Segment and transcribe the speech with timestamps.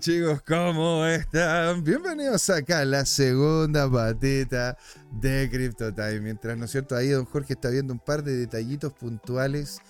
[0.00, 1.84] chicos, ¿cómo están?
[1.84, 4.76] Bienvenidos acá a la segunda patita
[5.12, 6.20] de Crypto Time.
[6.20, 6.96] Mientras, ¿no es cierto?
[6.96, 9.80] Ahí don Jorge está viendo un par de detallitos puntuales,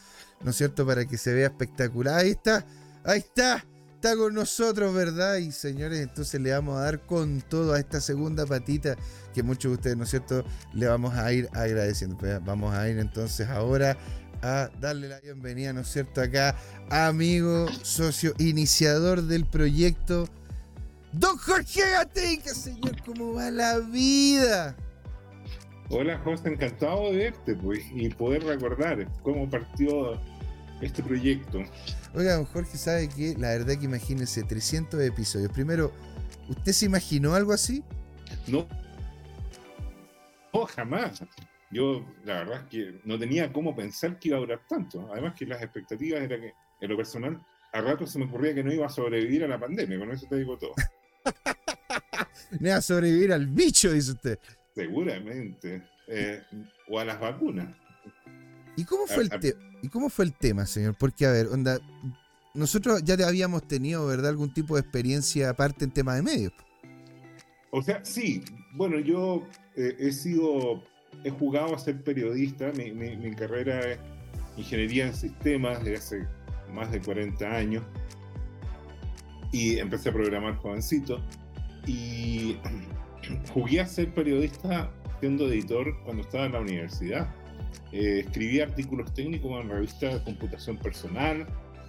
[0.42, 0.86] ¿no es cierto?
[0.86, 2.18] Para que se vea espectacular.
[2.18, 2.66] Ahí está,
[3.04, 5.36] ahí está, está con nosotros, ¿verdad?
[5.36, 8.96] Y señores, entonces le vamos a dar con todo a esta segunda patita
[9.32, 10.44] que muchos de ustedes, ¿no es cierto?
[10.74, 12.18] Le vamos a ir agradeciendo.
[12.18, 13.96] Pues, vamos a ir entonces ahora
[14.42, 16.56] a darle la bienvenida, ¿no es cierto?, acá,
[16.90, 20.28] amigo, socio, iniciador del proyecto,
[21.12, 24.76] Don Jorge Gatica, señor, ¿cómo va la vida?
[25.88, 30.20] Hola, José, encantado de verte, pues, y poder recordar cómo partió
[30.82, 31.62] este proyecto.
[32.14, 35.50] Oiga, don Jorge, ¿sabe que La verdad que imagínese, 300 episodios.
[35.50, 35.92] Primero,
[36.48, 37.82] ¿usted se imaginó algo así?
[38.46, 38.68] No.
[40.52, 41.22] No, jamás.
[41.70, 45.08] Yo, la verdad es que no tenía cómo pensar que iba a durar tanto.
[45.12, 48.64] Además que las expectativas era que, en lo personal, a rato se me ocurría que
[48.64, 50.72] no iba a sobrevivir a la pandemia, con eso te digo todo.
[52.60, 54.38] no iba a sobrevivir al bicho, dice usted.
[54.74, 55.82] Seguramente.
[56.06, 56.42] Eh,
[56.88, 57.76] o a las vacunas.
[58.76, 60.96] ¿Y cómo, fue el ¿Y cómo fue el tema, señor?
[60.98, 61.80] Porque, a ver, onda,
[62.54, 66.52] nosotros ya habíamos tenido, ¿verdad?, algún tipo de experiencia aparte en tema de medios.
[67.70, 68.42] O sea, sí.
[68.72, 70.82] Bueno, yo eh, he sido
[71.24, 72.72] he jugado a ser periodista.
[72.76, 73.98] Mi, carrera es
[74.56, 76.26] ingeniería en sistemas desde hace
[76.72, 77.82] más de 40 años.
[79.52, 81.20] Y empecé a programar jovencito.
[81.86, 82.56] Y
[83.52, 87.34] jugué a ser periodista siendo editor cuando estaba en la universidad.
[87.92, 91.46] Eh, escribía artículos técnicos en la revista de computación personal.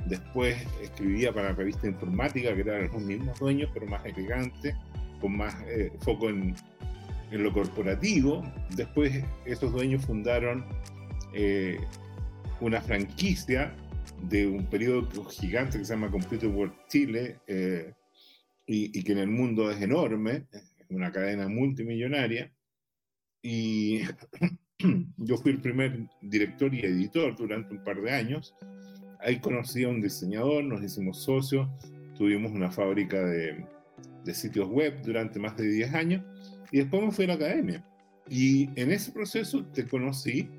[0.07, 4.73] Después escribía para la revista informática, que eran los mismos dueños, pero más elegante,
[5.19, 6.55] con más eh, foco en,
[7.31, 8.43] en lo corporativo.
[8.75, 10.65] Después esos dueños fundaron
[11.33, 11.79] eh,
[12.59, 13.73] una franquicia
[14.23, 17.93] de un periodo gigante que se llama Computer World Chile eh,
[18.65, 20.45] y, que en el mundo es enorme,
[20.89, 22.51] una cadena multimillonaria.
[23.41, 24.01] Y
[25.17, 28.55] yo fui el primer director y editor durante un par de años.
[29.21, 31.67] Ahí conocí a un diseñador, nos hicimos socios,
[32.17, 33.65] tuvimos una fábrica de,
[34.23, 36.23] de sitios web durante más de 10 años
[36.71, 37.83] y después me fui a la academia.
[38.27, 40.49] Y en ese proceso te conocí,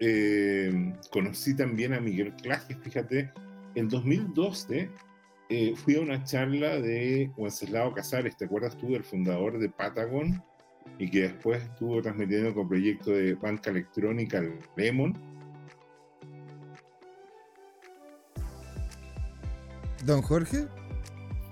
[0.00, 3.32] eh, conocí también a Miguel Claje, fíjate,
[3.74, 4.90] en 2012
[5.48, 10.42] eh, fui a una charla de Wenceslao Casares, ¿te acuerdas tú del fundador de Patagon?
[10.98, 14.42] Y que después estuvo transmitiendo con proyecto de banca electrónica
[14.76, 15.14] Lemon.
[20.04, 20.66] Don Jorge.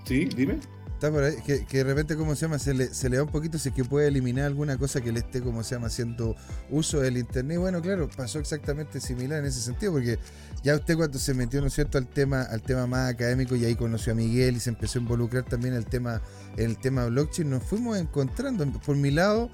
[0.05, 0.59] Sí, dime.
[0.95, 2.57] Está por ahí, que, de repente, ¿cómo se llama?
[2.57, 5.11] Se le, se le da un poquito si es que puede eliminar alguna cosa que
[5.11, 6.37] le esté, como se llama, haciendo
[6.69, 7.59] uso del internet.
[7.59, 10.17] Bueno, claro, pasó exactamente similar en ese sentido, porque
[10.63, 13.75] ya usted cuando se metió, ¿no cierto?, al tema, al tema más académico y ahí
[13.75, 16.21] conoció a Miguel y se empezó a involucrar también el tema,
[16.55, 18.65] el tema blockchain, nos fuimos encontrando.
[18.79, 19.51] Por mi lado,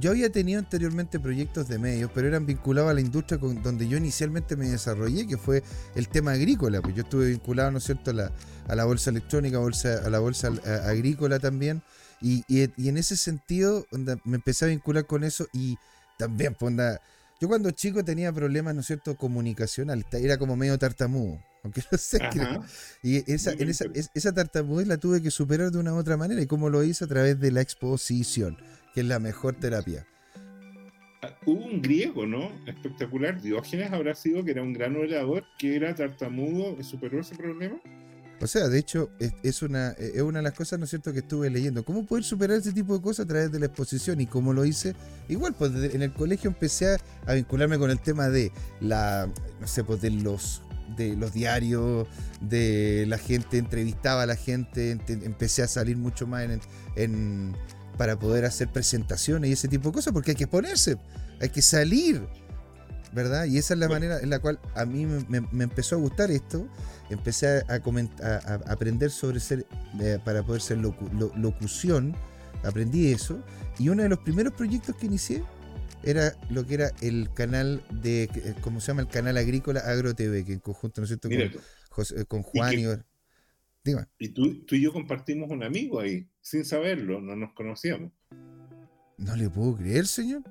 [0.00, 3.88] yo había tenido anteriormente proyectos de medios, pero eran vinculados a la industria con, donde
[3.88, 5.62] yo inicialmente me desarrollé, que fue
[5.94, 6.80] el tema agrícola.
[6.80, 8.32] Pues yo estuve vinculado, ¿no es cierto?, a la,
[8.68, 10.48] a la bolsa electrónica, bolsa, a la bolsa
[10.84, 11.82] agrícola también.
[12.20, 13.86] Y, en ese sentido,
[14.24, 15.76] me empecé a vincular con eso y
[16.18, 16.74] también, pues,
[17.40, 21.40] yo cuando chico tenía problemas, ¿no es cierto?, comunicacional, era como medio tartamudo.
[21.64, 22.20] Aunque no sé
[23.02, 26.40] Y esa, en esa, esa tartamudez la tuve que superar de una u otra manera.
[26.40, 27.04] ¿Y cómo lo hice?
[27.04, 28.56] A través de la exposición
[28.94, 30.06] que es la mejor terapia.
[31.46, 32.52] Hubo un griego, ¿no?
[32.66, 33.40] Espectacular.
[33.40, 37.80] Diógenes habrá sido que era un gran orador, que era tartamudo, y superó ese problema.
[38.40, 39.10] O sea, de hecho,
[39.42, 41.84] es, una, es una de las cosas, ¿no es cierto?, que estuve leyendo.
[41.84, 44.20] ¿Cómo poder superar ese tipo de cosas a través de la exposición?
[44.20, 44.94] Y cómo lo hice,
[45.28, 46.96] igual, pues en el colegio empecé
[47.26, 49.28] a, vincularme con el tema de la,
[49.60, 50.62] no sé, pues de los
[50.96, 52.08] de los diarios,
[52.40, 56.48] de la gente, entrevistaba a la gente, empecé a salir mucho más
[56.96, 57.54] en
[57.98, 60.96] para poder hacer presentaciones y ese tipo de cosas, porque hay que ponerse,
[61.40, 62.26] hay que salir,
[63.12, 63.44] ¿verdad?
[63.44, 66.66] Y esa es la manera en la cual a mí me, empezó a gustar esto,
[67.10, 67.80] empecé a,
[68.22, 69.66] a, aprender sobre ser,
[70.00, 72.16] eh, para poder ser locución,
[72.62, 73.42] aprendí eso,
[73.78, 75.42] y uno de los primeros proyectos que inicié
[76.04, 79.02] era lo que era el canal de, eh, ¿cómo se llama?
[79.02, 81.28] El canal agrícola Agro TV, que en conjunto, ¿no es cierto?
[81.90, 82.84] Con, con Juan y,
[84.18, 88.12] y tú, tú y yo compartimos un amigo ahí, sin saberlo, no nos conocíamos.
[89.16, 90.42] No le puedo creer, señor.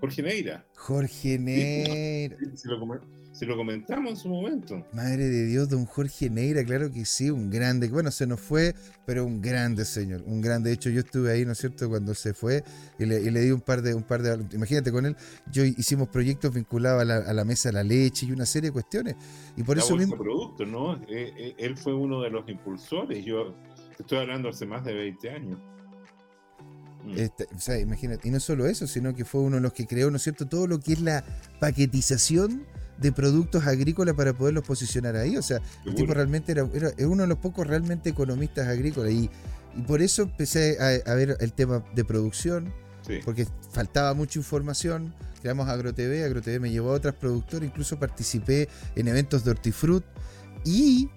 [0.00, 0.66] Jorge Neira.
[0.74, 2.36] Jorge Neira.
[3.36, 4.82] Se lo comentamos en su momento.
[4.94, 7.86] Madre de Dios, don Jorge Neira, claro que sí, un grande.
[7.90, 8.74] Bueno, se nos fue,
[9.04, 10.70] pero un grande señor, un grande.
[10.70, 12.64] De hecho, yo estuve ahí, ¿no es cierto?, cuando se fue
[12.98, 15.16] y le, di un par de, un par de, imagínate con él,
[15.52, 19.16] yo hicimos proyectos vinculados a la, mesa de la leche y una serie de cuestiones.
[19.54, 20.16] Y por eso mismo.
[20.16, 20.94] productos, ¿no?
[20.94, 23.22] Eh, eh, él fue uno de los impulsores.
[23.22, 23.54] Yo
[23.98, 25.58] estoy hablando hace más de 20 años.
[27.04, 27.18] Mm.
[27.18, 29.86] Este, o sea, imagínate, y no solo eso, sino que fue uno de los que
[29.86, 31.22] creó, ¿no es cierto?, todo lo que es la
[31.60, 32.64] paquetización
[32.98, 35.36] de productos agrícolas para poderlos posicionar ahí.
[35.36, 39.30] O sea, el tipo realmente era, uno de los pocos realmente economistas agrícolas y,
[39.86, 42.72] por eso empecé a, ver el tema de producción,
[43.24, 45.14] porque faltaba mucha información.
[45.42, 50.02] Creamos AgroTV, AgroTV me llevó a otras productoras, incluso participé en eventos de hortifrut
[50.64, 51.10] y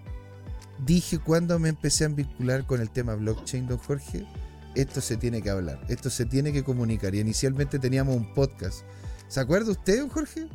[0.85, 4.25] dije cuando me empecé a vincular con el tema blockchain, don Jorge,
[4.75, 7.15] esto se tiene que hablar, esto se tiene que comunicar.
[7.15, 8.81] Y inicialmente teníamos un podcast.
[9.27, 10.47] ¿Se acuerda usted, don Jorge?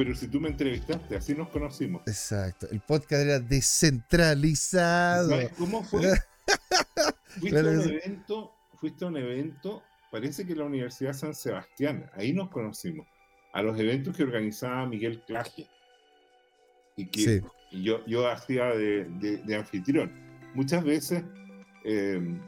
[0.00, 2.00] Pero si tú me entrevistaste, así nos conocimos.
[2.06, 5.28] Exacto, el podcast era descentralizado.
[5.28, 6.00] ¿Sabes cómo fue?
[7.38, 12.32] fuiste, a un evento, fuiste a un evento, parece que la Universidad San Sebastián, ahí
[12.32, 13.06] nos conocimos,
[13.52, 15.68] a los eventos que organizaba Miguel Claje.
[16.96, 20.10] Y que yo, yo hacía de, de, anfitrión.
[20.54, 21.24] Muchas veces
[21.84, 22.40] eh,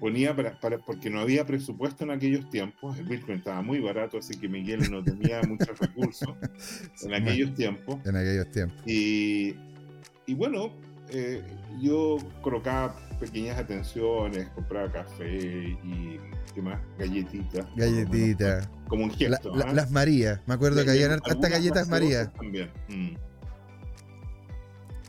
[0.00, 4.36] ponía para, porque no había presupuesto en aquellos tiempos, el Bitcoin estaba muy barato, así
[4.38, 6.34] que Miguel no tenía muchos recursos
[7.02, 8.04] en aquellos tiempos.
[8.04, 8.82] En aquellos tiempos.
[8.86, 9.54] Y,
[10.26, 10.72] y bueno,
[11.10, 11.42] eh,
[11.80, 15.36] yo colocaba pequeñas atenciones, compraba café
[15.84, 16.18] y
[16.54, 16.80] ¿qué más?
[16.98, 17.66] Galletitas.
[17.76, 18.68] Galletitas.
[18.88, 19.52] Como, un gesto.
[19.54, 19.72] ¿ah?
[19.72, 22.30] Las Marías, me acuerdo que había hasta galletas María.
[22.32, 22.70] También.
[22.88, 23.31] Mm.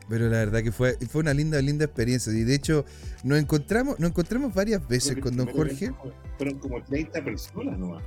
[0.08, 2.32] Pero la verdad que fue, fue una linda, linda experiencia.
[2.32, 2.84] Y de hecho,
[3.22, 5.92] nos encontramos, nos encontramos varias veces con don Jorge.
[6.36, 8.02] Fueron como 30 personas nomás.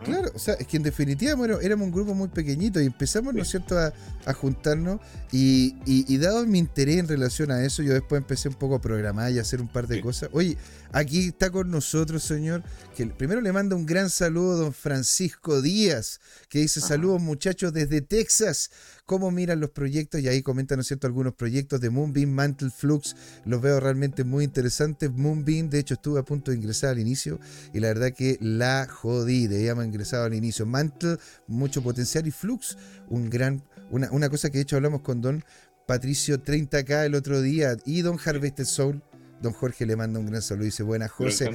[0.00, 0.04] ¿Ah?
[0.04, 3.32] Claro, o sea, es que en definitiva bueno, éramos un grupo muy pequeñito y empezamos,
[3.32, 3.92] ¿no es cierto?, a,
[4.34, 5.00] juntarnos
[5.30, 8.80] y, y, dado mi interés en relación a eso, yo después empecé un poco a
[8.80, 10.30] programar y a hacer un par de cosas.
[10.32, 10.56] Oye,
[10.92, 12.62] aquí está con nosotros, señor,
[12.96, 17.72] que primero le manda un gran saludo a don Francisco Díaz, que dice saludos muchachos
[17.72, 18.70] desde Texas
[19.04, 22.70] cómo miran los proyectos y ahí comentan, ¿no es cierto?, algunos proyectos de Moonbeam, Mantle
[22.70, 25.10] Flux, los veo realmente muy interesantes.
[25.10, 27.38] Moonbeam, de hecho, estuve a punto de ingresar al inicio
[27.72, 30.66] y la verdad que la jodí, de ella me ingresado al inicio.
[30.66, 32.76] Mantle, mucho potencial y Flux,
[33.08, 35.44] un gran, una, una cosa que de hecho hablamos con Don
[35.86, 39.02] Patricio 30K el otro día y Don Harvested Soul.
[39.42, 40.64] Don Jorge le manda un gran saludo.
[40.64, 41.50] Dice, buenas, José.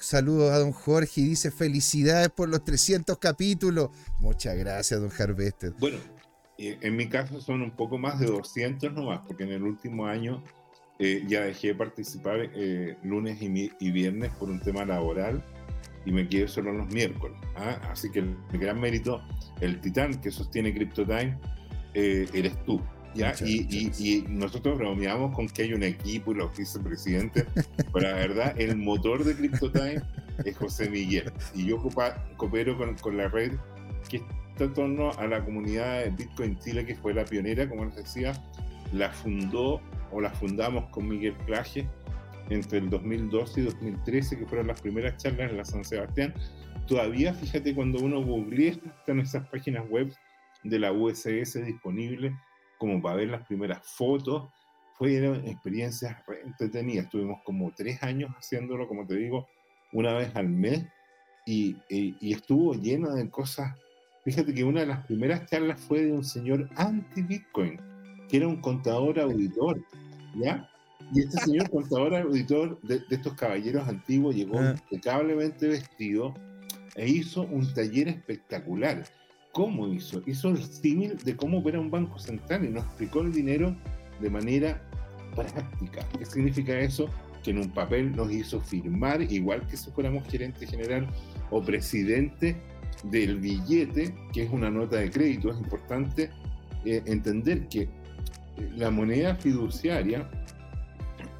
[0.00, 3.90] Saludos a don Jorge y dice, felicidades por los 300 capítulos.
[4.18, 5.72] Muchas gracias, don Harvested.
[5.78, 5.98] Bueno,
[6.58, 10.42] en mi caso son un poco más de 200 nomás, porque en el último año
[11.00, 15.44] eh, ya dejé de participar eh, lunes y, viernes por un tema laboral
[16.04, 17.38] y me quedé solo los miércoles.
[17.56, 17.78] ¿ah?
[17.88, 19.22] Así que el, gran mérito,
[19.60, 21.38] el titán que sostiene CryptoTime,
[21.94, 22.80] eh, eres tú.
[23.14, 23.32] ¿ya?
[23.44, 27.46] y, nosotros bromeamos con que hay un equipo y los vicepresidentes,
[27.92, 30.02] pero la verdad, el motor de CryptoTime
[30.44, 31.32] es José Miguel.
[31.54, 31.80] Y yo
[32.36, 33.52] coopero con, con la red
[34.08, 34.20] que
[34.64, 38.32] en torno a la comunidad de Bitcoin Chile, que fue la pionera, como les decía,
[38.92, 39.80] la fundó
[40.12, 41.88] o la fundamos con Miguel Claje
[42.50, 46.34] entre el 2012 y 2013, que fueron las primeras charlas en la San Sebastián.
[46.86, 50.12] Todavía, fíjate, cuando uno googlea, están esas páginas web
[50.64, 52.32] de la USS disponibles
[52.78, 54.48] como para ver las primeras fotos.
[54.94, 57.04] Fueron experiencias entretenidas.
[57.04, 59.46] Estuvimos como tres años haciéndolo, como te digo,
[59.92, 60.86] una vez al mes
[61.46, 63.76] y, y, y estuvo lleno de cosas
[64.24, 67.80] Fíjate que una de las primeras charlas fue de un señor anti-Bitcoin,
[68.28, 69.82] que era un contador auditor,
[70.34, 70.68] ¿ya?
[71.12, 74.74] Y este señor contador auditor de, estos caballeros antiguos llegó ah.
[74.90, 76.34] impecablemente vestido
[76.94, 79.04] e hizo un taller espectacular.
[79.52, 80.22] ¿Cómo hizo?
[80.26, 83.74] Hizo el símil de cómo opera un banco central y nos explicó el dinero
[84.20, 84.82] de manera
[85.34, 86.06] práctica.
[86.18, 87.08] ¿Qué significa eso?
[87.42, 91.08] Que en un papel nos hizo firmar, igual que si fuéramos gerente general
[91.50, 92.56] o presidente
[93.04, 96.30] del billete, que es una nota de crédito, es importante
[96.84, 97.88] eh, entender que eh,
[98.76, 100.28] la moneda fiduciaria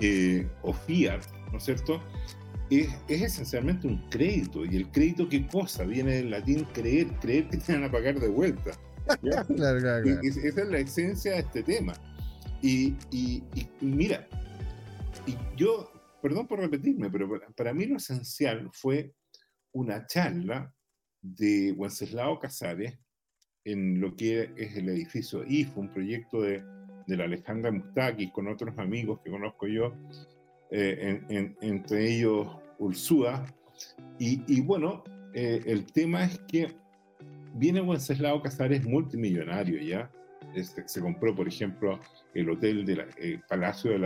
[0.00, 2.02] eh, o fiat, ¿no es cierto?
[2.70, 4.64] Es, esencialmente un crédito.
[4.64, 5.84] ¿Y el crédito qué cosa?
[5.84, 8.72] Viene del latín creer, creer que te van a pagar de vuelta.
[10.22, 11.94] esa es la esencia de este tema.
[12.60, 13.42] Y, y,
[13.80, 14.28] mira,
[15.26, 15.90] y yo,
[16.20, 19.14] perdón por repetirme, pero para mí lo esencial fue
[19.72, 20.74] una charla
[21.36, 22.98] de Wenceslao Casares
[23.64, 26.62] en lo que es el edificio IFO, un proyecto de,
[27.06, 29.94] de la Alejandra Mustakis con otros amigos que conozco yo,
[30.70, 31.20] eh,
[31.60, 33.44] entre ellos Ursúa.
[34.18, 35.02] Y, y bueno,
[35.34, 36.74] eh, el tema es que
[37.54, 40.10] viene Wenceslao Casares multimillonario ya.
[40.86, 42.00] Se compró, por ejemplo,
[42.34, 43.04] el hotel del
[43.48, 43.98] Palacio de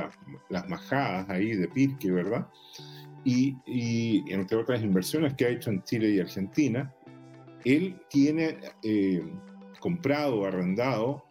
[0.49, 2.49] las Majadas ahí de Pirque, ¿verdad?
[3.25, 6.93] Y, y, entre otras inversiones que ha hecho en Chile y Argentina,
[7.65, 9.23] él tiene eh,
[9.81, 11.25] comprado, arrendado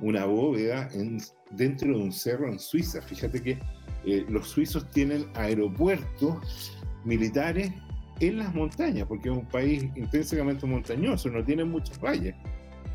[0.00, 1.18] una bóveda en,
[1.50, 3.00] dentro de un cerro en Suiza.
[3.00, 3.58] Fíjate que
[4.04, 7.72] eh, los suizos tienen aeropuertos militares
[8.20, 12.34] en las montañas, porque es un país intensamente montañoso, no tiene muchas valles.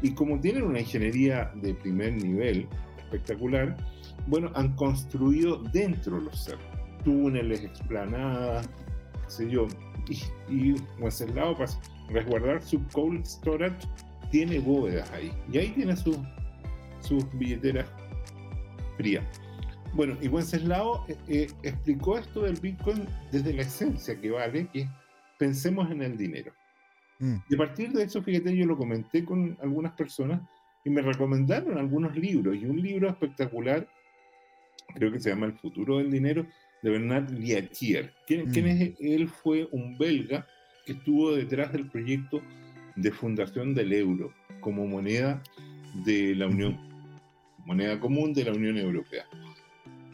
[0.01, 2.67] Y como tienen una ingeniería de primer nivel
[2.97, 3.77] espectacular,
[4.27, 6.65] bueno, han construido dentro de los cerros
[7.03, 8.67] túneles, explanadas,
[9.25, 9.67] qué sé yo.
[10.09, 10.17] Y,
[10.53, 11.55] y Wenceslao,
[12.11, 13.87] resguardar su cold storage,
[14.31, 15.31] tiene bóvedas ahí.
[15.51, 16.17] Y ahí tiene sus
[17.33, 17.87] billeteras
[18.97, 19.25] frías.
[19.93, 24.87] Bueno, y Wenceslao eh, eh, explicó esto del Bitcoin desde la esencia que vale, que
[25.37, 26.53] pensemos en el dinero.
[27.19, 27.35] Mm.
[27.49, 30.41] Y a partir de eso, fíjate, yo lo comenté con algunas personas
[30.85, 32.55] y me recomendaron algunos libros.
[32.55, 33.87] Y un libro espectacular,
[34.95, 36.45] creo que se llama El futuro del dinero,
[36.81, 38.13] de Bernard Liatier.
[38.25, 38.69] ¿Quién, ¿Quién, mm.
[38.69, 38.93] es?
[38.99, 40.47] Él fue un belga
[40.85, 42.41] que estuvo detrás del proyecto
[42.95, 45.41] de fundación del euro como moneda
[46.05, 46.77] de la Unión,
[47.65, 49.25] moneda común de la Unión Europea.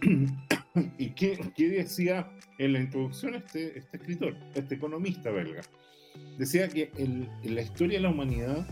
[0.98, 5.62] ¿Y qué, qué, decía en la introducción este, este escritor, este economista belga?
[6.38, 8.68] Decía que en la historia de la humanidad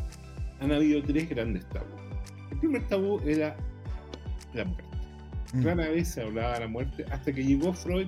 [0.60, 2.02] han habido tres grandes tabús.
[2.52, 3.56] El primer tabú era
[4.54, 4.84] la muerte.
[5.54, 5.64] Mm.
[5.64, 8.08] Rara vez se hablaba de la muerte hasta que llegó Freud.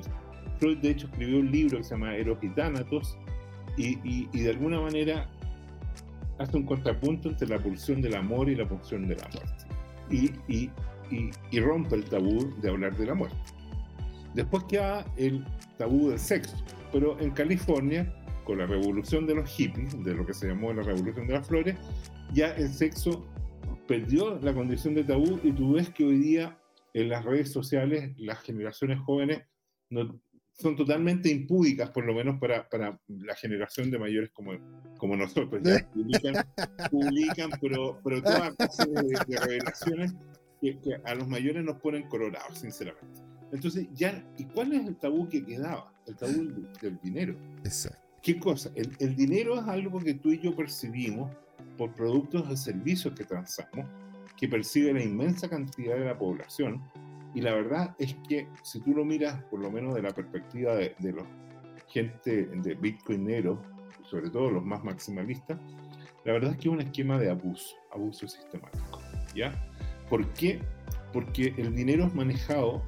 [0.59, 3.17] Freud, de hecho, escribió un libro que se llama Eros y Thanatos
[3.77, 5.29] y, y, de alguna manera
[6.39, 9.65] hace un contrapunto entre la pulsión del amor y la pulsión de la muerte.
[10.09, 10.69] Y,
[11.51, 13.37] y, rompe el tabú de hablar de la muerte.
[14.33, 15.45] Después queda el
[15.77, 16.55] tabú del sexo,
[16.91, 20.83] pero en California, con la revolución de los hippies, de lo que se llamó la
[20.83, 21.77] revolución de las flores,
[22.33, 23.25] ya el sexo
[23.87, 26.59] perdió la condición de tabú y tú ves que hoy día
[26.93, 29.43] en las redes sociales las generaciones jóvenes
[29.89, 30.19] no,
[30.57, 34.53] son totalmente impúdicas, por lo menos para, para la generación de mayores como,
[34.97, 35.61] como nosotros.
[35.63, 35.87] Ya
[36.89, 40.15] publican, pero, pero toda clase de, revelaciones
[40.59, 43.21] que, a los mayores nos ponen colorados, sinceramente.
[43.51, 45.93] Entonces, ya, ¿y cuál es el tabú que quedaba?
[46.07, 47.37] El tabú del, dinero.
[47.63, 47.99] Exacto.
[48.23, 48.71] ¿Qué cosa?
[48.75, 51.31] El, el dinero es algo que tú y yo percibimos
[51.77, 53.85] por productos o servicios que transamos,
[54.35, 56.81] que percibe la inmensa cantidad de la población
[57.37, 60.73] y la verdad es que si tú lo miras, por lo menos de la perspectiva
[60.73, 61.23] de, de los
[61.87, 63.61] gente de bitcoinero,
[64.09, 65.59] sobre todo los más maximalistas,
[66.25, 68.99] la verdad es que es un esquema de abuso, abuso sistemático.
[69.35, 69.53] ¿Ya?
[70.09, 70.59] ¿Por qué?
[71.13, 72.81] Porque el dinero es manejado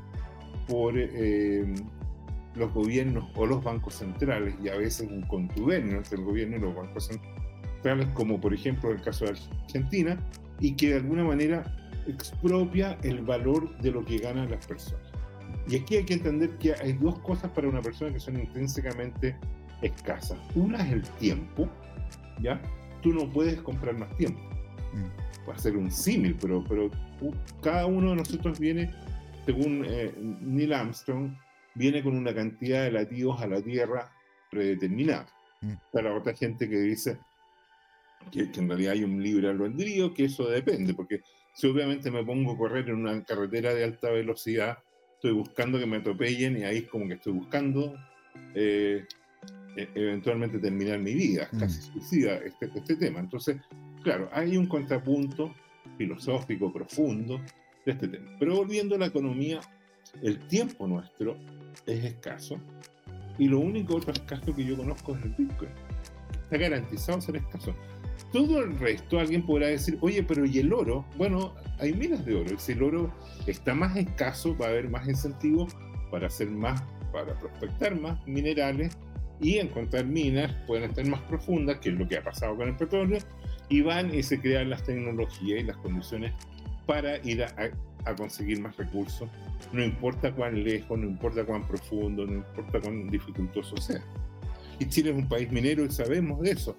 [0.67, 1.71] por eh,
[2.55, 6.59] los gobiernos o los bancos centrales y a veces un contubernio entre el gobierno y
[6.61, 10.17] los bancos centrales, como por ejemplo el caso de Argentina,
[10.59, 11.78] y que de alguna manera
[12.11, 15.09] expropia el valor de lo que ganan las personas.
[15.67, 19.35] Y aquí hay que entender que hay dos cosas para una persona que son intrínsecamente
[19.81, 20.37] escasas.
[20.55, 21.69] Una es el tiempo,
[22.41, 22.61] ¿ya?
[23.01, 24.41] Tú no puedes comprar más tiempo.
[24.93, 25.45] Mm.
[25.45, 26.89] Puede ser un símil, pero, pero
[27.61, 28.91] cada uno de nosotros viene,
[29.45, 31.35] según eh, Neil Armstrong,
[31.75, 34.11] viene con una cantidad de latidos a la Tierra
[34.49, 35.27] predeterminada.
[35.61, 35.73] Mm.
[35.91, 37.17] Para otra gente que dice
[38.31, 41.21] que, que en realidad hay un libre albedrío, que eso depende, porque
[41.53, 44.79] si obviamente me pongo a correr en una carretera de alta velocidad,
[45.15, 47.95] estoy buscando que me atropellen y ahí es como que estoy buscando
[48.55, 49.05] eh,
[49.75, 51.59] e-, eventualmente terminar mi vida, mm.
[51.59, 53.19] casi suicida este, este tema.
[53.19, 53.57] Entonces,
[54.03, 55.53] claro, hay un contrapunto
[55.97, 57.39] filosófico profundo
[57.85, 58.31] de este tema.
[58.39, 59.59] Pero volviendo a la economía,
[60.21, 61.37] el tiempo nuestro
[61.85, 62.59] es escaso
[63.37, 65.71] y lo único otro escaso que yo conozco es el Bitcoin.
[66.43, 67.75] Está garantizado ser escaso.
[68.31, 71.05] Todo el resto, alguien podrá decir, oye, pero ¿y el oro?
[71.17, 72.59] Bueno, hay minas de oro.
[72.59, 73.11] Si el oro
[73.47, 75.67] está más escaso, va a haber más incentivo
[76.11, 78.95] para hacer más, para prospectar más minerales
[79.41, 82.75] y encontrar minas, pueden estar más profundas, que es lo que ha pasado con el
[82.75, 83.19] petróleo,
[83.69, 86.33] y van y se crean las tecnologías y las condiciones
[86.85, 87.53] para ir a,
[88.05, 89.29] a conseguir más recursos,
[89.71, 94.01] no importa cuán lejos, no importa cuán profundo, no importa cuán dificultoso sea.
[94.79, 96.75] Y Chile es un país minero y sabemos de eso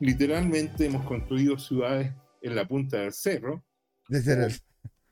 [0.00, 3.64] literalmente hemos construido ciudades en la punta del cerro.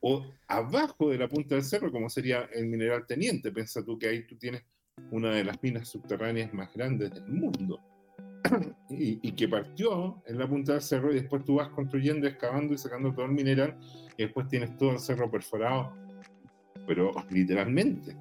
[0.00, 3.52] O, abajo de la punta del cerro, como sería el mineral teniente.
[3.52, 4.62] Piensa tú que ahí tú tienes
[5.10, 7.80] una de las minas subterráneas más grandes del mundo.
[8.90, 12.78] y, que partió en la punta del cerro y después tú vas construyendo, excavando y
[12.78, 13.76] sacando todo el mineral
[14.16, 15.92] y después tienes todo el cerro perforado,
[16.86, 18.16] pero literalmente.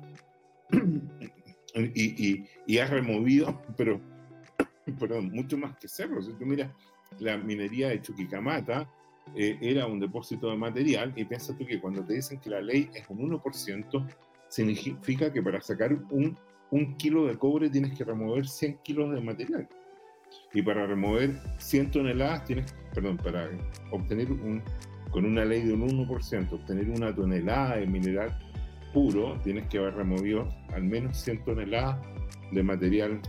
[1.76, 4.02] y, y, y has removido, pero
[4.92, 6.26] perdón, mucho más que cerros.
[6.26, 6.72] Si tú miras
[7.20, 8.90] la minería de Chuquicamata
[9.36, 12.62] eh, era un depósito de material y piensa tú que cuando te dicen que la
[12.62, 14.08] ley es un 1%,
[14.50, 16.38] significa que para sacar un,
[16.98, 19.68] kilo de cobre tienes que remover 100 kilos de material.
[20.54, 23.50] Y para remover 100 toneladas tienes, perdón, para
[23.92, 24.62] obtener un,
[25.12, 28.38] con una ley de un 1%, obtener una tonelada de mineral
[28.94, 31.98] puro, tienes que haber removido al menos 100 toneladas
[32.52, 33.22] de material.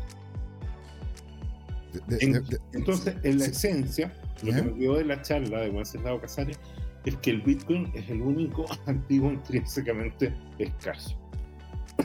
[2.72, 6.58] Entonces, en la esencia, lo que me quedó de la charla de Wenceslao Casares
[7.04, 11.16] es que el Bitcoin es el único activo intrínsecamente escaso.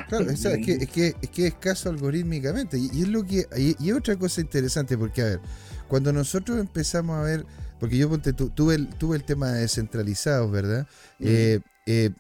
[0.08, 2.80] Claro, es, que, es, que, es que es escaso algorítmicamente.
[2.80, 3.46] Y, es lo que.
[3.80, 5.40] Y, otra cosa interesante, porque a ver,
[5.88, 7.46] cuando nosotros empezamos a ver,
[7.80, 8.10] porque yo
[8.56, 10.88] tuve, el, tuve el tema de descentralizados, ¿verdad?
[11.20, 12.12] Eh, eh,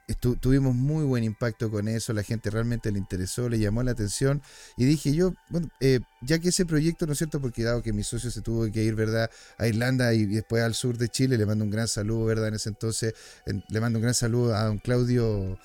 [0.41, 4.41] tuvimos muy buen impacto con eso, la gente realmente le interesó, le llamó la atención
[4.75, 7.39] y dije yo, bueno, eh, ya que ese proyecto, ¿no es cierto?
[7.39, 9.31] Porque dado que mi socio se tuvo que ir, ¿verdad?
[9.57, 12.49] A Irlanda y después al sur de Chile, le mando un gran saludo, ¿verdad?
[12.49, 13.13] En ese entonces,
[13.45, 15.57] le mando un gran saludo a don Claudio,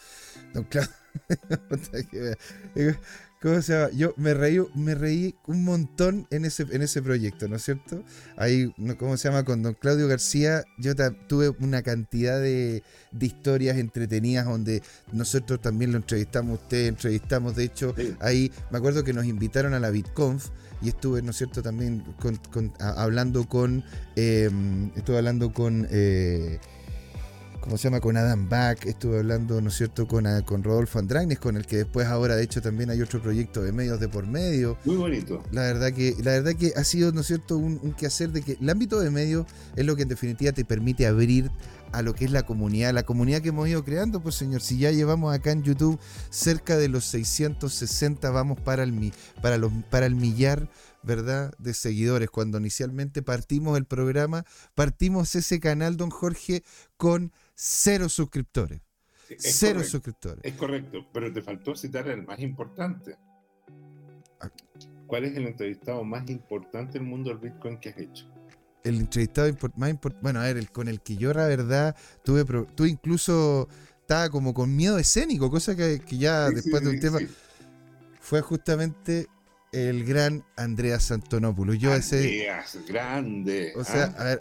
[0.54, 0.92] don Claudio.
[3.40, 3.90] ¿Cómo se llama?
[3.92, 8.02] Yo me reí, me reí un montón en ese, en ese proyecto, ¿no es cierto?
[8.36, 9.44] Ahí, ¿cómo se llama?
[9.44, 10.94] Con don Claudio García, yo
[11.28, 12.82] tuve una cantidad de,
[13.20, 19.12] historias entretenidas donde nosotros también lo entrevistamos, ustedes entrevistamos, de hecho, ahí me acuerdo que
[19.12, 20.48] nos invitaron a la BitConf
[20.82, 22.02] y estuve, ¿no es cierto?, también
[22.80, 23.84] hablando con,
[24.16, 25.86] em, estuve hablando con...
[25.90, 26.58] Eh,
[27.60, 28.00] ¿cómo se llama?
[28.00, 31.66] Con Adam Back, estuve hablando, ¿no es cierto?, con, ah, con Rodolfo Andragnes, con el
[31.66, 34.76] que después ahora, de hecho, también hay otro proyecto de medios de por medio.
[34.84, 35.42] Muy bonito.
[35.50, 38.58] La verdad que, la verdad que ha sido, ¿no es cierto?, un, quehacer de que
[38.60, 39.46] el ámbito de medios
[39.76, 41.50] es lo que en definitiva te permite abrir
[41.92, 44.78] a lo que es la comunidad, la comunidad que hemos ido creando, pues señor, si
[44.78, 45.98] ya llevamos acá en YouTube
[46.30, 50.70] cerca de los 660, vamos para el, para los, para el millar,
[51.02, 52.30] ¿verdad?, de seguidores.
[52.30, 56.62] Cuando inicialmente partimos el programa, partimos ese canal, don Jorge,
[56.96, 58.80] con cero suscriptores.
[59.36, 60.44] cero suscriptores.
[60.44, 63.16] Es correcto, pero te faltó citar el más importante.
[64.40, 64.48] Ah.
[65.08, 68.26] ¿Cuál es el entrevistado más importante del mundo del Bitcoin que has hecho?
[68.84, 72.44] El entrevistado más importante, bueno, a ver, el, con el que yo la verdad tuve,
[72.44, 73.68] tuve incluso,
[74.00, 77.18] estaba como con miedo escénico, cosa que, ya después de un tema,
[78.20, 79.26] fue justamente
[79.72, 81.78] el gran Andreas Antonopoulos.
[81.78, 83.72] Yo Andreas, grande.
[83.76, 84.20] O sea, ¿ah?
[84.20, 84.40] a ver,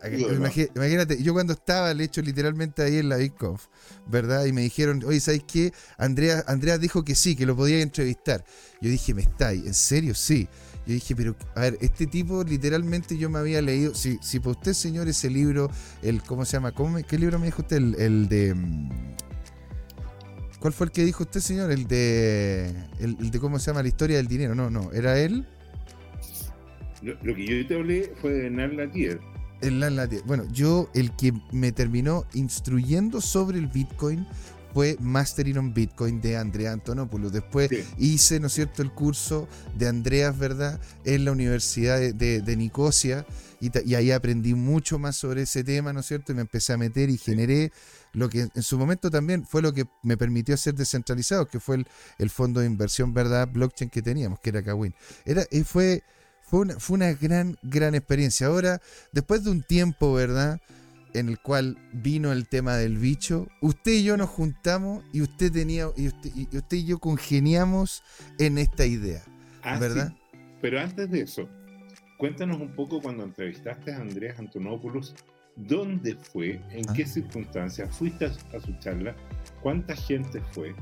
[0.75, 3.65] imagínate, yo cuando estaba, le hecho literalmente ahí en la BigConf,
[4.07, 4.45] ¿verdad?
[4.45, 5.73] Y me dijeron, oye, ¿sabes qué?
[5.97, 8.45] Andreas, Andreas dijo que sí, que lo podía entrevistar.
[8.81, 9.65] Yo dije, ¿me estáis?
[9.65, 10.15] ¿En serio?
[10.15, 10.47] Sí.
[10.85, 14.51] Yo dije, pero, a ver, este tipo literalmente yo me había leído, si, si para
[14.51, 15.69] usted, señor, ese libro,
[16.01, 16.73] el, ¿cómo se llama?
[17.05, 17.77] ¿Qué libro me dijo usted?
[17.77, 18.55] el de...
[20.59, 21.71] ¿Cuál fue el que dijo usted, señor?
[21.71, 22.73] El de.
[22.99, 24.55] El, de cómo se llama la historia del dinero.
[24.55, 24.91] No, no.
[24.91, 25.45] ¿Era él?
[27.01, 29.19] Lo, que yo te hablé fue de Nan Latier.
[29.61, 30.23] El Nan Latier.
[30.25, 34.25] Bueno, yo, el que me terminó instruyendo sobre el Bitcoin
[34.73, 37.31] fue Mastering on Bitcoin de Andrea Antonopoulos.
[37.31, 43.25] Después hice, ¿no es cierto?, el curso de Andreas, ¿verdad?, en la Universidad de, Nicosia.
[43.59, 46.31] Y, y, ahí aprendí mucho más sobre ese tema, ¿no es cierto?
[46.31, 47.71] Y me empecé a meter y generé
[48.13, 51.83] lo que en su momento también fue lo que me permitió ser descentralizado, que fue
[52.17, 53.47] el, fondo de inversión, ¿verdad?
[53.51, 54.93] Blockchain que teníamos, que era Kawin.
[55.25, 56.03] Era, fue,
[56.41, 58.47] fue, una, fue una gran, gran experiencia.
[58.47, 60.59] Ahora, después de un tiempo, ¿verdad?
[61.13, 65.51] En el cual vino el tema del bicho, usted y yo nos juntamos y usted
[65.51, 68.03] tenía, y usted y, usted y yo congeniamos
[68.39, 69.23] en esta idea,
[69.63, 70.13] ah, ¿verdad?
[70.61, 71.47] Pero antes de eso,
[72.17, 75.15] cuéntanos un poco cuando entrevistaste a Andrés Antonopoulos
[75.57, 77.07] dónde fue, en qué ah.
[77.07, 79.15] circunstancias, fuiste a, su charla,
[79.61, 80.75] cuánta gente fue.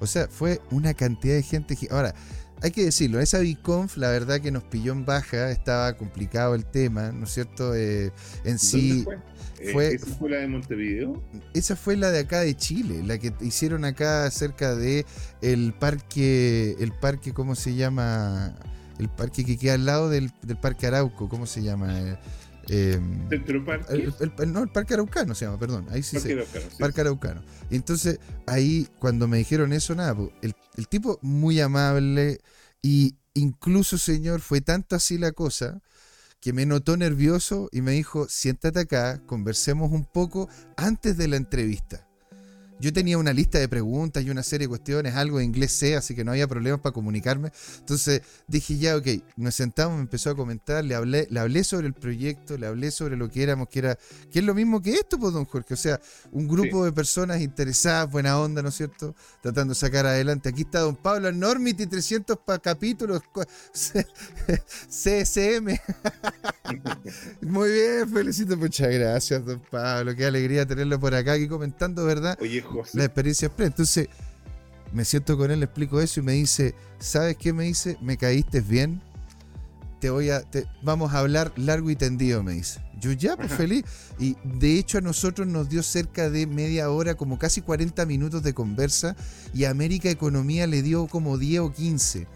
[0.00, 1.76] O sea, fue una cantidad de gente.
[1.90, 2.14] Ahora,
[2.60, 6.64] hay que decirlo, esa BICONF la verdad que nos pilló en baja, estaba complicado el
[6.64, 7.74] tema, ¿no es cierto?
[7.74, 8.12] Eh,
[8.44, 9.04] en sí.
[9.04, 9.92] Fue?
[9.92, 11.22] Eh, ¿Esa fue la de Montevideo?
[11.54, 15.04] Esa fue la de acá de Chile, la que hicieron acá cerca de
[15.42, 18.56] el parque, el parque, ¿cómo se llama?
[18.98, 22.18] El parque que queda al lado del, del parque Arauco, ¿cómo se llama?
[22.70, 23.00] Eh,
[23.30, 25.86] eh, no, el Parque Araucano se llama, perdón.
[25.90, 26.66] Ahí sí Parque Araucano.
[26.78, 27.42] Parque Araucano.
[27.70, 32.40] Y entonces, ahí, cuando me dijeron eso, nada, el, el, tipo muy amable
[32.82, 35.80] y incluso, señor, fue tanto así la cosa
[36.40, 41.36] que me notó nervioso y me dijo, siéntate acá, conversemos un poco antes de la
[41.36, 42.07] entrevista.
[42.80, 45.96] Yo tenía una lista de preguntas y una serie de cuestiones, algo de inglés sé,
[45.96, 47.50] así que no había problemas para comunicarme.
[47.78, 51.86] Entonces dije, ya, ok, nos sentamos, me empezó a comentar, le hablé, le hablé sobre
[51.86, 53.98] el proyecto, le hablé sobre lo que éramos, que era,
[54.30, 55.74] que es lo mismo que esto, pues, don Jorge.
[55.74, 56.00] O sea,
[56.32, 59.14] un grupo de personas interesadas, buena onda, ¿no es cierto?
[59.42, 60.48] Tratando de sacar adelante.
[60.48, 63.22] Aquí está don Pablo Enormity, 300 capítulos,
[64.88, 65.78] CSM.
[67.40, 70.14] Muy bien, felicito, muchas gracias, don Pablo.
[70.14, 72.36] Qué alegría tenerlo por acá aquí comentando, ¿verdad?
[72.40, 72.98] Oye, José.
[72.98, 74.08] La experiencia Entonces,
[74.92, 77.98] me siento con él, le explico eso y me dice, ¿sabes qué me dice?
[78.00, 79.02] Me caíste bien.
[80.00, 80.44] Te voy a,
[80.82, 82.80] vamos a hablar largo y tendido, me dice.
[83.00, 83.84] Yo ya, pues feliz.
[84.18, 88.42] Y de hecho a nosotros nos dio cerca de media hora, como casi 40 minutos
[88.42, 89.16] de conversa,
[89.54, 92.26] y a América Economía le dio como 10 o 15.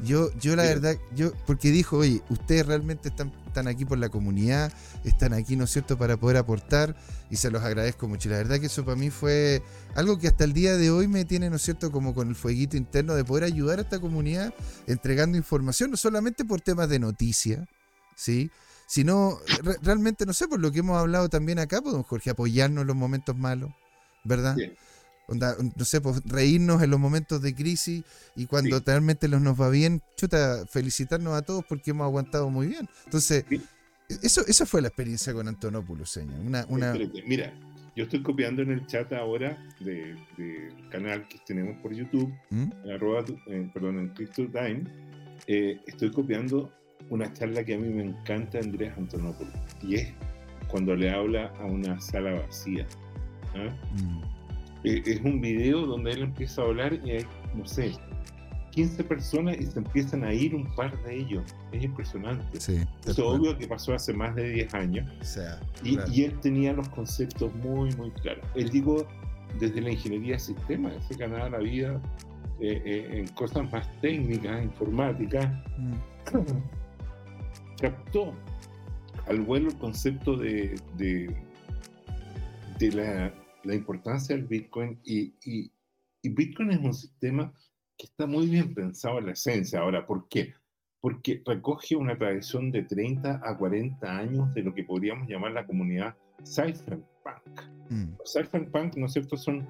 [0.00, 4.10] Yo, yo la verdad, yo, porque dijo, oye, ustedes realmente están, están aquí por la
[4.10, 4.72] comunidad,
[5.04, 6.94] están aquí, ¿no es cierto?, para poder aportar
[7.30, 8.28] y se los agradezco mucho.
[8.28, 9.62] Y la verdad que eso para mí fue
[9.94, 12.34] algo que hasta el día de hoy me tiene, ¿no es cierto?, como con el
[12.34, 14.52] fueguito interno de poder ayudar a esta comunidad
[14.86, 17.66] entregando información, no solamente por temas de noticia,
[18.14, 18.50] ¿sí?
[18.86, 19.38] Sino
[19.82, 22.86] realmente, no sé, por lo que hemos hablado también acá, pues, don Jorge, apoyarnos en
[22.86, 23.70] los momentos malos,
[24.24, 24.56] ¿verdad?
[25.28, 28.04] No sé, pues reírnos en los momentos de crisis
[28.36, 32.88] y cuando realmente nos va bien, chuta, felicitarnos a todos porque hemos aguantado muy bien.
[33.04, 33.44] Entonces,
[34.22, 36.38] eso, esa fue la experiencia con Antonopoulos, señor.
[36.40, 36.94] Una, una...
[37.26, 37.52] Mira,
[37.96, 40.18] yo estoy copiando en el chat ahora del
[40.90, 42.70] canal que tenemos por YouTube, ¿Mm?
[42.84, 44.84] en arroba, eh, perdón, en Crystal Time,
[45.46, 46.72] eh, estoy copiando
[47.10, 50.12] una charla que a mí me encanta Andrés Antonopoulos y es
[50.68, 52.86] cuando le habla a una sala vacía.
[53.54, 54.35] ¿Mm?
[54.86, 57.92] Eh, es un video donde él empieza a hablar y hay, no sé,
[58.70, 61.42] 15 personas y se empiezan a ir un par de ellos.
[61.72, 62.60] Es impresionante.
[62.60, 65.38] Sí, es obvio que pasó hace más de 10 años.
[65.82, 68.44] y, y, él tenía los conceptos muy, muy claros.
[68.54, 69.04] Él digo,
[69.58, 72.00] desde la ingeniería de sistemas, se ganaba la vida
[72.60, 75.46] eh, eh, en cosas más técnicas, informáticas.
[75.78, 75.94] Mm.
[77.80, 78.32] Captó
[79.26, 81.34] al vuelo el concepto de, de,
[82.78, 85.70] de la la importancia del Bitcoin y, y,
[86.28, 87.52] Bitcoin es un sistema
[87.96, 89.80] que está muy bien pensado en la esencia.
[89.80, 90.54] Ahora, ¿por qué?
[91.00, 95.64] Porque recoge una tradición de 30 a 40 años de lo que podríamos llamar la
[95.64, 97.60] comunidad cypherpunk.
[97.90, 98.16] Mm.
[98.18, 99.66] Los cypherpunk, ¿no es cierto?, son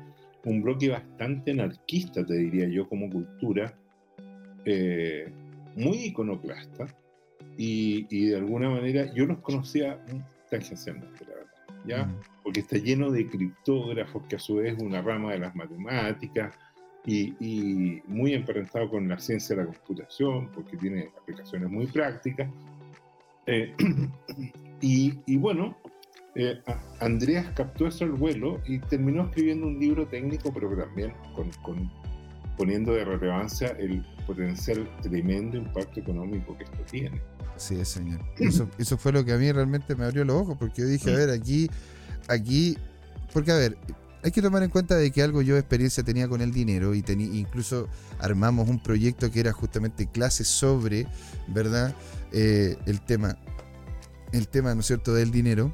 [0.47, 3.79] un bloque bastante anarquista, te diría yo, como cultura,
[4.65, 5.31] eh,
[5.75, 6.87] muy iconoclasta,
[7.59, 10.03] y, y, de alguna manera yo los conocía
[10.51, 11.36] tangencialmente, la
[11.87, 12.09] ¿ya?
[12.43, 16.55] Porque está lleno de criptógrafos, que a su vez es una rama de las matemáticas,
[17.07, 22.49] y, muy emparentado con la ciencia de la computación, porque tiene aplicaciones muy prácticas.
[23.47, 23.75] Eh,
[24.81, 25.77] y, bueno,
[26.35, 26.61] eh,
[27.01, 31.15] Andreas captó eso al vuelo y terminó escribiendo un libro técnico, pero también
[31.63, 31.91] con,
[32.57, 37.21] poniendo de relevancia el potencial tremendo impacto económico que esto tiene.
[37.57, 38.21] Sí, señor.
[38.39, 41.15] Eso, eso fue lo que a mí realmente me abrió los ojos, porque yo dije,
[41.15, 41.71] a ver, aquí
[42.29, 42.77] aquí,
[43.33, 43.79] porque a ver,
[44.23, 46.95] hay que tomar en cuenta de que algo yo de experiencia tenía con el dinero
[46.95, 51.07] y incluso armamos un proyecto que era justamente clases sobre,
[51.49, 51.95] ¿verdad?
[52.33, 53.39] Eh, el tema,
[54.33, 55.73] el tema, ¿no es cierto?, del dinero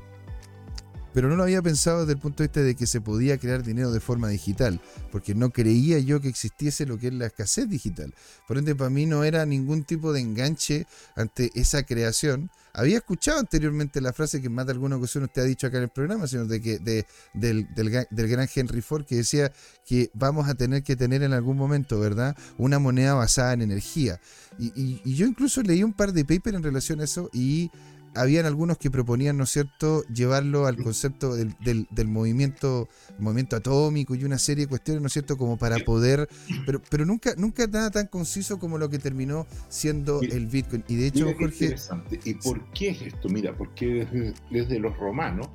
[1.13, 3.63] pero no lo había pensado desde el punto de vista de que se podía crear
[3.63, 7.69] dinero de forma digital, porque no creía yo que existiese lo que es la escasez
[7.69, 8.15] digital.
[8.49, 12.51] Por ende, para mí no era ningún tipo de enganche ante esa creación.
[12.75, 15.85] Había escuchado anteriormente la frase que más de alguna ocasión usted ha dicho acá en
[15.85, 19.53] el programa, sino de que de, del, del, gran Henry Ford, que decía
[19.85, 24.21] que vamos a tener que tener en algún momento, ¿verdad?, una moneda basada en energía.
[24.59, 27.71] Y, y yo incluso leí un par de papers en relación a eso y
[28.15, 34.15] habían algunos que proponían, ¿no es cierto?, llevarlo al concepto del, del, movimiento, movimiento atómico
[34.15, 36.29] y una serie de cuestiones, ¿no es cierto?, como para poder,
[36.67, 40.85] pero, pero nunca, nunca nada tan conciso como lo que terminó siendo el Bitcoin.
[40.89, 41.65] Y de hecho, Jorge...
[41.65, 42.21] Interesante.
[42.25, 43.29] ¿Y por qué es esto?
[43.29, 45.49] Mira, porque desde, desde los romanos,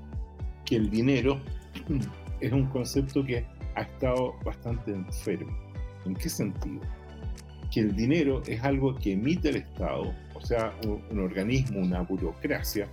[0.65, 1.41] que el dinero
[2.41, 5.55] es un concepto que ha estado bastante enfermo.
[6.05, 6.81] ¿En qué sentido?
[7.71, 12.87] Que el dinero es algo que emite el Estado o sea, un, organismo, una burocracia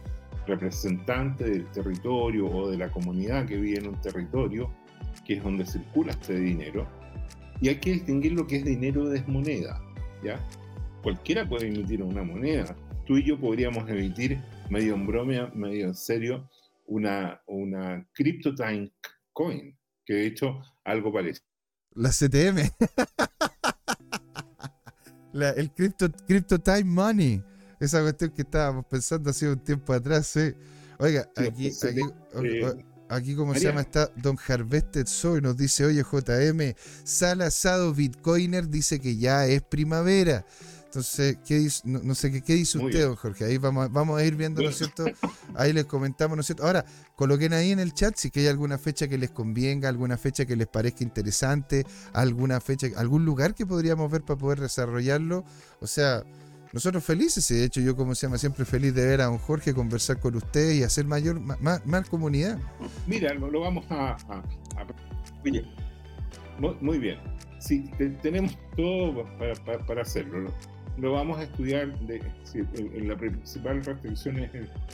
[0.46, 4.70] representante del territorio o de la comunidad que vive en un territorio,
[5.24, 6.86] que es donde circula este dinero,
[7.60, 9.80] y hay que distinguir lo que es dinero de moneda,
[10.22, 10.40] ¿ya?
[11.02, 12.76] Cualquiera puede emitir una moneda.
[13.06, 16.48] Tú y yo podríamos emitir, medio en broma, medio en serio,
[16.86, 18.90] una, una CryptoTime
[19.32, 21.42] Coin, que de hecho algo parece.
[21.92, 22.70] La CTM.
[25.34, 27.44] el crypto, crypto Time Money.
[27.80, 30.34] Esa cuestión que estábamos pensando hace un tiempo atrás.
[30.98, 31.70] Oiga, aquí,
[33.08, 38.68] aquí como se llama está Don Harvested Soy, nos dice, oye JM, sal asado Bitcoiner
[38.68, 40.46] dice que ya es primavera.
[40.84, 41.82] Entonces, ¿qué dice?
[41.84, 43.44] No, sé qué, dice usted, don Jorge.
[43.46, 45.04] Ahí vamos, vamos a ir viendo, ¿no es cierto?
[45.56, 46.64] Ahí les comentamos, ¿no es cierto?
[46.64, 50.44] Ahora, coloquen ahí en el chat si hay alguna fecha que les convenga, alguna fecha
[50.46, 55.44] que les parezca interesante, alguna fecha, algún lugar que podríamos ver para poder desarrollarlo.
[55.80, 56.24] O sea,
[56.72, 59.38] nosotros felices, y de hecho yo como se llama siempre feliz de ver a don
[59.38, 62.58] Jorge conversar con usted y hacer mayor, más, comunidad.
[63.06, 64.16] Mira, lo, vamos a,
[66.58, 67.18] muy, bien.
[67.60, 67.90] Sí,
[68.22, 70.42] tenemos todo para, para hacerlo.
[70.42, 70.73] ¿no?
[70.98, 71.98] Lo vamos a estudiar.
[72.00, 72.20] De,
[73.02, 74.50] la principal restricción es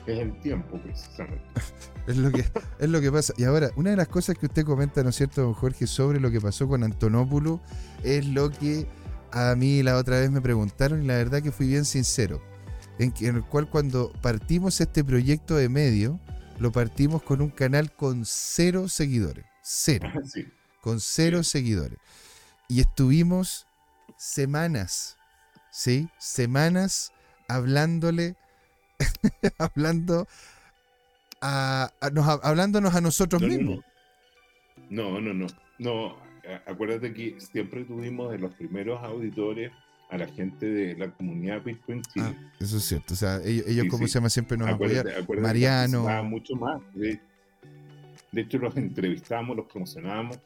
[0.07, 1.45] el, tiempo, precisamente.
[2.07, 2.45] es, lo que,
[2.79, 3.33] es lo que pasa.
[3.37, 6.21] Y ahora, una de las cosas que usted comenta, ¿no es cierto, don Jorge, sobre
[6.21, 7.61] lo que pasó con Antonopoulos,
[8.03, 8.87] es lo que
[9.33, 12.43] a mí la otra vez me preguntaron y la verdad que fui bien sincero.
[12.99, 16.21] En, el cual cuando partimos este proyecto de medio,
[16.59, 19.47] lo partimos con un canal con cero seguidores.
[19.63, 20.11] Cero.
[20.83, 21.99] Con cero seguidores.
[22.67, 23.67] Y estuvimos
[24.17, 25.19] semanas
[25.71, 26.09] ¿sí?
[26.19, 27.13] Semanas
[27.49, 28.37] hablándole,
[29.59, 30.27] hablando
[31.41, 31.91] a,
[32.43, 33.81] hablándonos a nosotros mismos.
[34.89, 35.47] No, no, no,
[35.79, 36.17] no.
[36.67, 39.73] Acuérdate que siempre tuvimos de los primeros auditores
[40.11, 43.15] a la gente de la comunidad Bitcoin ah, eso es cierto.
[43.15, 45.07] O sea, ellos, como se llama, siempre nos apoyan.
[45.41, 46.25] Mariano.
[46.25, 46.81] mucho más.
[46.95, 47.21] De,
[48.33, 50.39] de hecho, los entrevistamos, los promocionamos.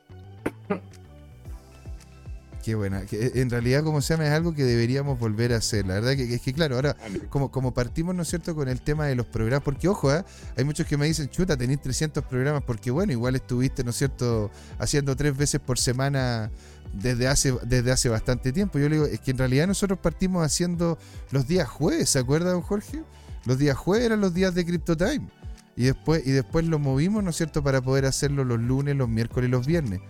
[2.65, 3.03] Qué buena.
[3.13, 5.87] Eh, en realidad, como se llama, es algo que deberíamos volver a hacer.
[5.87, 6.97] La verdad que, es que, claro, ahora,
[7.29, 10.25] como, como partimos, ¿no es cierto?, con el tema de los programas, porque ojo, ¿eh?
[10.57, 13.97] hay muchos que me dicen, chuta, tenéis 300 programas, porque bueno, igual estuviste, ¿no es
[13.97, 16.51] cierto?, haciendo tres veces por semana
[16.95, 18.79] desde hace, desde hace bastante tiempo.
[18.79, 20.99] Yo le digo, es que en realidad nosotros partimos haciendo
[21.33, 23.03] los días jueves, ¿se acuerda, don Jorge?
[23.45, 25.29] Los días jueves eran los días de Crypto Time.
[25.77, 29.11] Y después, y después lo movimos, ¿no es cierto?, para poder hacerlo los lunes, los
[29.11, 30.01] miércoles y los viernes.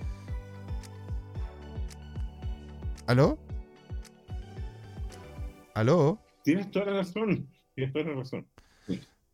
[3.07, 3.38] ¿Aló?
[5.75, 6.19] ¿Aló?
[6.43, 7.51] Tienes toda la razón.
[7.75, 8.49] Tienes toda la razón.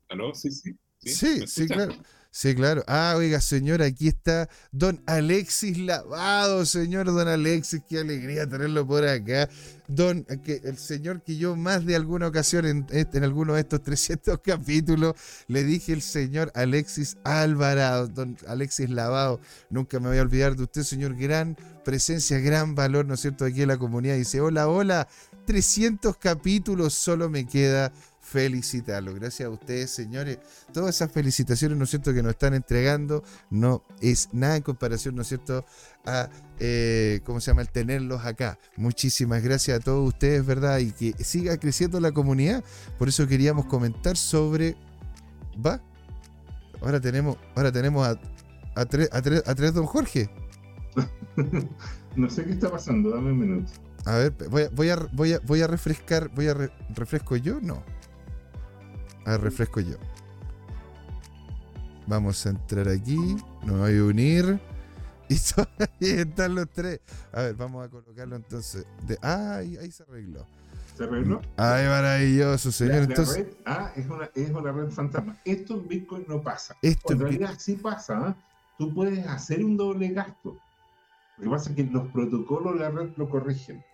[0.09, 0.35] ¿Aló?
[0.35, 0.77] Sí, sí.
[0.99, 1.95] Sí, sí, claro.
[2.33, 2.85] Sí, claro.
[2.87, 9.05] Ah, oiga, señor, aquí está don Alexis Lavado, señor don Alexis, qué alegría tenerlo por
[9.05, 9.49] acá.
[9.89, 13.83] Don, que, el señor que yo más de alguna ocasión en, en alguno de estos
[13.85, 15.17] 300 capítulos
[15.49, 19.41] le dije el señor Alexis Alvarado, don Alexis Lavado.
[19.69, 23.45] Nunca me voy a olvidar de usted, señor, gran presencia, gran valor, ¿no es cierto?,
[23.45, 24.15] aquí en la comunidad.
[24.15, 25.09] Dice, hola, hola,
[25.47, 27.93] 300 capítulos, solo me queda
[28.31, 29.13] felicitarlo.
[29.15, 30.39] Gracias a ustedes, señores.
[30.73, 35.17] Todas esas felicitaciones, ¿no es cierto?, que nos están entregando, no es nada en comparación,
[35.17, 35.65] ¿no es cierto?,
[36.07, 38.59] a, eh, ¿cómo se llama?, el tenerlos acá.
[38.77, 40.79] Muchísimas gracias a todos ustedes, ¿verdad?
[40.79, 42.63] Y que siga creciendo la comunidad.
[42.99, 44.77] Por eso queríamos comentar sobre...
[45.65, 45.83] ¿Va?
[46.81, 48.19] Ahora tenemos, ahora tenemos a,
[48.77, 50.31] a, tres, a, tres, a tres don Jorge.
[52.17, 53.73] no sé qué está pasando, dame un minuto.
[54.07, 56.55] A ver, voy a, voy a, voy a, voy a refrescar, voy a
[56.95, 57.83] refresco yo, no.
[59.25, 59.97] A ver, refresco yo.
[62.07, 63.37] Vamos a entrar aquí.
[63.65, 64.61] Nos voy a unir.
[66.01, 67.01] Y ahí están los tres.
[67.33, 68.85] A ver, vamos a colocarlo entonces.
[69.07, 70.47] De, ah, ahí, se arregló.
[70.97, 71.41] ¿Se arregló?
[71.57, 73.05] Ay, maravilloso, señor.
[73.05, 75.37] entonces, red ah, es una, es una red fantasma.
[75.45, 76.77] Esto en Bitcoin no pasa.
[76.83, 78.19] Esto en realidad sí pasa.
[78.19, 78.37] ¿ah?
[78.77, 80.59] Tú puedes hacer un doble gasto.
[81.39, 83.85] Lo que pasa es que los protocolos de la red lo corrigen.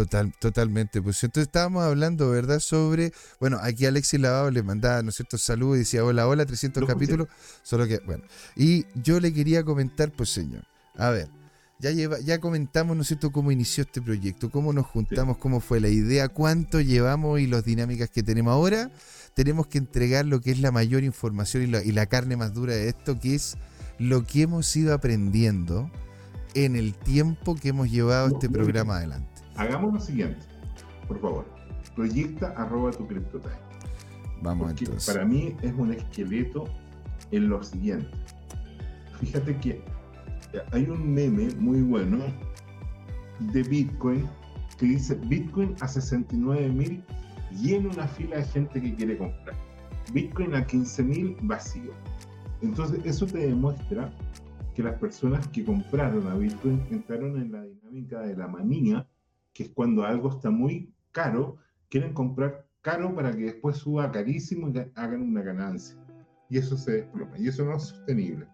[0.00, 1.02] Total, totalmente.
[1.02, 2.58] Pues entonces estábamos hablando, ¿verdad?
[2.58, 6.46] Sobre, bueno, aquí Alexis Lavado le mandaba, ¿no es cierto?, saludos y decía, hola, hola,
[6.46, 7.28] 300 capítulos.
[7.62, 8.24] Solo que, bueno.
[8.56, 10.64] Y yo le quería comentar, pues señor,
[10.96, 11.28] a ver,
[11.80, 15.60] ya, lleva, ya comentamos, ¿no es cierto?, cómo inició este proyecto, cómo nos juntamos, cómo
[15.60, 18.90] fue la idea, cuánto llevamos y las dinámicas que tenemos ahora.
[19.34, 22.54] Tenemos que entregar lo que es la mayor información y la, y la carne más
[22.54, 23.58] dura de esto, que es
[23.98, 25.90] lo que hemos ido aprendiendo
[26.54, 29.39] en el tiempo que hemos llevado este programa adelante.
[29.60, 30.40] Hagamos lo siguiente,
[31.06, 31.44] por favor.
[31.94, 33.52] Proyecta arroba tu CryptoTime.
[34.40, 35.12] Vamos entonces.
[35.12, 36.64] Para mí es un esqueleto
[37.30, 38.08] en lo siguiente.
[39.20, 39.82] Fíjate que
[40.72, 42.24] hay un meme muy bueno
[43.52, 44.26] de Bitcoin
[44.78, 47.04] que dice Bitcoin a 69 mil
[47.52, 49.54] y en una fila de gente que quiere comprar.
[50.14, 51.92] Bitcoin a 15 mil vacío.
[52.62, 54.10] Entonces eso te demuestra
[54.74, 59.06] que las personas que compraron a Bitcoin entraron en la dinámica de la manía
[59.60, 61.58] que es cuando algo está muy caro,
[61.90, 65.98] quieren comprar caro para que después suba carísimo y hagan una ganancia.
[66.48, 68.48] Y eso se desploma, y eso no es sostenible.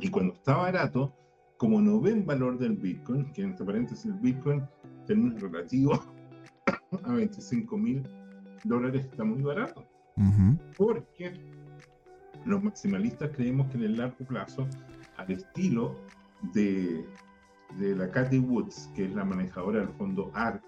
[0.00, 1.14] Y cuando está barato,
[1.56, 4.64] como no ven valor del Bitcoin, que entre paréntesis el Bitcoin,
[5.06, 5.92] términos relativo
[7.04, 8.02] a 25 mil
[8.64, 9.86] dólares está muy barato.
[10.76, 11.32] Porque
[12.44, 14.66] Los maximalistas creemos que en el largo plazo,
[15.16, 15.94] al estilo
[16.54, 17.04] de,
[17.76, 20.62] de la Cathy Woods, que es la manejadora del fondo ARC,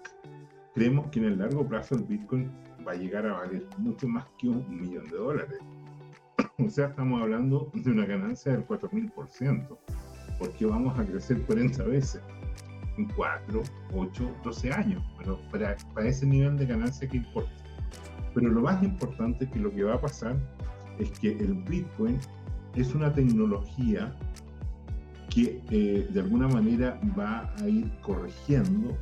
[0.73, 2.51] creemos que en el largo plazo el Bitcoin
[2.87, 5.59] va a llegar a valer mucho más que un millón de dólares.
[6.57, 9.77] o sea, estamos hablando de una ganancia del 4.000%,
[10.39, 12.21] porque vamos a crecer 40 veces
[12.97, 17.51] en 4, 8, 12 años, pero para, para ese nivel de ganancia que importa.
[18.33, 20.37] Pero lo más importante es que lo que va a pasar
[20.99, 22.19] es que el Bitcoin
[22.75, 24.15] es una tecnología
[25.33, 28.97] que eh, de alguna manera va a ir corrigiendo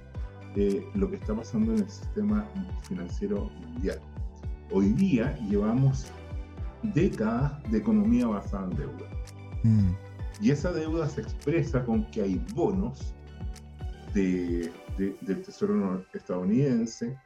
[0.55, 2.47] eh, lo que está pasando en el sistema
[2.83, 3.99] financiero mundial.
[4.71, 6.05] Hoy día llevamos
[6.83, 9.09] décadas de economía basada en deuda.
[9.63, 9.91] Mm.
[10.41, 13.13] Y esa deuda se expresa con que hay bonos
[14.13, 17.17] de, del Tesoro estadounidense,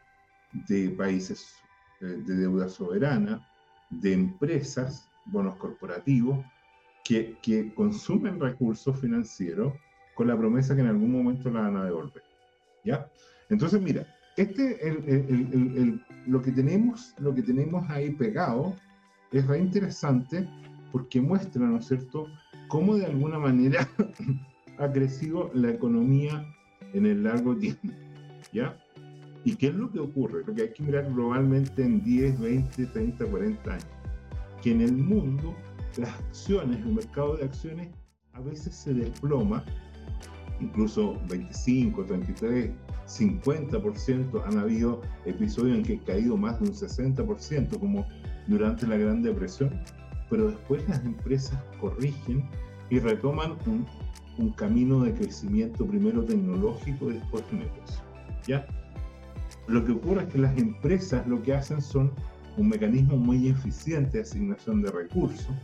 [0.68, 1.56] de países
[2.02, 3.46] eh, de deuda soberana,
[3.90, 6.40] de empresas, bonos corporativos,
[7.04, 9.74] que, que, consumen recursos financieros
[10.16, 12.24] con la promesa que en algún momento la van a devolver.
[12.84, 13.08] ¿Ya?
[13.50, 18.76] Entonces, mira, este, el, el, el, lo, que tenemos, lo que tenemos ahí pegado
[19.32, 20.48] es re interesante
[20.92, 22.28] porque muestra, ¿no es cierto?,
[22.68, 23.88] cómo de alguna manera
[24.78, 26.46] ha crecido la economía
[26.94, 27.90] en el largo tiempo.
[28.52, 28.78] ¿Ya?
[29.44, 30.44] ¿Y qué es lo que ocurre?
[30.46, 33.88] Lo que hay que mirar globalmente en 10, 20, 30, 40 años.
[34.62, 35.54] Que en el mundo
[35.98, 37.90] las acciones, el mercado de acciones,
[38.34, 39.64] a veces se desploma,
[40.60, 42.72] incluso 25, 33,
[43.08, 44.44] 50%.
[44.46, 48.08] Han habido episodios en que ha caído más de un 60%, como
[48.48, 49.72] durante la Gran Depresión,
[50.30, 52.50] pero después las empresas corrigen
[52.90, 53.86] y retoman un,
[54.38, 58.04] un camino de crecimiento primero tecnológico y después de negocio.
[58.48, 58.66] ¿ya?
[59.68, 62.12] Lo que ocurre es que las empresas lo que hacen son
[62.58, 65.56] un mecanismo muy eficiente de asignación de recursos,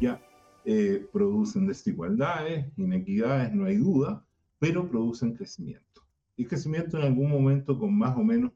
[0.00, 0.20] ya
[0.64, 4.24] eh, producen desigualdades, inequidades, no hay duda,
[4.58, 6.02] pero producen crecimiento.
[6.36, 8.52] Y crecimiento en algún momento con más o menos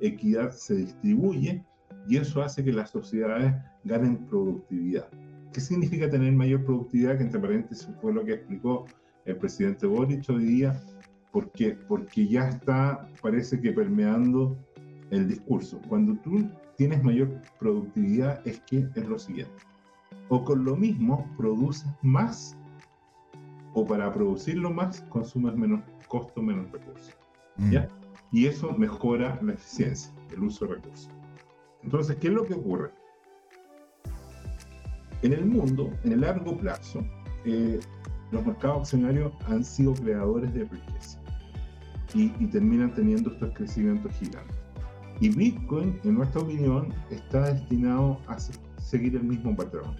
[0.00, 1.64] equidad se distribuye
[2.06, 5.08] y eso hace que las sociedades ganen productividad.
[5.52, 7.16] ¿Qué significa tener mayor productividad?
[7.16, 8.84] Que entre paréntesis fue lo que explicó
[9.24, 10.80] el presidente Boric hoy día,
[11.32, 14.56] porque, porque ya está, parece que permeando
[15.10, 15.80] el discurso.
[15.88, 19.54] Cuando tú tienes mayor productividad es que es lo siguiente.
[20.28, 22.56] O con lo mismo produces más,
[23.74, 27.16] o para producirlo más consumes menos costo, menos recursos.
[27.56, 27.70] Mm.
[27.70, 27.88] ¿ya?
[28.32, 31.10] Y eso mejora la eficiencia, el uso de recursos.
[31.82, 32.90] Entonces, ¿qué es lo que ocurre?
[35.22, 37.04] En el mundo, en el largo plazo,
[37.44, 37.80] eh,
[38.32, 41.20] los mercados accionarios han sido creadores de riqueza
[42.14, 44.56] y, terminan teniendo estos crecimientos gigantes.
[45.20, 48.38] Y Bitcoin, en nuestra opinión, está destinado a
[48.78, 49.96] seguir el mismo patrón.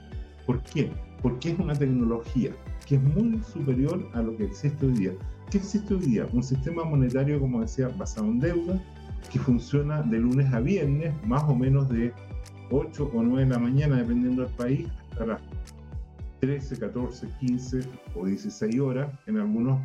[0.47, 0.91] ¿Por qué?
[1.23, 2.53] Porque es una tecnología
[2.87, 5.13] que es muy superior a lo que existe hoy día.
[5.51, 6.27] ¿Qué existe hoy día?
[6.33, 8.81] Un sistema monetario, como decía, basado en deuda,
[9.33, 12.13] que funciona de lunes a viernes, más o menos de
[12.71, 15.41] 8 o 9 de la mañana, dependiendo del país, hasta las
[16.41, 17.81] 13, 14, 15
[18.15, 19.81] o 16 horas en algunas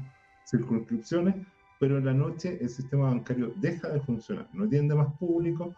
[0.45, 1.35] circunscripciones,
[1.79, 5.73] pero en la noche el sistema bancario deja de funcionar, no atiende más público,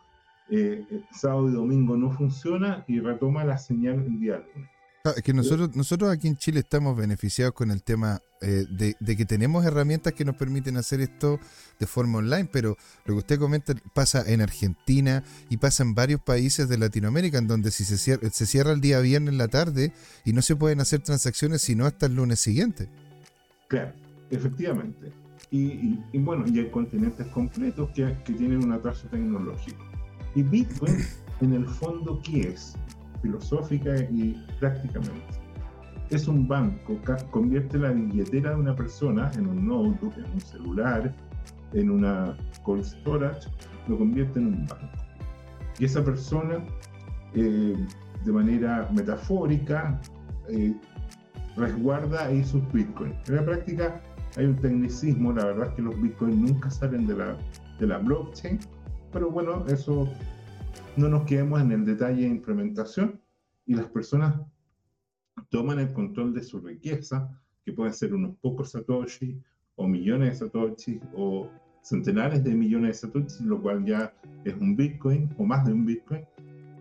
[0.50, 4.69] eh, sábado y domingo no funciona y retoma la señal el día lunes.
[5.06, 9.26] Es que nosotros, nosotros aquí en Chile estamos beneficiados con el tema eh, de, que
[9.26, 11.42] tenemos herramientas que nos permiten hacer esto
[11.78, 16.22] de forma online, pero lo que usted comenta pasa en Argentina y pasa en varios
[16.22, 19.50] países de Latinoamérica, en donde si se cierra, se cierra el día viernes en la
[19.50, 19.92] tarde
[20.24, 22.88] y no se pueden hacer transacciones sino hasta el lunes siguiente.
[23.68, 23.92] Claro,
[24.30, 25.12] efectivamente.
[25.52, 29.84] Y, bueno, y hay continentes completos que, que tienen un atraso tecnológico.
[30.34, 30.96] Y Bitcoin,
[31.42, 32.78] en el fondo, ¿qué es?
[33.24, 35.42] Filosófica y prácticamente.
[36.12, 37.00] Es un banco,
[37.32, 41.16] convierte la billetera de una persona en un notebook, en un celular,
[41.74, 43.50] en una cold storage,
[43.88, 45.04] lo convierte en un banco.
[45.80, 46.64] Y esa persona,
[47.34, 47.76] eh,
[48.24, 50.00] de manera metafórica,
[50.50, 50.76] eh,
[51.58, 53.16] resguarda ahí sus bitcoins.
[53.28, 54.02] En la práctica
[54.38, 58.60] hay un tecnicismo, la verdad es que los bitcoins nunca salen de la blockchain,
[59.12, 60.08] pero bueno, eso
[60.95, 63.19] no nos quedemos en el detalle de implementación
[63.65, 64.36] y las personas
[65.49, 67.29] toman el control de su riqueza,
[67.65, 69.41] que pueden ser unos pocos satoshi
[69.75, 71.49] o millones de satoshi o
[71.82, 75.86] centenares de millones de satoshi, lo cual ya es un bitcoin o más de un
[75.86, 76.25] bitcoin,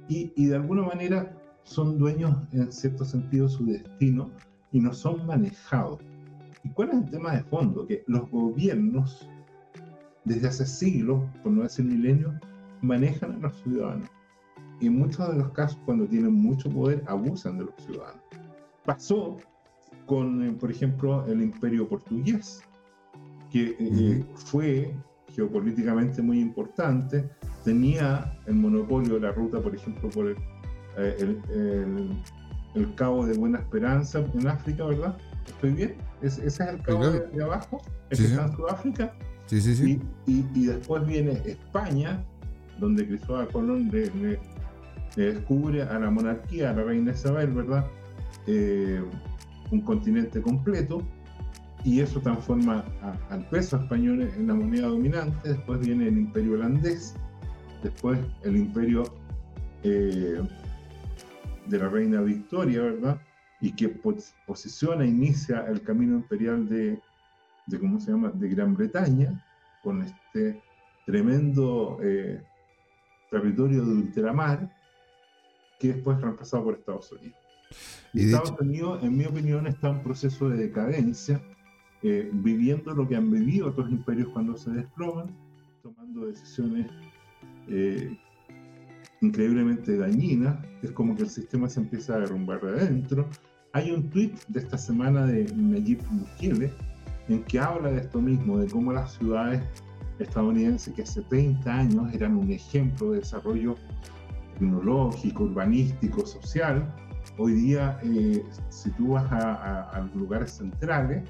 [0.08, 4.30] y, y de alguna manera son dueños en cierto sentido su destino
[4.72, 6.00] y no son manejados.
[6.64, 7.86] ¿Y cuál es el tema de fondo?
[7.86, 9.28] Que los gobiernos,
[10.24, 12.34] desde hace siglos, por no decir milenios,
[12.82, 14.08] manejan a los ciudadanos.
[14.80, 18.22] en muchos de los casos, cuando tienen mucho poder, abusan de los ciudadanos.
[18.84, 19.36] Pasó
[20.06, 22.62] con, eh, por ejemplo, el imperio portugués,
[23.50, 24.92] que eh, fue
[25.28, 27.30] geopolíticamente muy importante,
[27.64, 30.36] tenía el monopolio de la ruta, por ejemplo, por el,
[30.96, 32.10] el,
[32.74, 35.16] el, Cabo de Buena Esperanza en África, ¿verdad?
[35.46, 35.96] ¿Estoy bien?
[36.20, 37.80] ¿Ese es el cabo de, abajo?
[38.10, 39.14] ¿El que está en Sudáfrica?
[39.46, 40.00] Sí, sí, sí.
[40.26, 42.24] Y, y, después viene España,
[42.82, 44.38] donde Cristóbal Colón le,
[45.16, 47.86] descubre a la monarquía, a la reina Isabel, ¿verdad?
[48.46, 49.00] Eh,
[49.70, 51.02] un continente completo,
[51.84, 52.84] y eso transforma
[53.30, 55.48] al peso español en la moneda dominante.
[55.48, 57.14] Después viene el imperio holandés,
[57.82, 59.02] después el imperio
[59.82, 60.40] eh,
[61.66, 63.20] de la reina Victoria, ¿verdad?
[63.60, 63.88] Y que
[64.46, 66.98] posiciona, inicia el camino imperial de,
[67.66, 69.44] de, ¿cómo se llama?, de Gran Bretaña,
[69.82, 70.60] con este
[71.06, 72.40] tremendo eh,
[73.32, 74.70] territorio de ultramar,
[75.80, 77.38] que después es reemplazado por Estados Unidos.
[78.12, 81.42] Y Estados Unidos, en mi opinión, está en proceso de decadencia,
[82.02, 85.34] eh, viviendo lo que han vivido otros imperios cuando se desploman,
[85.82, 86.86] tomando decisiones
[87.68, 88.18] eh,
[89.22, 93.28] increíblemente dañinas, es como que el sistema se empieza a derrumbar de adentro.
[93.72, 96.70] Hay un tweet de esta semana de Nayib Bukele
[97.28, 99.62] en que habla de esto mismo, de cómo las ciudades
[100.18, 103.76] estadounidenses que hace 30 años eran un ejemplo de desarrollo
[104.54, 106.92] tecnológico, urbanístico, social,
[107.38, 111.24] hoy día eh, si tú vas a, lugares centrales,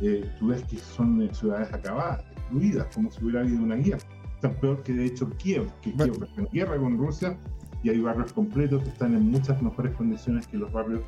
[0.00, 4.02] eh, tú ves que son ciudades acabadas, destruidas, como si hubiera habido una guerra.
[4.40, 7.36] Tan peor que de hecho Kiev, que Kiev está en guerra con Rusia
[7.82, 11.00] y hay barrios completos que están en muchas mejores condiciones que los barrios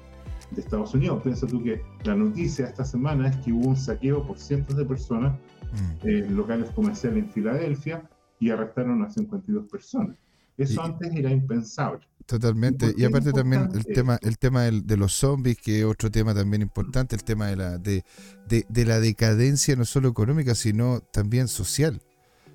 [0.50, 1.22] de Estados Unidos.
[1.22, 4.84] Piensa tú que la noticia esta semana es que hubo un saqueo por cientos de
[4.84, 5.38] personas
[5.72, 6.08] mm.
[6.08, 8.08] en locales comerciales en Filadelfia
[8.38, 10.16] y arrestaron a 52 personas.
[10.56, 12.06] Eso antes era impensable.
[12.26, 12.94] Totalmente.
[12.96, 16.62] Y, aparte también el tema, el tema de los zombies, que es otro tema también
[16.62, 18.04] importante, el tema de la, de,
[18.46, 22.00] de, de la decadencia no solo económica, sino también social.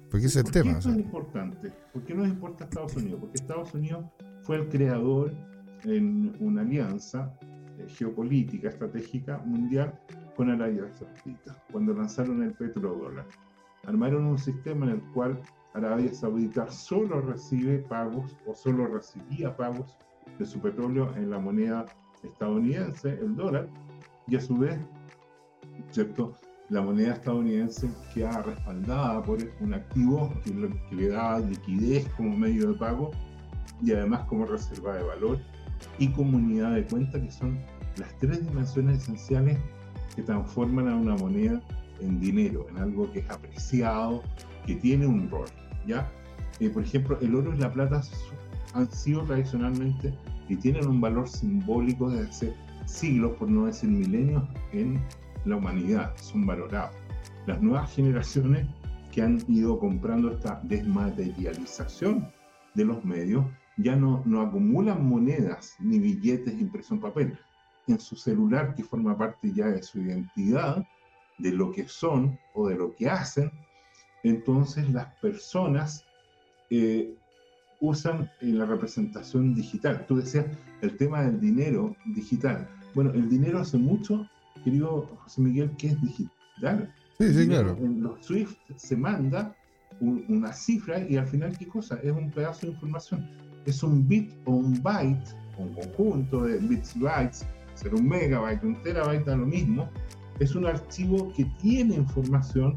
[0.10, 0.78] Porque es el tema.
[0.78, 1.74] es importante?
[1.92, 3.20] ¿Por qué nos importa Estados Unidos?
[3.20, 4.06] Porque Estados Unidos
[4.44, 5.34] fue el creador
[5.84, 10.00] en una alianza eh, geopolítica, estratégica mundial
[10.36, 13.26] con Arabia Saudita, cuando lanzaron el petrodólar.
[13.86, 15.40] Armaron un sistema en el cual
[15.74, 19.98] Arabia Saudita solo recibe pagos o solo recibía pagos
[20.40, 21.86] de su petróleo en la moneda
[22.24, 23.68] estadounidense, el dólar,
[24.28, 24.80] y a su vez,
[25.92, 26.34] ¿cierto?
[26.70, 32.80] la moneda estadounidense queda respaldada por un activo que, le da liquidez como medio de
[32.80, 33.12] pago
[33.84, 35.40] y además como reserva de valor
[36.00, 37.60] y comunidad de cuenta, que son
[37.98, 39.60] las tres dimensiones esenciales
[40.16, 41.62] que transforman a una moneda
[42.00, 44.24] en dinero, en algo que es apreciado,
[44.66, 45.48] que tiene un rol.
[45.86, 46.10] ¿ya?
[46.60, 48.02] Eh, por ejemplo, el oro y la plata
[48.74, 50.14] han sido tradicionalmente
[50.50, 52.54] y tienen un valor simbólico desde hace
[52.86, 55.02] siglos, por no decir milenios, en
[55.46, 56.96] la humanidad, son valorados.
[57.46, 58.68] Las nuevas generaciones
[59.12, 62.28] que han ido comprando esta desmaterialización
[62.74, 63.46] de los medios
[63.78, 67.40] ya no, no acumulan monedas ni billetes impresos en papel.
[67.88, 70.86] En su celular, que forma parte ya de su identidad,
[71.38, 73.52] de lo que son o de lo que hacen,
[74.24, 76.04] entonces las personas
[76.70, 77.14] eh,
[77.80, 80.06] usan la representación digital.
[80.08, 80.46] Tú decías
[80.82, 82.68] el tema del dinero digital.
[82.96, 84.28] Bueno, el dinero hace mucho
[84.64, 86.94] querido José Miguel, que es digital.
[87.20, 87.78] Sí, sí, claro.
[87.78, 89.56] En los SWIFT se manda
[90.00, 92.00] una cifra y al final, ¿qué cosa?
[92.04, 93.30] Es un pedazo de información.
[93.66, 98.64] Es un bit o un byte, un conjunto de bits y bytes, ser un megabyte,
[98.64, 99.90] un terabyte, da lo mismo.
[100.40, 102.76] Es un archivo que tiene información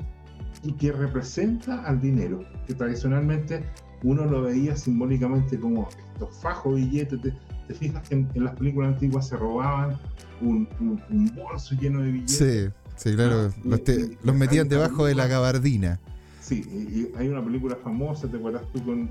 [0.62, 3.64] y que representa al dinero, que tradicionalmente
[4.02, 7.20] uno lo veía simbólicamente como estos fajos billetes.
[7.20, 7.34] Te,
[7.66, 9.98] te fijas que en, las películas antiguas se robaban
[10.40, 10.68] un,
[11.34, 12.72] bolso lleno de billetes.
[12.96, 13.52] Sí, sí, claro.
[13.64, 16.00] los, metían debajo de la gabardina.
[16.40, 16.62] Sí,
[17.14, 19.10] y hay una película famosa, ¿te acuerdas tú con,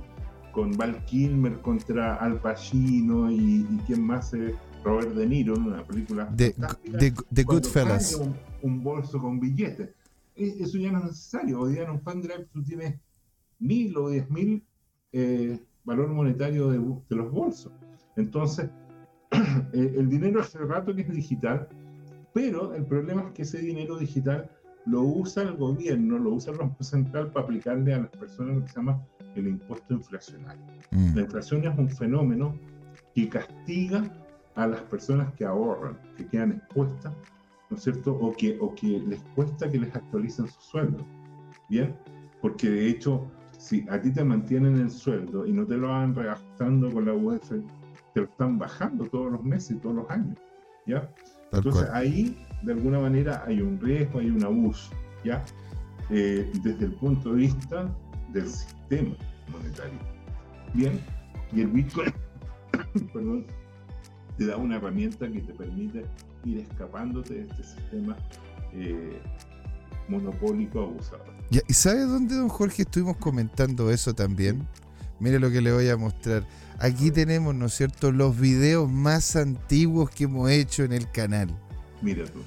[0.51, 4.33] con Val Kilmer contra Al Pacino y, quién más?
[4.33, 6.55] Eh, Robert De Niro, una película de,
[7.29, 8.15] de, Goodfellas.
[8.15, 9.89] Un, un, bolso con billetes.
[10.35, 11.61] E, eso ya no es necesario.
[11.61, 12.95] Hoy día en un pendrive tú tienes
[13.59, 14.63] mil o diez mil
[15.11, 17.71] eh, valor monetario de, de los bolsos.
[18.15, 18.69] Entonces,
[19.73, 21.67] Eh, el dinero hace rato que es digital,
[22.33, 24.49] pero el problema es que ese dinero digital
[24.85, 28.61] lo usa el gobierno, lo usa el Banco Central para aplicarle a las personas lo
[28.63, 29.01] que se llama
[29.35, 30.63] el impuesto inflacionario.
[30.91, 31.15] Mm.
[31.15, 32.55] La inflación es un fenómeno
[33.13, 34.03] que castiga
[34.57, 37.13] a las personas que ahorran, que quedan expuestas,
[37.69, 38.13] ¿no es cierto?
[38.13, 41.05] O que, o que les cuesta que les actualicen su sueldo.
[41.69, 41.95] Bien,
[42.41, 46.15] porque de hecho si a ti te mantienen el sueldo y no te lo van
[46.15, 47.49] reajustando con la UF,
[48.13, 50.37] te lo están bajando todos los meses, todos los años,
[50.85, 51.09] ¿ya?
[51.51, 54.91] Entonces ahí, de alguna manera, hay un riesgo, hay un abuso,
[55.23, 55.43] ¿ya?
[56.09, 57.93] Eh, desde el punto de vista
[58.31, 59.15] del sistema
[59.51, 59.99] monetario.
[60.73, 60.99] Bien,
[61.51, 62.13] y el Bitcoin,
[63.13, 63.47] perdón,
[64.37, 66.05] te da una herramienta que te permite
[66.45, 68.15] ir escapándote de este sistema
[68.73, 69.19] eh,
[70.07, 71.25] monopólico abusador.
[71.49, 74.67] ¿Y sabe dónde, don Jorge, estuvimos comentando eso también?
[75.19, 76.45] Mire lo que le voy a mostrar.
[76.79, 81.49] Aquí tenemos, ¿no es cierto?, los videos más antiguos que hemos hecho en el canal.
[82.01, 82.41] Mira tú.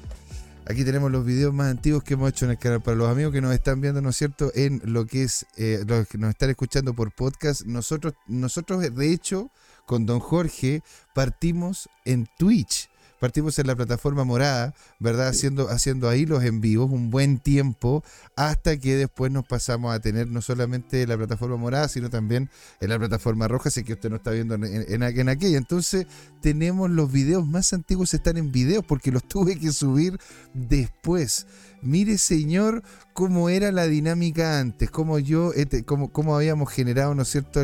[0.66, 2.80] Aquí tenemos los videos más antiguos que hemos hecho en el canal.
[2.80, 5.82] Para los amigos que nos están viendo, ¿no es cierto?, en lo que es, eh,
[5.84, 9.50] los que nos están escuchando por podcast, nosotros, nosotros de hecho,
[9.90, 10.84] con don Jorge,
[11.14, 12.89] partimos en Twitch
[13.20, 15.28] partimos en la plataforma morada, ¿verdad?
[15.28, 18.02] Haciendo, haciendo ahí los envíos un buen tiempo,
[18.34, 22.50] hasta que después nos pasamos a tener no solamente la plataforma morada, sino también
[22.80, 25.58] en la plataforma roja, así que usted no está viendo en, en, aquella.
[25.58, 26.06] Entonces,
[26.40, 30.18] tenemos los videos más antiguos, están en video, porque los tuve que subir
[30.54, 31.46] después.
[31.82, 37.22] Mire, señor, cómo era la dinámica antes, cómo yo, este, cómo, cómo habíamos generado, ¿no
[37.22, 37.62] es cierto?,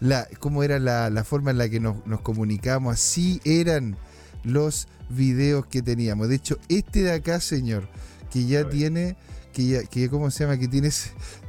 [0.00, 2.94] la, cómo era la, la forma en la que nos, nos comunicamos.
[2.94, 3.96] Así eran
[4.44, 6.28] los videos que teníamos.
[6.28, 7.88] De hecho, este de acá, señor,
[8.30, 9.16] que ya tiene,
[9.52, 10.58] que ya, que ¿cómo se llama?
[10.58, 10.90] Que tiene,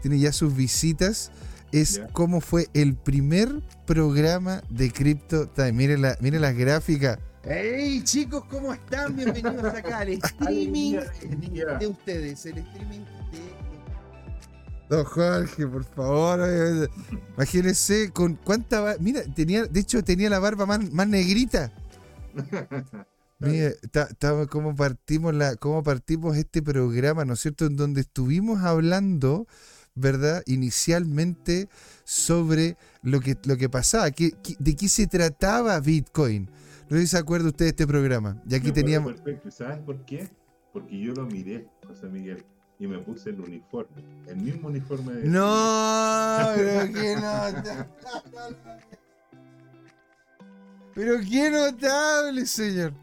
[0.02, 1.32] tiene ya sus visitas,
[1.72, 5.74] es cómo fue el primer programa de Crypto Time.
[5.74, 7.20] Miren, la, miren las gráficas.
[7.44, 8.44] ¡Hey chicos!
[8.50, 9.16] ¿Cómo están?
[9.16, 10.94] Bienvenidos acá al streaming
[11.80, 12.46] de ustedes.
[12.46, 13.16] El streaming de
[14.90, 16.90] Don Jorge, por favor.
[17.36, 18.96] Imagínense con cuánta.
[19.00, 21.72] Mira, tenía, de hecho, tenía la barba más, más negrita.
[23.40, 23.72] Mira,
[24.50, 27.66] cómo partimos la, cómo partimos este programa, ¿no es cierto?
[27.66, 29.46] En donde estuvimos hablando,
[29.94, 30.42] ¿verdad?
[30.46, 31.68] Inicialmente
[32.06, 36.50] sobre lo que, lo que pasaba, que, de qué se trataba Bitcoin.
[36.90, 38.42] No sé si se acuerda usted de este programa.
[38.48, 39.14] Y aquí teníamos.
[39.14, 39.52] Perfecto.
[39.52, 40.30] ¿Sabes por qué?
[40.72, 42.46] Porque yo lo miré, José Miguel,
[42.80, 44.04] y me puse el uniforme.
[44.28, 45.28] El mismo uniforme de.
[45.28, 48.86] No, pero que no.
[50.96, 52.94] Pero qué notable, señor.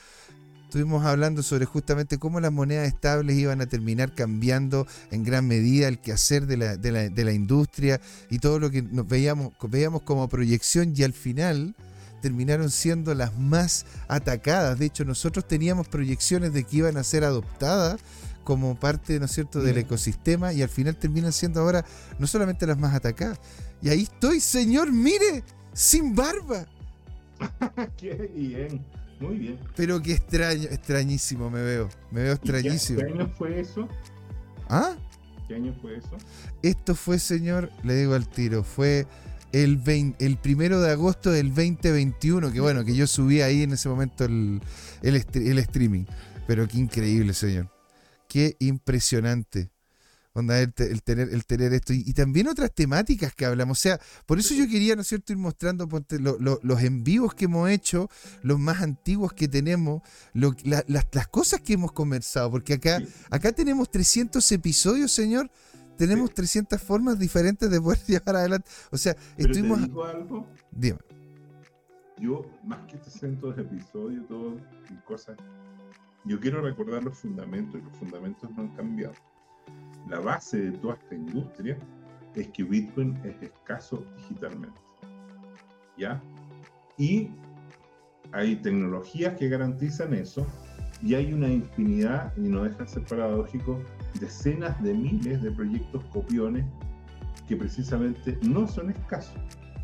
[0.65, 5.87] estuvimos hablando sobre justamente cómo las monedas estables iban a terminar cambiando en gran medida
[5.87, 9.53] el quehacer de la, de la, de la industria y todo lo que nos veíamos,
[9.69, 11.77] veíamos como proyección y al final
[12.23, 14.79] terminaron siendo las más atacadas.
[14.79, 18.01] De hecho, nosotros teníamos proyecciones de que iban a ser adoptadas
[18.45, 21.85] como parte, ¿no es cierto?, del ecosistema y al final terminan siendo ahora
[22.19, 23.39] no solamente las más atacadas.
[23.83, 26.67] Y ahí estoy, señor, mire, sin barba.
[27.97, 28.85] qué bien,
[29.21, 29.59] muy bien.
[29.77, 33.01] Pero qué extraño, extrañísimo me veo, me veo extrañísimo.
[33.01, 33.89] ¿Qué año fue eso?
[34.69, 34.95] ¿Ah?
[35.49, 36.17] ¿Qué año fue eso?
[36.63, 39.07] Esto fue, señor, le digo al tiro, fue
[39.53, 43.89] el, el primero de agosto del 2021, que bueno, que yo subí ahí en ese
[43.89, 44.61] momento el,
[45.03, 46.05] el, streaming.
[46.47, 47.71] Pero qué increíble, señor.
[48.29, 49.71] Qué impresionante.
[50.35, 51.93] Onda, el, tener, el tener esto.
[51.93, 53.79] Y, también otras temáticas que hablamos.
[53.79, 55.87] O sea, por eso yo quería, ¿no es cierto?, ir mostrando
[56.19, 58.09] los en vivos que hemos hecho,
[58.43, 60.01] los más antiguos que tenemos,
[60.33, 62.51] las, cosas que hemos conversado.
[62.51, 65.51] Porque acá, acá tenemos 300 episodios, señor.
[65.97, 68.69] Tenemos 300 formas diferentes de poder llevar adelante.
[68.91, 69.81] O sea, estuvimos.
[69.81, 70.47] Te digo algo?
[70.71, 70.99] Dime.
[72.19, 74.57] Yo, más que 300 episodios, todo,
[75.05, 75.37] cosas
[76.25, 79.15] yo quiero recordar los fundamentos y los fundamentos no han cambiado.
[80.09, 81.77] La base de toda esta industria
[82.35, 84.81] es que Bitcoin es escaso digitalmente.
[85.99, 86.23] ¿Ya?
[86.97, 87.31] Y
[88.31, 90.47] hay tecnologías que garantizan eso
[91.03, 93.81] y hay una infinidad, y no deja de ser paradójico,
[94.21, 96.65] decenas de miles de proyectos copiones
[97.49, 99.37] que precisamente no son escasos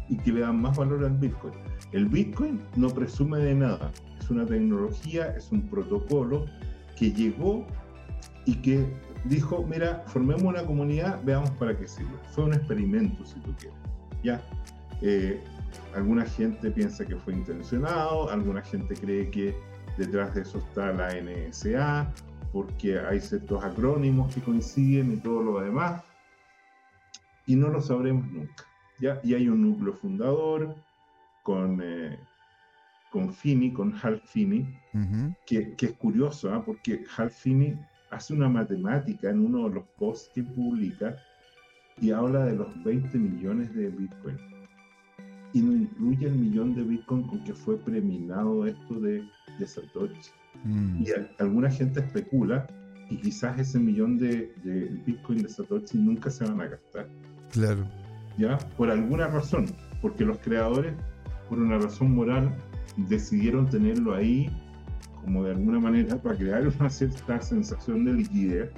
[0.08, 1.54] y que le dan más valor al Bitcoin.
[1.92, 3.90] El Bitcoin no presume de nada,
[4.20, 6.46] es una tecnología, es un protocolo
[6.96, 7.66] que llegó
[8.44, 8.86] y que
[9.24, 12.16] dijo, mira, formemos una comunidad, veamos para qué sirve.
[12.30, 13.78] Fue un experimento, si tú quieres.
[14.22, 14.40] Ya,
[15.02, 15.42] eh,
[15.94, 19.54] alguna gente piensa que fue intencionado, alguna gente cree que
[19.98, 22.12] detrás de eso está la NSA,
[22.52, 26.02] porque hay ciertos acrónimos que coinciden y todo lo demás,
[27.46, 28.64] y no lo sabremos nunca.
[29.00, 29.20] ¿ya?
[29.22, 30.74] Y hay un núcleo fundador
[31.42, 32.18] con, eh,
[33.10, 34.66] con Finney, con Hal Finney,
[35.46, 36.62] que, que, es curioso, ¿ah?
[36.64, 37.78] porque Hal Finney
[38.10, 41.16] hace una matemática en uno de los posts que publica
[42.00, 44.47] y habla de los 20 millones de Bitcoin.
[45.52, 49.24] Y no incluye el millón de Bitcoin con que fue preminado esto de,
[49.58, 50.30] de Satoshi.
[50.64, 51.02] Mm.
[51.02, 51.06] Y
[51.38, 52.66] alguna gente especula
[53.10, 57.08] y quizás ese millón de, de, Bitcoin de Satoshi nunca se van a gastar.
[57.52, 57.86] Claro.
[58.36, 58.58] ¿Ya?
[58.76, 59.66] Por alguna razón.
[60.02, 60.94] Porque los creadores,
[61.48, 62.54] por una razón moral,
[62.96, 64.50] decidieron tenerlo ahí
[65.24, 68.70] como de alguna manera para crear una cierta sensación de liquidez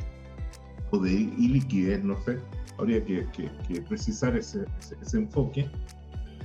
[0.90, 2.38] o de iliquidez, no sé,
[2.78, 4.64] habría que, que, precisar ese,
[5.00, 5.70] ese, enfoque,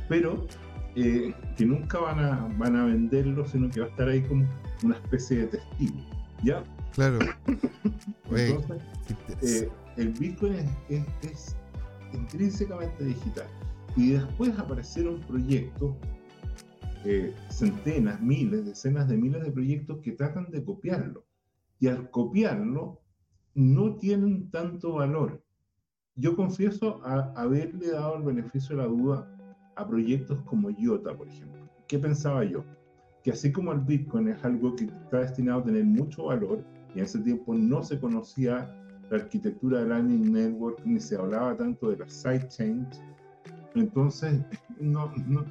[0.07, 0.47] pero
[0.95, 4.45] eh, que nunca van a, van a venderlo, sino que va a estar ahí como
[4.83, 5.99] una especie de testigo,
[6.43, 6.63] ¿ya?
[6.93, 7.19] Claro.
[8.31, 8.81] Entonces,
[9.41, 10.53] eh, el Bitcoin
[10.89, 11.55] es, es,
[12.13, 13.47] intrínsecamente digital.
[13.97, 15.95] Y después aparecieron proyectos
[17.03, 21.25] eh, centenas, miles, decenas de miles de proyectos que tratan de copiarlo.
[21.79, 23.01] Y al copiarlo,
[23.53, 25.43] no tienen tanto valor.
[26.15, 29.34] Yo confieso haberle dado el beneficio de la duda
[29.75, 31.67] a proyectos como IOTA, por ejemplo.
[31.87, 32.63] ¿Qué pensaba yo?
[33.23, 36.63] Que así como el Bitcoin es algo que está destinado a tener mucho valor,
[36.93, 38.71] y en ese tiempo no se conocía
[39.09, 43.01] la arquitectura de Lightning Network, ni se hablaba tanto de las sidechains,
[43.75, 44.41] entonces
[44.79, 45.45] no, no,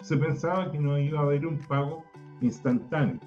[0.00, 2.04] se pensaba que no iba a haber un pago
[2.40, 3.20] instantáneo,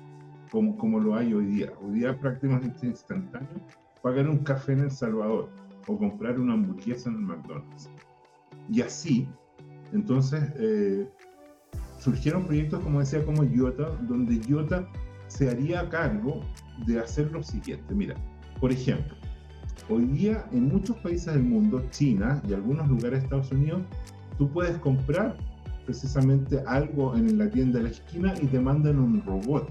[0.52, 1.72] como, como lo hay hoy día.
[1.82, 3.62] Hoy día prácticamente instantáneo
[4.02, 5.50] pagar un café en El Salvador
[5.88, 7.90] o comprar una hamburguesa en el McDonald's.
[8.70, 9.28] Y así,
[9.94, 11.08] entonces, eh,
[12.00, 14.88] surgieron proyectos, como decía, como IOTA, donde IOTA
[15.28, 16.42] se haría cargo
[16.86, 17.94] de hacer lo siguiente.
[17.94, 18.16] Mira,
[18.60, 19.16] por ejemplo,
[19.90, 23.82] hoy día en muchos países del mundo, China y algunos lugares de Estados Unidos,
[24.38, 25.38] tú puedes comprar
[25.86, 29.70] precisamente algo en la tienda de la esquina y te mandan un robot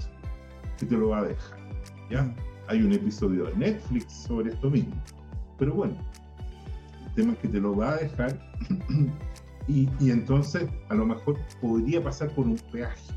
[0.78, 1.58] que te lo va a dejar.
[2.10, 2.22] ¿ya?
[2.22, 2.36] Mm.
[2.68, 4.94] Hay un episodio de Netflix sobre esto mismo.
[5.58, 5.94] Pero bueno,
[7.06, 8.38] el tema es que te lo va a dejar
[9.66, 13.12] y, entonces a lo mejor podría pasar por un peaje,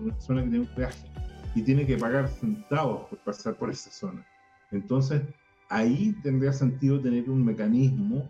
[0.00, 1.10] una zona que tiene un peaje,
[1.54, 4.26] y tiene que pagar centavos por pasar por esa zona.
[4.70, 5.22] Entonces,
[5.68, 8.28] ahí tendría sentido tener un mecanismo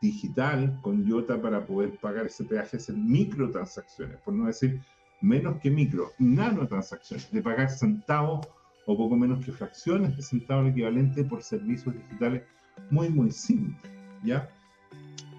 [0.00, 4.80] digital con IOTA para poder pagar ese peaje, hacer microtransacciones, por no decir
[5.20, 8.46] menos que micro, nanotransacciones, de pagar centavos
[8.86, 12.42] o poco menos que fracciones de centavos equivalente por servicios digitales
[12.90, 13.92] muy, muy simples,
[14.24, 14.48] ¿ya?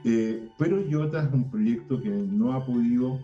[0.06, 3.20] Eh, pero IOTA es un proyecto que no ha podido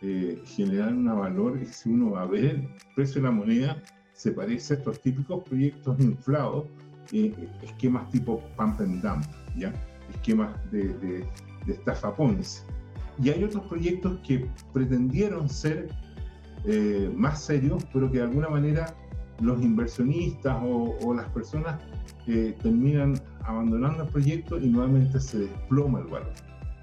[0.00, 3.82] eh, generar un valor y si uno va a ver el precio de la moneda,
[4.14, 6.66] se parece a estos típicos proyectos inflados,
[7.12, 9.24] eh, esquemas tipo pump and dump,
[9.56, 9.72] ¿ya?
[10.14, 11.26] esquemas de, de,
[11.66, 12.62] estafa Ponzi.
[13.22, 15.88] Y hay otros proyectos que pretendieron ser
[16.64, 18.94] eh, más serios, pero que de alguna manera
[19.40, 21.82] los inversionistas o, las personas
[22.26, 23.14] eh, terminan
[23.44, 26.32] abandonando el proyecto y nuevamente se desploma el valor.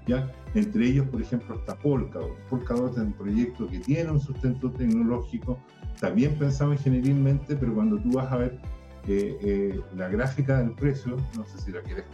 [0.06, 0.30] ¿ya?
[0.54, 2.36] Entre ellos, por ejemplo, está Polkadot.
[2.48, 5.58] Polkadot es un proyecto que tiene un sustento tecnológico,
[6.00, 8.58] también pensado ingenierilmente, pero cuando tú vas a ver
[9.06, 12.04] eh, la gráfica del precio, no sé si la quieres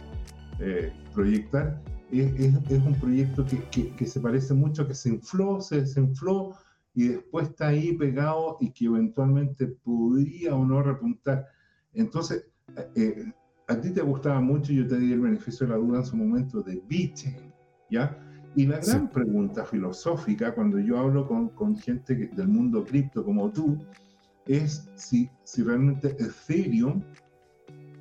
[0.59, 1.81] eh, proyectar,
[2.11, 6.55] es, un proyecto que, que, se parece mucho que se infló, se desinfló
[6.93, 11.47] y después está ahí pegado y que eventualmente podría o no repuntar.
[11.93, 12.47] Entonces,
[12.95, 13.33] eh,
[13.67, 16.17] a ti te gustaba mucho, yo te di el beneficio de la duda en su
[16.17, 17.53] momento de VeChain,
[17.89, 18.17] ¿ya?
[18.55, 23.51] Y la gran pregunta filosófica cuando yo hablo con, con gente del mundo cripto como
[23.51, 23.77] tú,
[24.47, 27.03] es si, si realmente Ethereum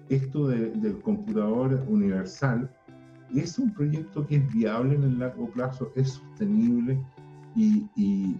[0.08, 2.70] esto del computador universal
[3.34, 6.98] es un proyecto que es viable en el largo plazo, es sostenible
[7.56, 8.34] y,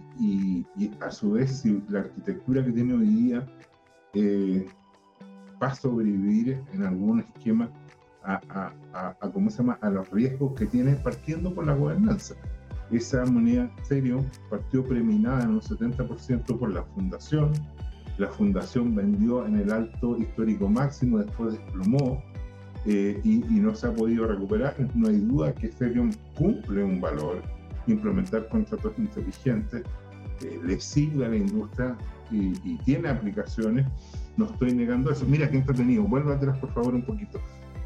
[1.01, 3.47] a su vez si la arquitectura que tiene hoy día
[4.13, 4.67] eh,
[5.61, 7.69] va a sobrevivir en algún esquema
[8.23, 9.77] a, ¿cómo se llama?
[9.81, 12.35] a los riesgos que tiene partiendo por la gobernanza.
[12.91, 17.51] esa moneda Ethereum partió preminada en un 70% por la fundación.
[18.17, 22.21] La fundación vendió en el alto histórico máximo, después desplomó
[22.85, 24.75] eh, y, no se ha podido recuperar.
[24.95, 27.41] No hay duda que Ethereum cumple un valor.
[27.85, 29.83] Implementar contratos inteligentes
[30.41, 31.95] eh, le sirve a la industria
[32.31, 33.85] y, y, tiene aplicaciones.
[34.37, 35.25] No estoy negando eso.
[35.25, 36.03] Mira qué entretenido.
[36.03, 37.39] Vuelve atrás, por favor, un poquito.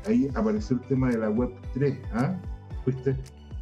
[0.05, 1.97] Ahí apareció el tema de la Web 3.
[2.13, 2.35] ¿ah?
[2.83, 3.15] ¿Fuiste?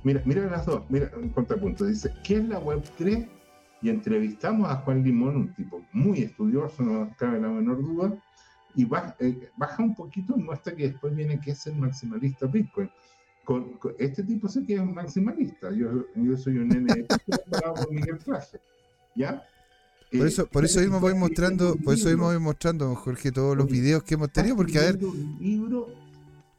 [0.03, 1.85] Mira, mira las dos, mira un contrapunto.
[1.85, 3.27] Dice, ¿qué es la Web 3?
[3.81, 8.13] Y entrevistamos a Juan Limón, un tipo muy estudioso, no cabe la menor duda,
[8.75, 12.89] y baja, eh, baja un poquito muestra que después viene que es el maximalista Bitcoin.
[13.43, 15.71] Con, este tipo sé que es un maximalista.
[15.71, 16.67] Yo, yo soy un
[17.89, 18.19] Miguel.
[19.15, 19.43] ¿Ya?
[20.11, 23.67] Por eso, por eso mismo voy mostrando, por eso mismo voy mostrando, Jorge, todos los
[23.67, 25.05] videos que hemos tenido, porque a ver.
[25.05, 25.87] Un libro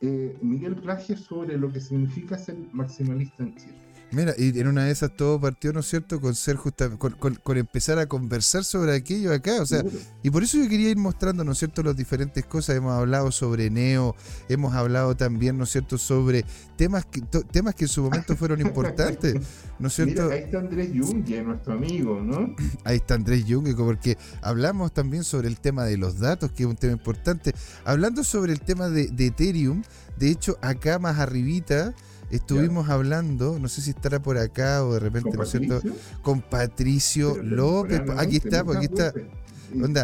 [0.00, 3.74] eh, Miguel Plagio sobre lo que significa ser maximalista en Chile.
[4.12, 7.56] Mira, y en una de esas todo partió, ¿no es cierto?, con ser justa, con,
[7.56, 9.84] empezar a conversar sobre aquello acá, o sea,
[10.22, 12.76] y por eso yo quería ir mostrando, ¿no es cierto?, las diferentes cosas.
[12.76, 14.16] Hemos hablado sobre Neo,
[14.48, 16.44] hemos hablado también, ¿no es cierto?, sobre
[16.76, 17.20] temas que,
[17.52, 19.36] temas que en su momento fueron importantes,
[19.78, 20.30] ¿no es cierto?
[20.30, 22.54] ahí está Andrés Junge, nuestro amigo, ¿no?
[22.84, 26.68] Ahí está Andrés Junge, porque hablamos también sobre el tema de los datos, que es
[26.68, 27.54] un tema importante.
[27.84, 29.82] Hablando sobre el tema de, de Ethereum,
[30.18, 31.94] de hecho, acá más arribita
[32.30, 35.80] Estuvimos hablando, no sé si estará por acá o de repente, ¿no es cierto?
[36.22, 38.02] Con Patricio López.
[38.16, 39.12] Aquí está, pues, aquí está.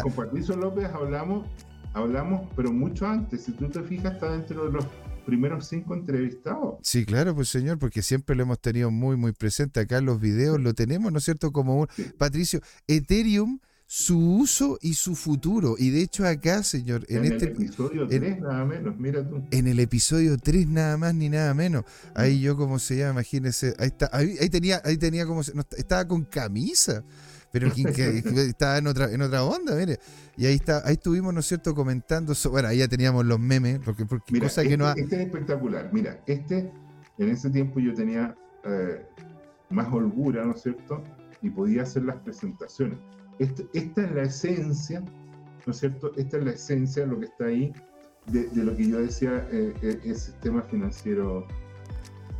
[0.01, 1.47] Con Patricio López hablamos,
[1.93, 3.43] hablamos, pero mucho antes.
[3.43, 4.85] Si tú te fijas, está dentro de los
[5.25, 6.75] primeros cinco entrevistados.
[6.81, 10.21] Sí, claro, pues señor, porque siempre lo hemos tenido muy, muy presente acá en los
[10.21, 11.51] videos, lo tenemos, ¿no es cierto?
[11.51, 13.59] Como un Patricio, Ethereum
[13.89, 15.75] su uso y su futuro.
[15.79, 19.41] Y de hecho acá, señor, en, este el episodio 3 nada menos, mira tú.
[19.49, 21.85] En el episodio 3 nada más ni nada menos.
[22.13, 26.25] Ahí yo como se llama, imagínese, ahí está, ahí, tenía, ahí tenía como estaba con
[26.25, 27.03] camisa.
[27.49, 29.99] Pero estaba en otra, en otra onda, mire.
[30.35, 32.33] Y ahí está, ahí estuvimos, ¿no es cierto?, comentando.
[32.51, 34.93] bueno, ahí ya teníamos los memes, porque, porque cosa que no ha...
[34.97, 35.89] Este es espectacular.
[35.93, 36.69] Mira, este,
[37.17, 38.35] en ese tiempo yo tenía
[38.65, 39.05] eh,
[39.69, 41.01] más holgura, ¿no es cierto?
[41.41, 42.99] Y podía hacer las presentaciones
[43.39, 45.01] esta es la esencia,
[45.65, 46.11] ¿no es cierto?
[46.15, 47.73] Esta es la esencia de lo que está ahí,
[48.27, 51.47] de, lo que yo decía, eh, eh, el sistema financiero.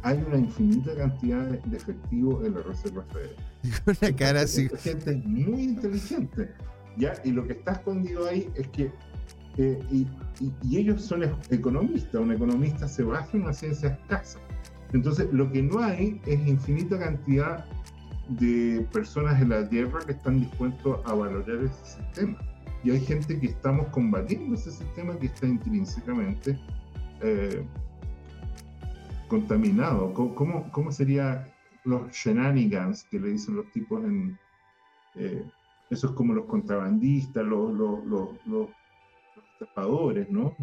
[0.03, 3.35] Hay una infinita cantidad de, efectivo en la Reserva Federal.
[4.01, 4.69] Una cara así.
[4.77, 6.51] gente es muy inteligente,
[6.97, 7.13] ¿ya?
[7.23, 8.91] Y lo que está escondido ahí es que
[9.57, 10.07] eh, y,
[10.77, 14.39] ellos son economistas, un economista se basa en una ciencia escasa.
[14.93, 17.65] Entonces, lo que no hay es infinita cantidad
[18.30, 22.38] de personas en la Tierra que están dispuestos a valorar ese sistema.
[22.84, 26.59] Y hay gente que estamos combatiendo ese sistema que está intrínsecamente
[27.21, 27.65] eh,
[29.28, 30.13] contaminado.
[30.13, 31.47] ¿Cómo, ¿Cómo, sería
[31.84, 34.38] los shenanigans que le dicen los tipos en...
[35.15, 35.43] Eh,
[36.15, 38.05] como los contrabandistas, los, los,
[38.45, 38.69] los
[40.30, 40.55] ¿no?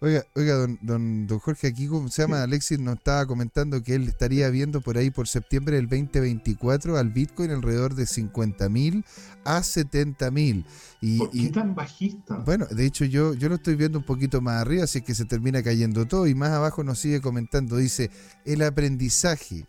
[0.00, 2.42] Oiga, oiga don, don, Jorge, aquí ¿cómo se llama?
[2.42, 7.10] Alexis nos estaba comentando que él estaría viendo por ahí por septiembre del 2024 al
[7.10, 9.04] Bitcoin alrededor de 50 mil
[9.44, 10.64] a 70 mil.
[11.00, 12.36] Y, ¿Por qué tan bajista?
[12.36, 15.24] Bueno, de hecho yo, yo lo estoy viendo un poquito más arriba, así que se
[15.24, 16.26] termina cayendo todo.
[16.26, 18.10] Y más abajo nos sigue comentando, dice,
[18.44, 19.66] el aprendizaje,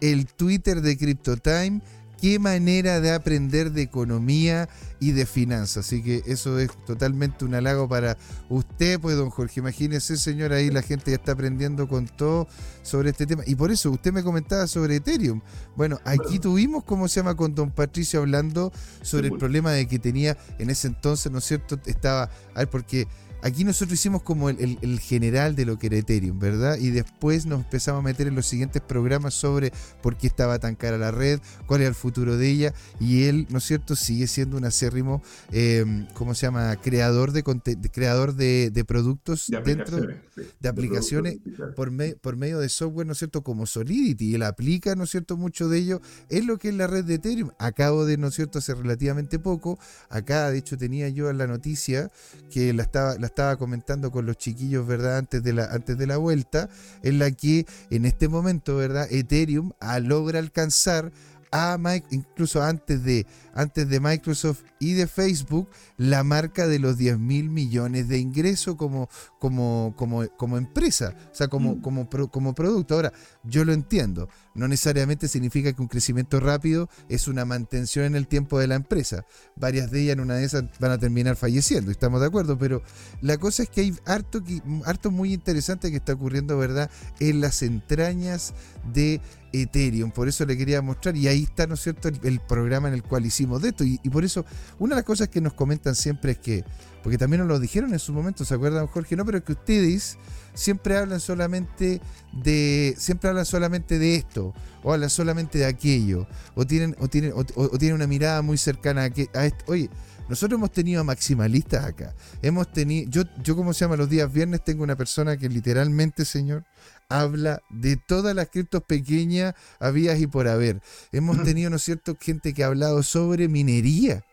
[0.00, 1.80] el Twitter de CryptoTime
[2.20, 5.86] qué manera de aprender de economía y de finanzas.
[5.86, 8.16] Así que eso es totalmente un halago para
[8.48, 9.60] usted, pues, don Jorge.
[9.60, 12.48] Imagínese, señor, ahí la gente ya está aprendiendo con todo
[12.82, 13.42] sobre este tema.
[13.46, 15.40] Y por eso, usted me comentaba sobre Ethereum.
[15.76, 19.40] Bueno, aquí tuvimos, ¿cómo se llama?, con don Patricio hablando sobre el pues.
[19.40, 21.78] problema de que tenía en ese entonces, ¿no es cierto?
[21.86, 23.06] Estaba, a ver, porque
[23.46, 26.78] Aquí nosotros hicimos como el, general de lo que era Ethereum, ¿verdad?
[26.78, 29.72] Y después nos empezamos a meter en los siguientes programas sobre
[30.02, 31.38] por qué estaba tan cara la red,
[31.68, 32.74] cuál era el futuro de ella.
[32.98, 35.22] Y él, ¿no es cierto?, sigue siendo un acérrimo,
[35.52, 37.44] em, ¿cómo se llama?, creador de,
[37.92, 41.38] creador de, productos dentro de aplicaciones
[41.76, 44.30] por, por medio de software, ¿no es cierto?, como Solidity.
[44.30, 47.04] Y él aplica, ¿no es cierto?, mucho de ello en lo que es la red
[47.04, 47.52] de Ethereum.
[47.60, 49.78] Acabo de, ¿no es cierto?, hace relativamente poco.
[50.08, 52.10] Acá, de hecho, tenía yo la noticia
[52.50, 55.18] que la estaba estaba comentando con los chiquillos, ¿verdad?
[55.18, 56.70] Antes de la, antes de la vuelta,
[57.02, 59.06] en la que en este momento, ¿verdad?
[59.10, 61.12] Ethereum logra alcanzar
[61.52, 63.26] a Mike, incluso antes de,
[63.56, 68.76] antes de Microsoft y de Facebook, la marca de los 10 mil millones de ingresos
[68.76, 69.08] como,
[69.40, 71.80] como, como, como empresa, o sea, como, Mm.
[71.80, 72.94] como, como producto.
[72.94, 78.14] Ahora, yo lo entiendo, no necesariamente significa que un crecimiento rápido es una mantención en
[78.16, 79.24] el tiempo de la empresa.
[79.56, 82.82] Varias de ellas en una de esas van a terminar falleciendo, estamos de acuerdo, pero
[83.22, 84.42] la cosa es que hay harto,
[84.84, 86.90] harto muy interesante que está ocurriendo, ¿verdad?,
[87.20, 88.52] en las entrañas
[88.92, 89.20] de
[89.52, 90.10] Ethereum.
[90.10, 92.94] Por eso le quería mostrar, y ahí está, ¿no es cierto?, el, el programa en
[92.94, 93.84] el cual hicimos de esto.
[93.84, 94.44] Y, por eso,
[94.78, 96.64] una de las cosas que nos comentan siempre es que,
[97.02, 99.16] porque también nos lo dijeron en su momento, ¿se acuerdan, Jorge?
[99.16, 100.18] No, pero es que ustedes
[100.54, 102.00] siempre hablan solamente
[102.32, 107.32] de, siempre hablan solamente de esto, o hablan solamente de aquello, o tienen, o tienen,
[107.32, 109.64] o- o tienen una mirada muy cercana a, que, a esto.
[109.68, 109.88] Oye,
[110.28, 112.12] nosotros hemos tenido a maximalistas acá.
[112.42, 116.24] Hemos tenido, yo, yo como se llama los días viernes, tengo una persona que literalmente,
[116.24, 116.64] señor,
[117.08, 120.80] habla de todas las criptos pequeñas, habías y por haber.
[121.12, 124.24] Hemos tenido, ¿no es cierto?, gente que ha hablado sobre minería.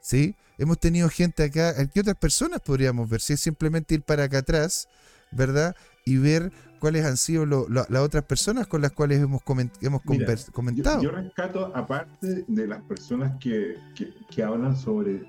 [0.00, 0.34] ¿Sí?
[0.58, 3.20] Hemos tenido gente acá, ¿qué otras personas podríamos ver?
[3.20, 4.88] Si es simplemente ir para acá atrás,
[5.30, 5.74] ¿verdad?
[6.04, 9.72] Y ver cuáles han sido lo- lo- las otras personas con las cuales hemos, coment-
[9.82, 11.02] hemos Mira, convers- Yo, comentado.
[11.02, 15.22] yo rescato, aparte de las personas que, que, que hablan sobre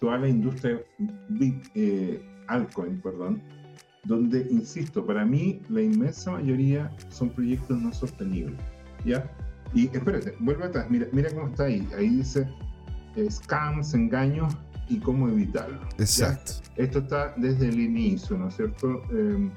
[0.00, 0.80] toda la industria
[1.28, 3.42] bit, eh, altcoin, perdón,
[4.04, 8.58] donde, insisto, para mí la inmensa mayoría son proyectos no sostenibles,
[9.04, 9.30] ¿ya?
[9.74, 12.48] Y espérate, vuelve atrás, mira, mira cómo está ahí, ahí dice
[13.16, 14.54] eh, scams, engaños
[14.88, 15.80] y cómo evitarlo.
[15.80, 16.04] ¿ya?
[16.04, 16.52] Exacto.
[16.76, 19.02] Esto está desde el inicio, ¿no es cierto?
[19.12, 19.50] Eh,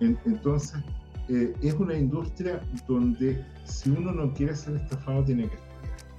[0.00, 0.80] en- entonces,
[1.28, 5.72] eh, es una industria donde si uno no quiere ser estafado, tiene que estudiar.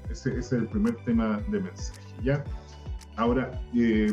[0.09, 2.43] Ese, ese es el primer tema de mensaje, ¿ya?
[3.15, 4.11] Ahora, eh,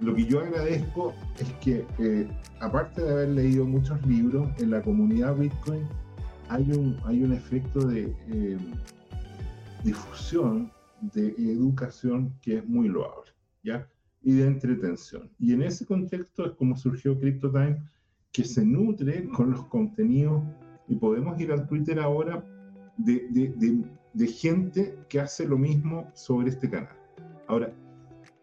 [0.00, 2.28] lo que yo agradezco es que, eh,
[2.60, 5.82] aparte de haber leído muchos libros, en la comunidad Bitcoin
[6.48, 8.58] hay un, hay un efecto de eh,
[9.84, 10.70] difusión,
[11.12, 13.32] de educación que es muy loable,
[13.62, 13.88] ¿ya?
[14.22, 15.30] Y de entretención.
[15.38, 17.78] Y en ese contexto es como surgió CryptoTime,
[18.32, 20.42] que se nutre con los contenidos,
[20.88, 22.44] y podemos ir al Twitter ahora,
[22.96, 26.96] de, de, de, gente que hace lo mismo sobre este canal.
[27.46, 27.72] Ahora,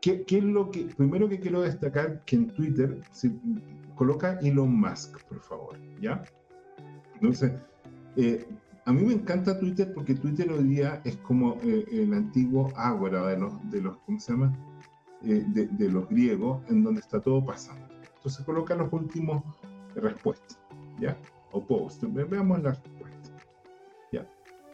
[0.05, 3.35] ¿qué, qué es lo que, primero que quiero destacar, que en Twitter, si,
[3.95, 6.23] coloca Elon Musk, por favor, ¿ya?
[7.15, 7.53] Entonces,
[8.15, 8.45] eh,
[8.85, 13.25] a mí me encanta Twitter porque Twitter hoy día es como eh, el antiguo ágora
[13.27, 14.53] de los, de los ¿cómo se llama?
[15.23, 17.83] Eh, de, de los griegos, en donde está todo pasando.
[18.17, 19.43] Entonces coloca los últimos
[19.95, 20.59] respuestas,
[20.99, 21.17] ¿ya?
[21.51, 22.03] O post.
[22.03, 23.31] Ve- Veamos las respuestas,
[24.11, 24.27] ¿ya?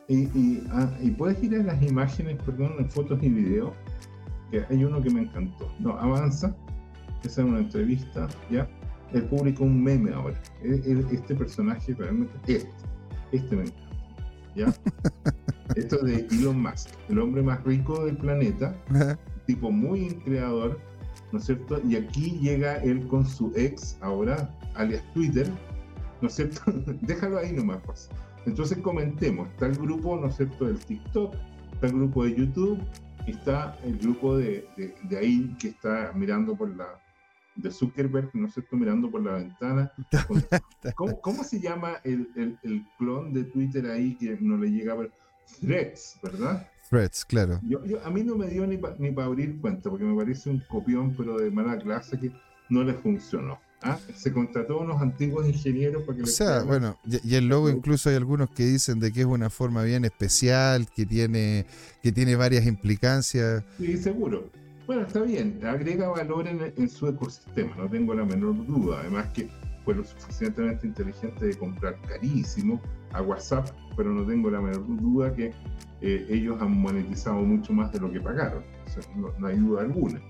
[0.10, 3.72] Y, y, ah, y puedes ir a las imágenes, perdón, en fotos y videos,
[4.52, 5.72] que hay uno que me encantó.
[5.80, 6.56] No, avanza.
[7.24, 8.68] Esa es una entrevista, ¿ya?
[9.14, 10.39] Él publicó un meme ahora.
[10.64, 12.70] Él- él- este personaje realmente, este,
[13.32, 13.95] este me encanta,
[14.56, 14.66] ¿ya?
[15.76, 18.76] Esto es de Elon Musk, el hombre más rico del planeta,
[19.47, 20.80] tipo muy creador,
[21.32, 21.80] ¿no es cierto?
[21.88, 25.49] Y aquí llega él con su ex, ahora, alias Twitter,
[26.22, 26.62] ¿no es cierto?
[27.02, 28.10] Déjalo ahí nomás, pues.
[28.45, 31.36] Entonces comentemos, está el grupo, ¿no es cierto?, del TikTok,
[31.74, 32.80] está el grupo de YouTube,
[33.28, 37.01] está el grupo de, de, de ahí que está mirando por la,
[37.55, 39.91] de Zuckerberg, ¿no es cierto?, mirando por la ventana.
[40.95, 44.93] ¿Cómo, cómo se llama el, el, el clon de Twitter ahí que no le llega
[44.93, 45.07] a?
[45.59, 46.67] Threads, ¿verdad?
[46.89, 47.59] Threads, claro.
[47.63, 50.15] Yo, yo- a mí no me dio ni para ni pa abrir cuenta, porque me
[50.15, 52.32] parece un copión, pero de mala clase que
[52.69, 53.59] no le funcionó.
[53.84, 54.00] ¿Ah?
[54.16, 57.70] Se contrató a unos antiguos ingenieros para que O sea, bueno, y, y el logo
[57.70, 61.66] incluso hay algunos que dicen de que es una forma bien especial, que tiene,
[62.02, 63.64] que tiene varias implicancias.
[63.78, 64.50] Sí, seguro.
[64.88, 69.00] Bueno, está bien, agrega valor en, en su ecosistema, no tengo la menor duda.
[69.02, 69.50] Además que
[69.86, 72.82] fue lo suficientemente inteligente de comprar carísimo
[73.14, 75.54] a WhatsApp, pero no tengo la menor duda que
[76.02, 78.64] eh, ellos han monetizado mucho más de lo que pagaron.
[78.86, 80.22] O sea, no, no hay duda alguna.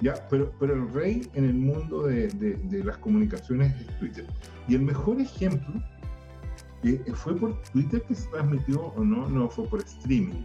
[0.00, 4.26] Ya, pero, pero el rey en el mundo de, de- de las comunicaciones es Twitter.
[4.68, 5.82] Y el mejor ejemplo
[6.84, 10.42] eh, fue por Twitter que se transmitió o no, no fue por streaming.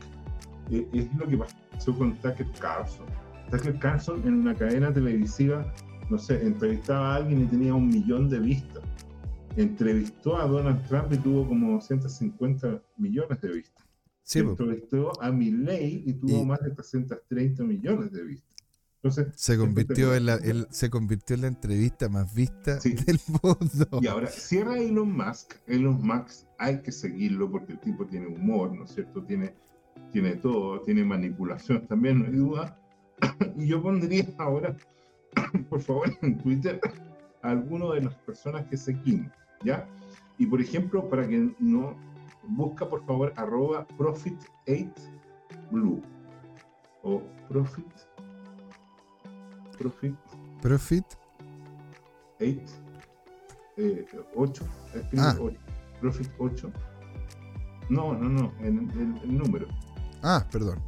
[0.72, 3.06] Eh, es lo que pasó con Tucker Carlson.
[3.52, 5.72] Tucker Carlson en una cadena televisiva,
[6.10, 8.84] no sé, entrevistaba a alguien y tenía un millón de vistas.
[9.56, 13.86] Entrevistó a Donald Trump y tuvo como 250 millones de vistas.
[14.24, 14.40] Sí.
[14.40, 18.45] Entrevistó a Milley y tuvo Y- más de 330 millones de vistas.
[19.06, 22.94] Entonces, se convirtió en la, el- se convirtió en la entrevista más vista Sí.
[23.06, 24.00] del mundo.
[24.02, 25.54] Y ahora, cierra Elon Musk.
[25.68, 29.22] Elon Musk hay que seguirlo porque el tipo tiene humor, ¿no es cierto?
[29.24, 29.54] Tiene,
[30.12, 32.80] tiene todo, tiene manipulación también, no hay duda.
[33.58, 34.76] Y yo pondría ahora,
[35.70, 36.82] por favor, en Twitter
[37.44, 39.32] a alguno de las personas que seguimos,
[39.64, 39.88] ¿ya?
[40.40, 41.96] Y por ejemplo, para que no
[42.48, 46.02] busca por favor arroba profit8blue,
[47.04, 47.86] o Profit.
[49.78, 50.16] Profit
[50.62, 51.06] Profit.
[52.40, 52.60] 8.
[53.78, 54.06] Eh,
[54.36, 54.64] 8.
[54.94, 55.36] escribe Ah.
[55.40, 55.58] 8,
[56.02, 56.72] Profit 8.
[57.90, 59.68] No, no, no, en el, el número.
[60.24, 60.80] Ah, perdón.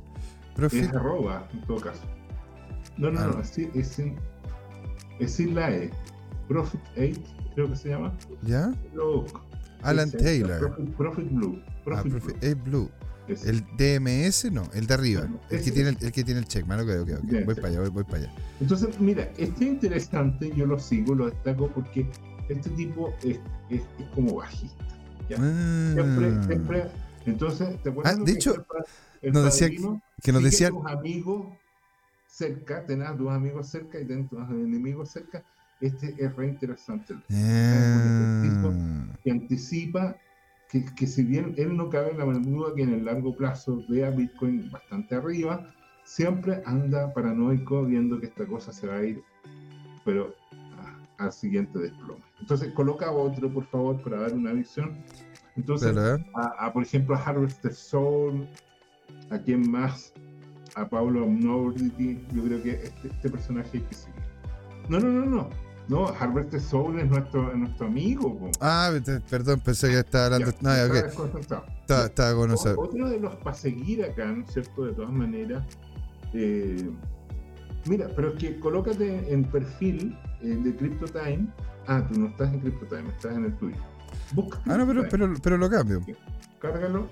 [0.55, 0.83] Profit.
[0.83, 2.01] Es arroba, en todo caso.
[2.97, 3.31] No, no, Ah.
[3.33, 4.15] no, es, sin- es, sin,
[5.19, 5.91] es sin la E.
[6.47, 7.21] Profit 8,
[7.53, 8.13] creo que se llama.
[8.43, 8.71] ¿Ya?
[8.93, 9.25] Luego,
[9.83, 10.59] Alan Taylor.
[10.59, 11.61] Profit, Profit Blue.
[11.65, 12.63] Ah, Profit Profit.
[12.63, 12.89] Blue.
[13.28, 13.45] Es.
[13.45, 15.28] El DMS no, el de arriba.
[15.49, 16.80] El que tiene el, el que tiene el checkman.
[16.80, 17.30] Ok, ok, ok.
[17.30, 18.34] Ya, Voy para allá, voy, voy para allá.
[18.59, 22.09] Entonces, mira, este es interesante, yo lo sigo, lo destaco porque
[22.49, 23.38] este tipo es,
[23.69, 24.86] es, es como bajista.
[25.30, 25.36] ¿ya?
[25.38, 26.43] Siempre, Ah.
[26.47, 26.84] siempre.
[27.25, 28.15] Entonces, ¿te acuerdas?
[28.15, 28.65] Ah, de que hecho,
[29.21, 29.69] el nos decía?
[30.23, 30.71] Que nos decían.
[30.73, 31.47] tus amigos
[32.28, 35.43] cerca, tenés a tus amigos cerca y tenés tus enemigos cerca.
[35.82, 37.13] Este es re interesante.
[37.32, 40.15] Ah, Que anticipa
[40.70, 43.84] que, que si bien él no cabe en la duda que en el largo plazo
[43.88, 49.24] vea Bitcoin bastante arriba, siempre anda paranoico viendo que esta cosa se va a ir,
[50.05, 50.34] pero
[50.78, 52.24] ah, al siguiente desplome.
[52.39, 54.97] Entonces, coloca otro, por favor, para dar una visión.
[55.55, 56.26] Entonces, ¿eh?
[56.36, 58.47] a, a, por ejemplo, a Harvester Soul,
[59.30, 60.13] a quién más,
[60.76, 64.22] a Pablo Omnobody, yo creo que este, este personaje hay que seguir.
[64.89, 65.66] No, no, no, no.
[65.89, 68.38] No, Harvester Soul es nuestro, es nuestro amigo.
[68.38, 68.51] po.
[68.59, 68.91] Ah,
[69.29, 70.51] perdón, pensé que estaba hablando.
[70.51, 71.03] Ya, No, está ok.
[71.05, 71.65] desconcentrado.
[71.81, 74.85] Estaba, estaba con esa- Otro de los para seguir acá, ¿no es cierto?
[74.85, 75.63] De todas maneras.
[76.33, 76.89] eh,
[77.88, 81.47] mira, pero es que colócate en perfil eh, de CryptoTime.
[81.88, 83.77] Ah, tú no estás en CryptoTime, estás en el tuyo.
[84.33, 86.01] Busca Ah, no, pero, pero, pero lo cambio.
[86.59, 87.07] Cárgalo.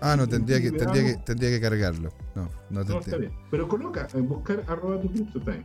[0.00, 2.10] Ah, no, tendría que, tendría que, tendría que cargarlo.
[2.34, 3.32] No, no te No, está bien.
[3.50, 5.64] Pero coloca, en buscar arroba tu CryptoTime.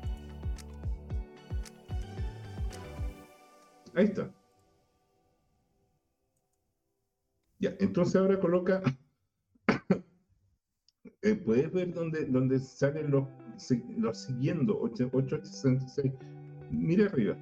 [3.96, 4.34] Ahí está.
[7.60, 8.82] Ya, entonces ahora coloca.
[11.22, 13.28] eh, puedes ver dónde, dónde salen los,
[13.98, 16.12] los siguiendo, 8 866.
[16.72, 17.38] Mira arriba.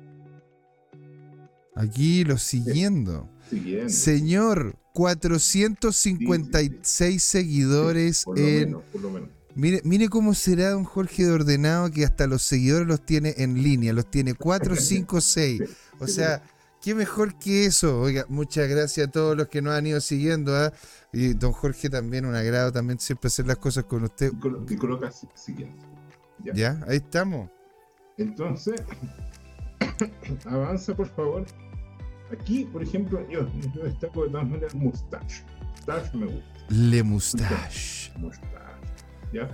[1.76, 3.28] Aquí lo siguiendo.
[3.50, 3.90] Siguiendo.
[3.90, 8.66] Señor, 456 seguidores por lo en.
[8.66, 9.30] menos, por lo menos.
[9.56, 13.62] Mire, mire cómo será don Jorge de ordenado que hasta los seguidores los tiene en
[13.62, 15.62] línea, los tiene 4, 5, 6.
[16.02, 16.42] O sea,
[16.82, 18.00] qué mejor que eso.
[18.02, 20.56] Oiga, muchas gracias a todos los que nos han ido siguiendo.
[20.56, 20.74] ¿ah?
[21.14, 24.32] Y don Jorge también, un agrado también siempre hacer las cosas con usted.
[24.34, 25.86] Y colo- y coloca si- siguiente.
[26.44, 26.54] Ya.
[26.54, 26.86] ¿Ya?
[26.88, 27.50] Ahí estamos.
[28.18, 28.82] Entonces,
[30.46, 31.46] avanza por favor.
[32.32, 35.44] Aquí, por ejemplo, yo, yo destaco de todas maneras Mustache.
[35.76, 36.50] Mustache me gusta.
[36.70, 38.12] Le Mustache.
[38.18, 38.48] Mustache.
[39.34, 39.50] ¿Ya?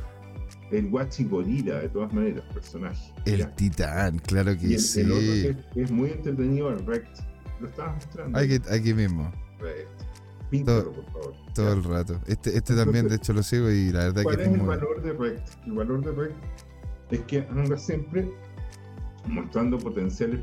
[0.72, 3.14] El Guachi Gorila, de todas maneras, personaje.
[3.26, 3.56] El ¿ya?
[3.56, 5.02] titán, claro y que el, sí.
[5.02, 7.20] el otro que es, que es muy entretenido, el Rect.
[7.62, 8.38] Lo estabas mostrando.
[8.38, 9.90] Aquí, aquí mismo, Rect.
[10.50, 11.34] Píntalo, por favor.
[11.54, 11.74] todo ¿ya?
[11.74, 12.22] el rato.
[12.28, 14.60] Este, este también, de hecho, lo sigo y la verdad ¿Cuál que es es el
[14.60, 14.68] muy.
[14.68, 15.50] valor de Rect?
[15.66, 16.36] El valor de Rect
[17.12, 18.30] es que anda siempre
[19.26, 20.40] mostrando potenciales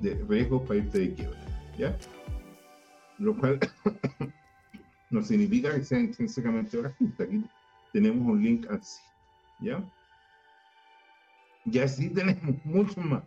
[0.00, 1.38] de riesgos para irte de quiebra,
[1.78, 1.96] ¿ya?
[3.18, 3.58] Lo cual
[5.10, 7.24] no significa que sea intrínsecamente bajista.
[7.24, 7.44] Aquí
[7.92, 9.00] tenemos un link así,
[9.60, 9.84] ¿ya?
[11.64, 13.22] Y así tenemos mucho más.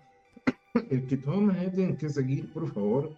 [0.89, 3.13] El que todas maneras tienen que seguir, por favor,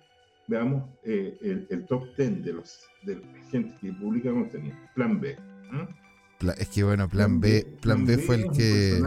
[0.47, 4.75] veamos eh, el, el top 10 de los de la gente que publica contenido.
[4.95, 5.37] Plan B.
[5.71, 5.87] ¿ah?
[6.57, 9.01] Es que bueno, plan B, plan B fue el que.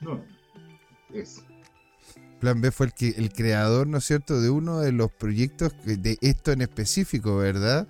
[0.00, 0.24] no,
[1.14, 1.44] es
[2.40, 5.72] Plan B fue el que el creador, ¿no es cierto?, de uno de los proyectos
[5.84, 7.86] de esto en específico, ¿verdad?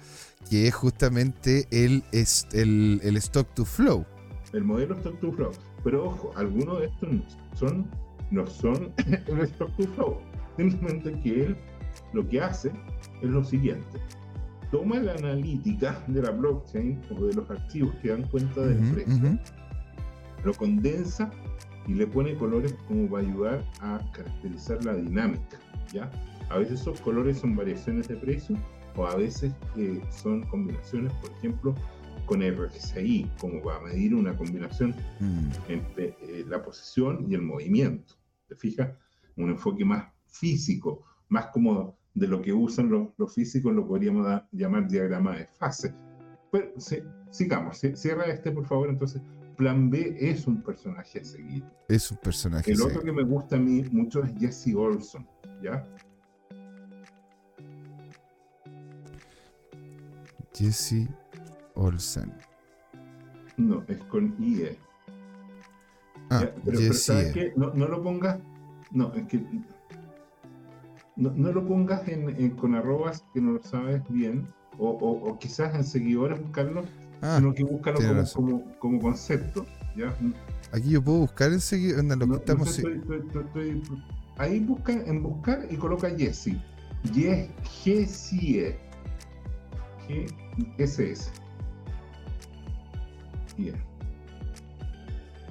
[0.50, 4.04] Que es justamente el, el, el Stock to Flow.
[4.52, 5.50] El modelo Flow.
[5.84, 7.22] Pero ojo, algunos de estos no
[7.54, 7.86] son,
[8.30, 10.18] no son el Flow.
[10.56, 11.56] Simplemente que él
[12.12, 12.72] lo que hace
[13.22, 13.98] es lo siguiente.
[14.70, 18.94] Toma la analítica de la blockchain o de los archivos que dan cuenta del Ujú,
[18.94, 19.38] precio, ujú.
[20.44, 21.30] lo condensa
[21.86, 25.58] y le pone colores como para ayudar a caracterizar la dinámica.
[25.92, 26.10] ¿ya?
[26.48, 28.56] A veces esos colores son variaciones de precio
[28.96, 31.74] o a veces eh, son combinaciones, por ejemplo,
[32.26, 38.14] con RSI, como para medir una combinación Mm, entre eh, la posición y el movimiento.
[38.48, 38.90] ¿Te fijas?
[39.36, 44.26] Un enfoque más físico, más como de lo que usan los, los físicos, lo podríamos
[44.26, 45.94] da- llamar diagrama de fase.
[46.50, 46.98] Pero sí,
[47.30, 48.88] sigamos, sí, cierra este por favor.
[48.90, 49.22] Entonces,
[49.56, 51.62] Plan B es un personaje a seguir.
[51.88, 52.70] Es un personaje.
[52.72, 55.26] El otro que me gusta a mí mucho es Jesse Olson,
[55.62, 55.86] ¿ya?
[60.54, 61.08] Jesse
[61.74, 62.32] Olsen.
[63.56, 64.78] No, es con IE.
[66.30, 66.54] Ah, ¿ya?
[66.64, 66.94] Pero, pero.
[66.94, 67.52] ¿sabes qué?
[67.56, 68.38] No, no lo pongas,
[68.90, 69.42] no, es que
[71.16, 74.46] no, no lo pongas en, en- con arrobas que no lo sabes bien,
[74.78, 76.84] o, o- o quizás en seguidores buscarlo
[77.20, 79.64] Ah, sino que búscalo como, como, como concepto.
[79.96, 80.12] ¿ya?
[80.72, 82.70] aquí yo puedo buscar lo que No- no estamos.
[82.70, 83.82] sé, estoy- estoy- estoy-
[84.38, 86.56] ahí busca en buscar y coloca Jesse.
[87.12, 87.50] Ye-
[87.84, 88.76] Jessie.
[90.78, 91.30] GSS.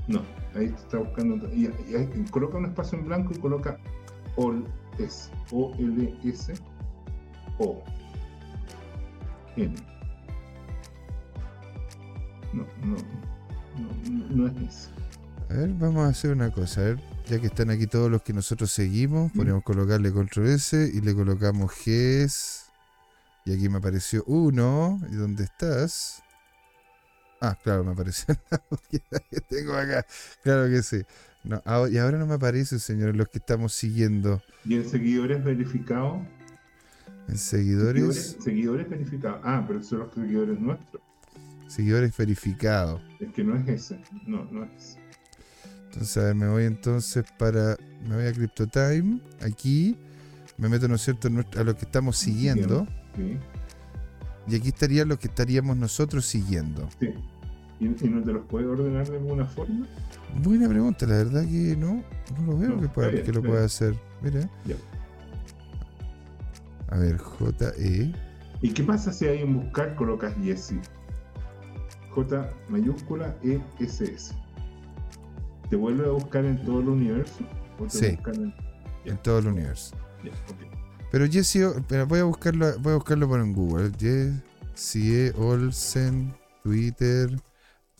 [0.07, 0.21] No,
[0.55, 1.47] ahí está buscando.
[1.53, 3.77] Y, y coloca un espacio en blanco y coloca
[4.35, 4.65] All
[4.99, 5.29] S.
[5.51, 6.53] O L S
[7.59, 7.83] O
[9.55, 9.75] N.
[12.53, 12.97] No, no,
[13.77, 14.89] no, no, no es eso.
[15.49, 16.81] A ver, vamos a hacer una cosa.
[16.81, 20.91] A ver, ya que están aquí todos los que nosotros seguimos, podemos colocarle control S
[20.93, 22.65] y le colocamos GES.
[23.45, 24.99] Y aquí me apareció uno.
[25.09, 26.23] ¿Y dónde estás?
[27.41, 28.35] Ah, claro, me apareció.
[28.89, 30.05] que tengo acá.
[30.43, 31.01] Claro que sí.
[31.43, 36.21] No, y ahora no me aparece, señores, los que estamos siguiendo Y en seguidores verificados.
[37.27, 38.37] en Seguidores, seguidores.
[38.43, 39.41] seguidores verificados.
[39.43, 41.01] Ah, pero son los seguidores nuestros.
[41.67, 43.01] Seguidores verificados.
[43.19, 43.99] Es que no es ese.
[44.27, 44.99] No, no es ese.
[45.85, 47.75] Entonces, a ver, me voy entonces para.
[48.07, 49.19] Me voy a CryptoTime.
[49.41, 49.97] Aquí.
[50.57, 52.85] Me meto, ¿no es cierto?, a los que estamos siguiendo.
[53.15, 53.37] Sí.
[54.47, 56.87] Y aquí estarían los que estaríamos nosotros siguiendo.
[56.99, 57.07] sí.
[57.81, 59.85] ¿Y, y no te los puede ordenar de alguna forma?
[60.41, 62.03] Buena pregunta, la verdad que no,
[62.39, 63.95] no lo veo No, que, pueda- está bien, que lo pueda hacer.
[64.21, 64.49] Mira.
[64.65, 64.75] Ya.
[66.89, 68.13] A ver, JE.
[68.61, 70.75] ¿Y qué pasa si ahí en buscar colocas Jesse?
[72.11, 74.33] J mayúscula E S S.
[75.69, 77.43] ¿Te vuelve a buscar en todo el universo?
[77.79, 78.05] ¿O te Sí.
[78.33, 78.53] en-
[79.05, 79.95] en todo el universo.
[81.11, 83.91] Pero Jesse, O- espera, voy a buscarlo, voy a buscarlo por en Google.
[83.97, 87.29] Jesse Olsen, Twitter,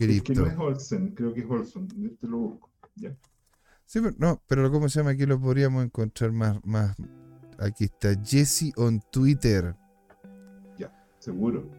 [0.09, 1.87] Es que no es Olsen, creo que es Olsen.
[2.19, 2.69] Te lo busco.
[2.95, 3.15] ¿ya?
[3.85, 5.11] Sí, pero no, pero ¿cómo se llama?
[5.11, 6.95] Aquí lo podríamos encontrar más, más.
[7.59, 9.75] Aquí está Jesse on Twitter.
[11.21, 11.69] Seguro.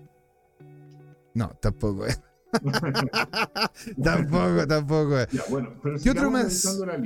[1.34, 2.22] No, tampoco es.
[4.02, 5.32] tampoco, tampoco es.
[5.32, 6.64] Ya, bueno, pero ¿Qué otro más?
[6.64, 6.96] la.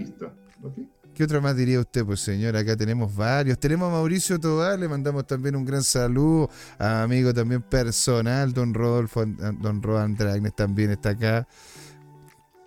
[1.16, 2.54] ¿Qué otro más diría usted, pues señor?
[2.58, 3.58] Acá tenemos varios.
[3.58, 8.74] Tenemos a Mauricio Tobar, le mandamos también un gran saludo a amigo también personal, don
[8.74, 11.48] Rodolfo, don Rodan Dragnes también está acá.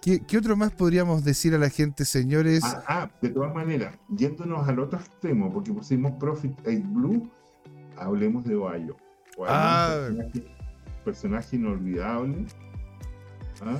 [0.01, 2.63] ¿Qué, qué otro más podríamos decir a la gente, señores?
[2.63, 7.29] Ah, ah, de todas maneras, yéndonos al otro extremo, porque pusimos Profit 8 Blue,
[7.97, 8.97] hablemos de Ohio.
[9.37, 10.07] Ohio Ah.
[10.07, 10.45] personaje,
[11.05, 12.47] personaje inolvidable.
[13.61, 13.77] ¿ah?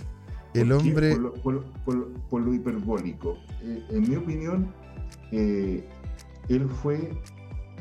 [0.54, 3.38] El ¿Por hombre- Por lo, por lo- por lo- por lo hiperbólico.
[3.62, 4.72] Eh, en mi opinión,
[5.32, 5.88] eh,
[6.50, 7.12] él fue,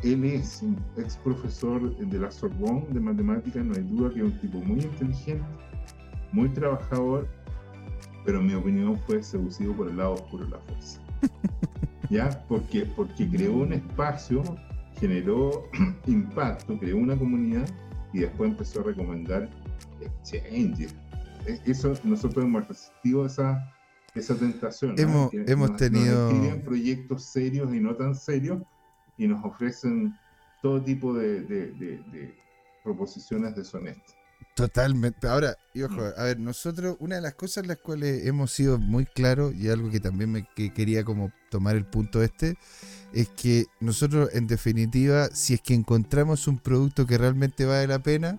[0.03, 4.25] él es un ex profesor de la Sorbonne de matemáticas, no hay duda que es
[4.27, 5.45] un tipo muy inteligente,
[6.33, 7.27] muy trabajador,
[8.27, 11.01] pero en mi opinión fue seducido por el lado oscuro de la fuerza.
[12.11, 12.45] ¿Ya?
[12.49, 14.43] Porque, porque creó un espacio,
[15.01, 15.65] generó
[16.07, 17.67] impacto, creó una comunidad
[18.13, 19.49] y después empezó a recomendar
[20.01, 20.95] exchanges.
[21.49, 23.73] E- Eso, nosotros hemos resistido esa,
[24.15, 24.95] esa tentación.
[24.99, 28.63] Hemos- hemos nos- tenido- Nos proyectos serios y no tan serios
[29.17, 30.15] y nos ofrecen
[30.63, 32.35] todo tipo de, de- de- de
[32.85, 34.15] proposiciones deshonestas.
[34.55, 35.29] Totalmente.
[35.29, 38.79] Ahora, y ojo, a ver, nosotros, una de las cosas en las cuales hemos sido
[38.79, 42.57] muy claros, y algo que también me que quería como tomar el punto este,
[43.13, 48.01] es que nosotros, en definitiva, si es que encontramos un producto que realmente vale la
[48.01, 48.39] pena,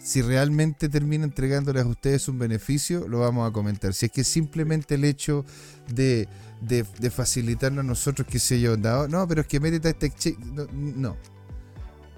[0.00, 3.92] si realmente termina entregándoles a ustedes un beneficio, lo vamos a comentar.
[3.92, 5.44] Si es que simplemente el hecho
[5.92, 6.26] de,
[6.62, 10.06] de, de facilitarnos a nosotros, que sé yo, "Oh, no, pero es que métete este
[10.06, 10.38] exchange.
[10.38, 11.16] No, no.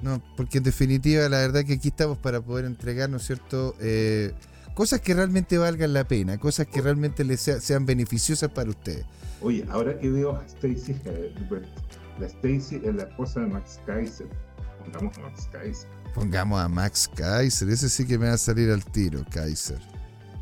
[0.01, 3.75] No, porque en definitiva, la verdad que aquí estamos para poder entregar, ¿no es cierto?
[3.81, 4.33] Eh,
[4.75, 9.05] cosas que realmente valgan la pena, cosas que realmente les sea- sean beneficiosas para ustedes.
[9.41, 11.35] Oye, ahora que veo a Stacy, eh,
[12.19, 14.29] la Stacy es la esposa de Max Kaiser.
[14.85, 15.89] Pongamos a Max Kaiser.
[16.15, 19.81] Pongamos a Max Kaiser, ese sí que me va a salir al tiro, Kaiser.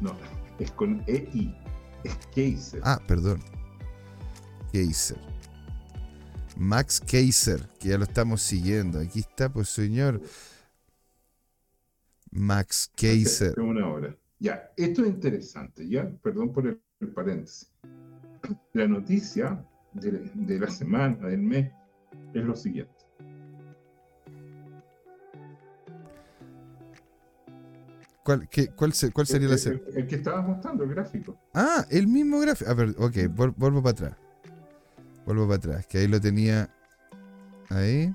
[0.00, 0.16] No,
[0.58, 1.56] es con EI.
[2.02, 2.80] Es Kaiser.
[2.82, 3.40] Ah, perdón.
[4.72, 5.18] Kaiser.
[6.56, 8.98] Max Kaiser, que ya lo estamos siguiendo.
[8.98, 10.20] Aquí está, pues señor.
[12.32, 13.58] Max Kaiser.
[13.60, 14.16] Una hora.
[14.38, 17.70] Ya, esto es interesante, ya, perdón por el, el paréntesis.
[18.72, 21.70] La noticia de, de la semana, del mes,
[22.34, 22.99] es lo siguiente.
[28.22, 30.84] ¿Cuál, qué- cuál, se- cuál sería el, la el- se- el- el que estabas mostrando,
[30.84, 31.38] el gráfico.
[31.54, 32.70] Ah, el mismo gráfico.
[32.70, 34.16] A ver, ok, vuel- vuelvo para atrás.
[35.26, 36.68] Vuelvo para atrás, que ahí lo tenía.
[37.70, 38.14] Ahí.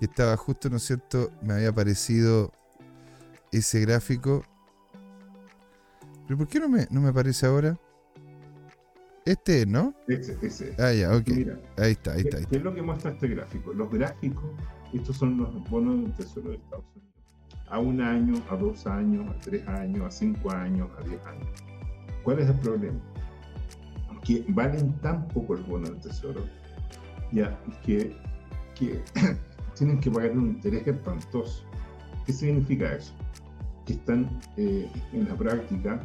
[0.00, 1.32] Y estaba justo, ¿no es cierto?
[1.42, 2.52] Me había aparecido
[3.50, 4.44] ese gráfico.
[6.26, 7.76] ¿Pero por qué no me, no me aparece ahora?
[9.24, 9.94] Este, ¿no?
[10.06, 10.74] Ese, ese.
[10.78, 11.28] Ah, ya, ok.
[11.28, 12.38] Mira, Ahí está, ahí ¿qué, está.
[12.38, 12.56] Ahí qué está.
[12.58, 13.72] es lo que muestra este gráfico?
[13.72, 14.44] Los gráficos
[14.92, 17.08] estos son los bonos del Tesoro de Estados Unidos.
[17.70, 21.48] A un año, a dos años, a tres años, a cinco años, a diez años.
[22.22, 22.98] ¿Cuál es el problema?
[24.24, 26.44] Que valen tan poco el bono del Tesoro,
[27.32, 28.14] ya, que,
[29.76, 31.64] tienen que pagar un interés espantoso.
[32.24, 33.14] ¿Qué significa eso?
[33.86, 36.00] Que están eh, en la práctica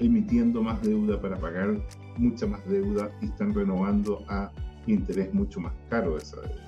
[0.00, 1.76] emitiendo más deuda para pagar
[2.16, 4.50] mucha más deuda y están renovando a
[4.86, 6.67] interés mucho más caro esa deuda.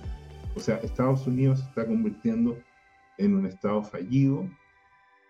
[0.54, 2.58] O sea, Estados Unidos se está convirtiendo
[3.18, 4.48] en un estado fallido.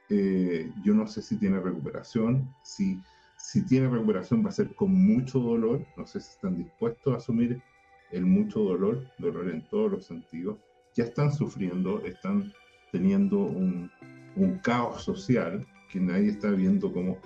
[0.08, 2.52] Eh, yo no sé si tiene recuperación.
[2.62, 3.00] Si,
[3.36, 5.84] si tiene recuperación va a ser con mucho dolor.
[5.96, 7.62] No sé si están dispuestos a asumir
[8.10, 10.58] el mucho dolor, dolor en todos los sentidos.
[10.94, 12.52] Ya están sufriendo, están
[12.90, 13.90] teniendo un,
[14.36, 17.18] un caos social que nadie está viendo como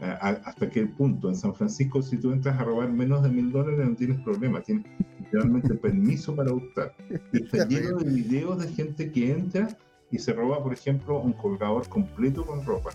[0.00, 1.28] hasta qué punto.
[1.28, 4.60] En San Francisco, si tú entras a robar menos de mil dólares, no tienes problema,
[4.60, 4.84] tienes
[5.32, 6.94] realmente permiso para hurtar.
[7.32, 9.68] Está lleno de videos de gente que entra
[10.10, 12.90] y se roba, por ejemplo, un colgador completo con ropa.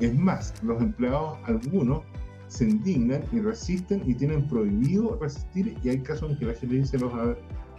[0.00, 2.02] Es más, los empleados, algunos,
[2.48, 6.84] se indignan y resisten y tienen prohibido resistir y hay casos en que la gente
[6.84, 7.36] se los ha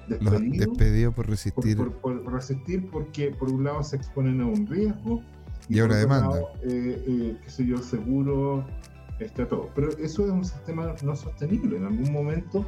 [0.08, 1.78] despedido, despedido por resistir.
[1.78, 5.22] Por, por, resistir porque por un lado se exponen a un riesgo
[5.70, 6.40] y, ahora demanda.
[6.64, 8.66] Eh, eh, qué sé yo, seguro,
[9.20, 9.70] está todo.
[9.76, 11.78] Pero eso es un sistema no sostenible.
[11.78, 12.66] En algún momento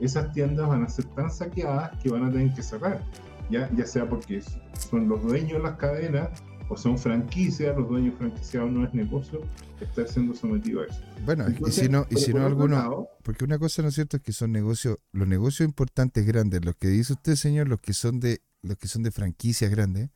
[0.00, 3.02] esas tiendas van a ser tan saqueadas que van a tener que cerrar.
[3.50, 4.42] Ya, ya sea porque
[4.90, 6.30] son los dueños de las cadenas
[6.68, 9.40] o son franquicias, los dueños franquiciados no es negocio,
[9.80, 11.00] está siendo sometido a eso.
[11.24, 14.22] Bueno, y si no, y si no alguno, porque una cosa no es cierto es
[14.22, 18.18] que son negocios, los negocios importantes grandes, los que dice usted señor, los que son
[18.18, 20.10] de, los que son de franquicias grandes,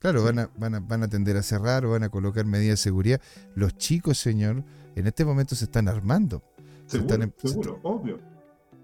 [0.00, 2.78] Claro, van, a, van, a, van a tender a cerrar o van a colocar medidas
[2.78, 3.20] de seguridad.
[3.54, 4.64] Los chicos, señor,
[4.96, 6.42] en este momento se están armando.
[6.86, 8.18] Seguro, em- seguro obvio.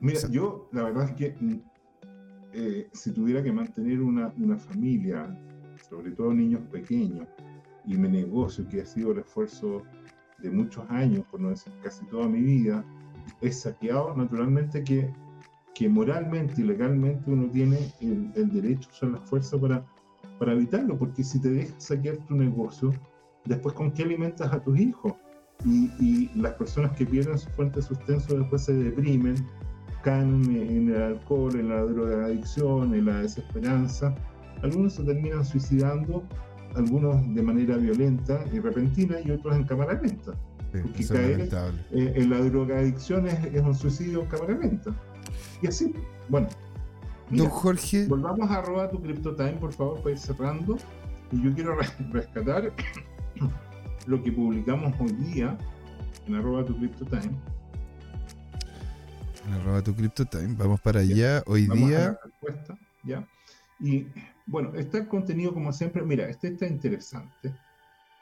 [0.01, 1.61] Mira, yo la verdad es que mm,
[2.53, 5.39] eh, si tuviera que mantener una, una, familia,
[5.89, 7.27] sobre todo niños pequeños,
[7.85, 9.83] y mi negocio, que ha sido el esfuerzo
[10.39, 12.85] de muchos años, por no decir casi toda mi vida,
[13.41, 15.13] es saqueado, naturalmente que,
[15.75, 19.85] que moralmente y legalmente uno tiene el, el derecho, o la fuerza para
[20.39, 22.93] para evitarlo, porque si te dejas saquear tu negocio,
[23.45, 25.15] después con qué alimentas a tus hijos.
[25.65, 29.35] Y, y las personas que pierden su fuente de sustento después se deprimen,
[30.07, 34.15] caen en el alcohol, en la drogadicción, en la desesperanza.
[34.63, 36.23] Algunos se terminan suicidando,
[36.77, 40.33] algunos de manera violenta y repentina y otros en cámara lenta.
[40.71, 41.49] porque caer
[41.91, 44.95] eh, en la drogadicción es, es un suicidio en cámara lenta.
[45.61, 45.93] Y así,
[46.29, 46.47] bueno,
[47.31, 48.07] Don Jorge.
[48.07, 50.77] Volvamos a arroba tu CryptoTime, por favor, para ir cerrando.
[51.33, 51.77] Y yo quiero
[52.13, 52.73] rescatar
[54.07, 55.59] lo que publicamos hoy día
[56.29, 57.56] en arroba tu CryptoTime.
[59.53, 60.55] Arroba tu CryptoTime.
[60.57, 61.43] Vamos para allá.
[61.47, 62.19] Hoy día.
[62.23, 63.27] respuesta, ¿ya?
[63.81, 64.07] Y
[64.47, 66.03] bueno, está el contenido como siempre.
[66.03, 67.55] Mira, este está interesante.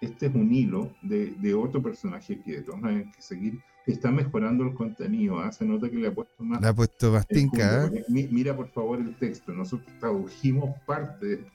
[0.00, 4.64] Este es un hilo de, de otro personaje que maneras hay que seguir está mejorando
[4.64, 5.38] el contenido.
[5.38, 5.52] ¿ah?
[5.52, 6.60] Se nota que le ha puesto más.
[6.60, 7.86] Le ha puesto más tinca.
[7.86, 8.04] ¿eh?
[8.08, 9.52] Mira, por favor, el texto.
[9.52, 11.46] Nosotros tradujimos parte de,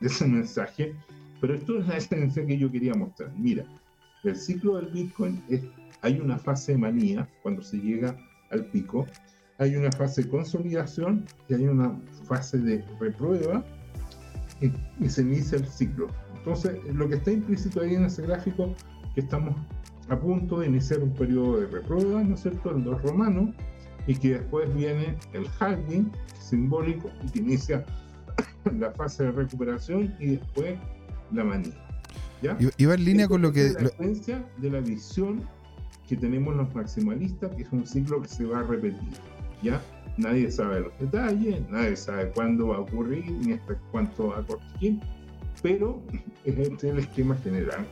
[0.00, 0.94] ese mensaje,
[1.40, 3.32] pero esto es la esencia que yo quería mostrar.
[3.36, 3.64] Mira,
[4.22, 5.62] el ciclo del Bitcoin es.
[6.02, 8.14] Hay una fase de manía cuando se llega
[8.54, 9.06] al pico,
[9.58, 13.64] hay una fase de consolidación y hay una fase de reprueba
[14.60, 14.72] y,
[15.04, 16.08] y se inicia el ciclo.
[16.36, 18.74] Entonces, lo que está implícito ahí en ese gráfico
[19.14, 19.54] que estamos
[20.08, 23.54] a punto de iniciar un periodo de reprueba, ¿no es cierto?, el 2 romano,
[24.06, 27.84] y que después viene el halving simbólico y que inicia
[28.78, 30.78] la fase de recuperación y después
[31.32, 31.72] la manía.
[32.42, 32.58] ¿ya?
[32.76, 33.72] Iba en línea con lo que...
[33.72, 35.42] La esencia de la visión
[36.08, 38.98] que tenemos los maximalistas, que es un ciclo que se va a repetir.
[39.62, 39.80] ¿ya?
[40.16, 44.42] Nadie sabe los detalles, nadie sabe cuándo va a ocurrir, ni hasta cuánto va a
[44.42, 45.00] corregir,
[45.62, 46.02] pero
[46.44, 47.86] es el esquema general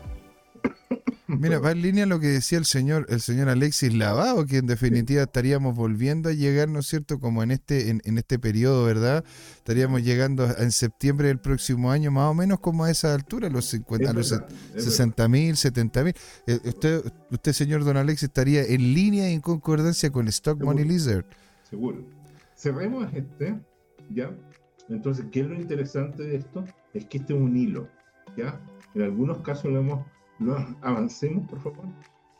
[1.38, 4.66] Mira, va en línea lo que decía el señor, el señor Alexis Lavado, que en
[4.66, 7.18] definitiva estaríamos volviendo a llegar, ¿no es cierto?
[7.18, 9.24] Como en este, en, este periodo, ¿verdad?
[9.56, 13.66] Estaríamos llegando en septiembre del próximo año, más o menos como a esa altura, los
[13.66, 14.34] 50, a los
[14.76, 16.14] 60 mil, 70 mil.
[16.46, 20.84] Eh, usted, usted, señor Don Alexis, estaría en línea y en concordancia con Stock Money
[20.84, 21.24] Lizard.
[21.68, 22.04] Seguro.
[22.56, 23.59] Cerremos este,
[24.10, 24.30] ¿ya?
[24.88, 26.64] Entonces, ¿qué es lo interesante de esto?
[26.92, 27.88] Es que este es un hilo,
[28.36, 28.60] ¿ya?
[28.94, 30.06] En algunos casos lo hemos
[30.81, 31.85] avancemos, por favor.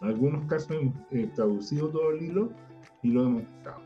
[0.01, 2.51] En algunos casos hemos eh, traducido todo el hilo
[3.03, 3.83] y lo hemos dejado.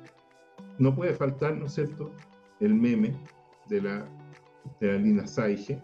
[0.79, 2.11] No puede faltar, ¿no es cierto?,
[2.61, 3.15] el meme
[3.69, 4.09] de la,
[4.81, 5.83] de la Lina Saige,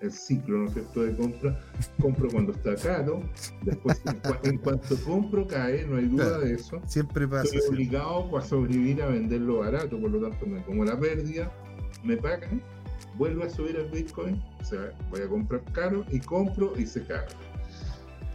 [0.00, 1.60] el ciclo, ¿no es cierto?, de compra.
[2.00, 3.22] Compro cuando está caro,
[3.62, 4.00] después
[4.44, 6.80] en, cuanto compro cae, no hay duda de eso.
[6.86, 7.44] Siempre pasa.
[7.44, 11.52] Estoy obligado a sobrevivir a venderlo barato, por lo tanto me como la pérdida,
[12.04, 12.62] me pagan
[13.16, 17.04] vuelve a subir el Bitcoin, o sea, voy a comprar caro y compro y se
[17.04, 17.26] caga.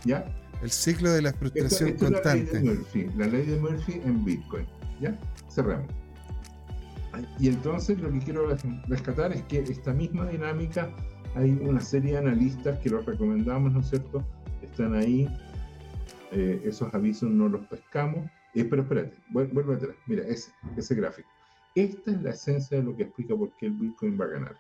[0.07, 0.25] ¿Ya?
[0.61, 2.53] El ciclo de la frustración Esto- esto es constante.
[2.53, 4.65] La ley, de Murphy, la ley de Murphy en Bitcoin.
[4.99, 5.19] ¿Ya?
[5.49, 5.88] Cerramos.
[7.39, 10.89] Y entonces lo que quiero res- rescatar es que esta misma dinámica,
[11.35, 14.23] hay una serie de analistas que los recomendamos, ¿no es cierto?
[14.61, 15.27] Están ahí,
[16.31, 18.29] eh, esos avisos no los pescamos.
[18.55, 21.27] Eh, pero espérate, vuel- vuelve atrás, mira, ese, ese gráfico.
[21.75, 24.55] Esta es la esencia de lo que explica por qué el Bitcoin va a ganar.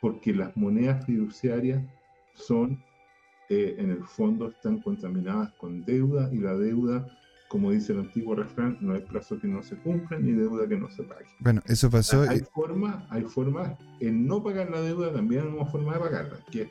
[0.00, 1.82] Porque las monedas fiduciarias
[2.34, 2.80] son
[3.48, 7.06] eh, en el fondo están contaminadas con deuda y la deuda,
[7.48, 10.76] como dice el antiguo refrán, no hay plazo que no se cumpla ni deuda que
[10.76, 11.26] no se pague.
[11.40, 12.22] Bueno, eso pasó.
[12.22, 16.00] hay y- formas, hay formas, en no pagar la deuda también hay una forma de
[16.00, 16.70] pagarla, que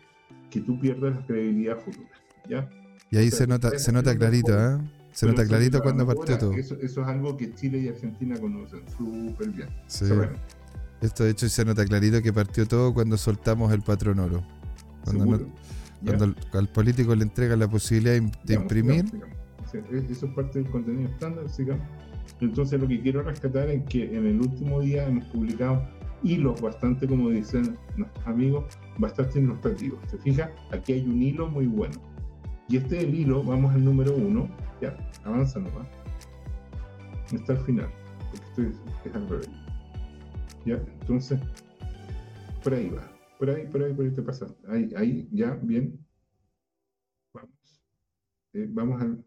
[0.50, 2.08] que tú pierdas la credibilidad futura,
[2.48, 2.70] ¿ya?
[3.12, 4.54] Y ahí o sea, se nota, se nota clarito.
[4.54, 4.78] ¿eh?
[5.12, 6.54] Se nota clarito cuando partió todo.
[6.54, 9.70] Eso, eso es algo que Chile y Argentina conocen súper bien.
[9.88, 10.06] Sí.
[11.02, 14.44] Esto de hecho se nota clarito que partió todo cuando soltamos el patrón oro.
[15.04, 15.48] Cuando.
[16.06, 19.06] Cuando al, al político le entrega la posibilidad de imprimir.
[19.74, 21.86] e- Eso es parte del contenido estándar, sigamos.
[22.42, 25.88] Entonces lo que quiero rescatar es que en el último día hemos publicado
[26.24, 28.66] hilos bastante, como dicen nuestros amigos,
[28.98, 30.00] bastante ilustrativos.
[30.08, 30.50] ¿Te fijas?
[30.72, 31.96] Aquí hay un hilo muy bueno.
[32.68, 34.50] Y este es el hilo, vamos al número uno,
[34.82, 35.88] ya, avanza nomás.
[37.32, 37.90] Está al final,
[38.32, 38.72] porque estoy,
[39.06, 39.50] es al revés.
[40.66, 41.40] Ya, entonces,
[42.64, 43.04] por ahí va.
[43.40, 44.48] Por ahí, por ahí, por ahí te pasa.
[44.68, 46.00] Ahí, ahí, ya, bien.
[47.34, 47.84] Vamos.
[48.54, 49.24] Eh, vamos al.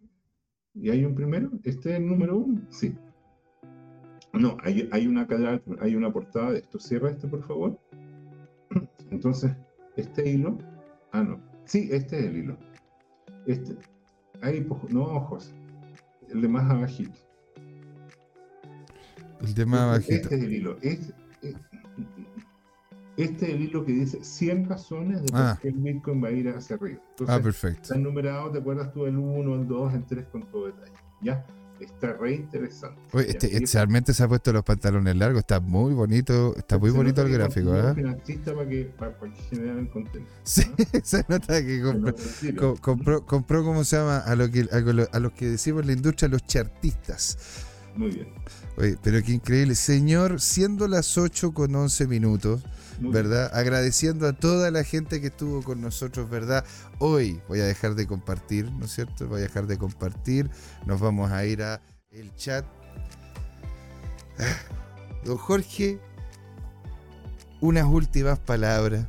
[0.74, 1.50] ¿Y hay un primero?
[1.64, 2.60] ¿Este es el número uno?
[2.70, 2.94] Sí.
[4.32, 6.78] No, hay, hay una cadena, hay una portada de esto.
[6.78, 7.78] Cierra este, por favor.
[9.10, 9.52] Entonces,
[9.96, 10.58] este hilo.
[11.12, 11.40] Ah, no.
[11.64, 12.56] Sí, este es el hilo.
[13.46, 13.76] Este.
[14.40, 15.52] Ahí, pues, no ojos.
[16.30, 17.18] El de más abajito.
[19.40, 20.28] El de más Este- bajito.
[20.28, 20.76] Este es el hilo.
[20.82, 21.67] Este, este
[23.24, 25.58] es el hilo que dice 100 razones de por Ah.
[25.60, 27.00] qué el Bitcoin va a ir hacia arriba.
[27.10, 27.82] Entonces, Ah, perfecto.
[27.82, 29.06] Está numerado, ¿te acuerdas tú?
[29.06, 30.92] El 1, el 2, el 3 con todo detalle.
[31.20, 31.44] ¿Ya?
[31.80, 33.00] Está re interesante.
[33.12, 35.40] Oye, este, este realmente se ha puesto los pantalones largos.
[35.40, 36.56] Está muy bonito.
[36.56, 37.80] Está muy se bonito el gráfico, ¿eh?
[37.94, 37.94] para
[38.68, 40.28] que, para, para que el contenido.
[40.42, 40.62] Sí,
[41.04, 42.14] se nota que compró,
[42.58, 44.18] co- compró, compró, ¿cómo se llama?
[44.18, 47.38] A, lo que, a, lo- a los que decimos en la industria, los chartistas.
[47.94, 48.28] Muy bien.
[48.78, 49.74] Oye, pero qué increíble.
[49.74, 52.62] Señor, siendo las 8 con 11 minutos,
[53.00, 53.50] ¿verdad?
[53.52, 56.64] Agradeciendo a toda la gente que estuvo con nosotros, ¿verdad?
[57.00, 59.26] Hoy voy a dejar de compartir, ¿no es cierto?
[59.26, 60.48] Voy a dejar de compartir.
[60.86, 61.82] Nos vamos a ir a
[62.12, 62.64] el chat.
[64.38, 64.56] Ah,
[65.24, 65.98] Don Jorge,
[67.60, 69.08] unas últimas palabras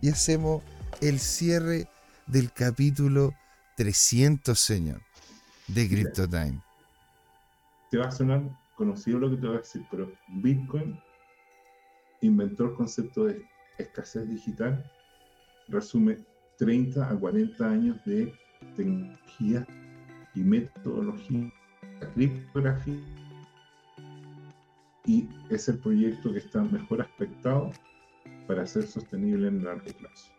[0.00, 0.62] y hacemos
[1.02, 1.86] el cierre
[2.26, 3.34] del capítulo
[3.76, 5.02] 300, señor,
[5.68, 6.44] de CryptoTime.
[6.44, 6.62] bien.
[7.90, 10.10] Te va a sonar conocido lo que te voy a decir, pero
[10.42, 10.98] Bitcoin
[12.20, 13.46] inventó el concepto de
[13.78, 14.84] escasez digital,
[15.68, 16.18] resume
[16.58, 18.34] 30 a 40 años de
[18.74, 19.64] tecnología
[20.34, 21.52] y metodología,
[22.14, 23.00] criptografía,
[25.06, 27.70] y es el proyecto que está mejor aspectado
[28.48, 30.32] para ser sostenible en largo plazo.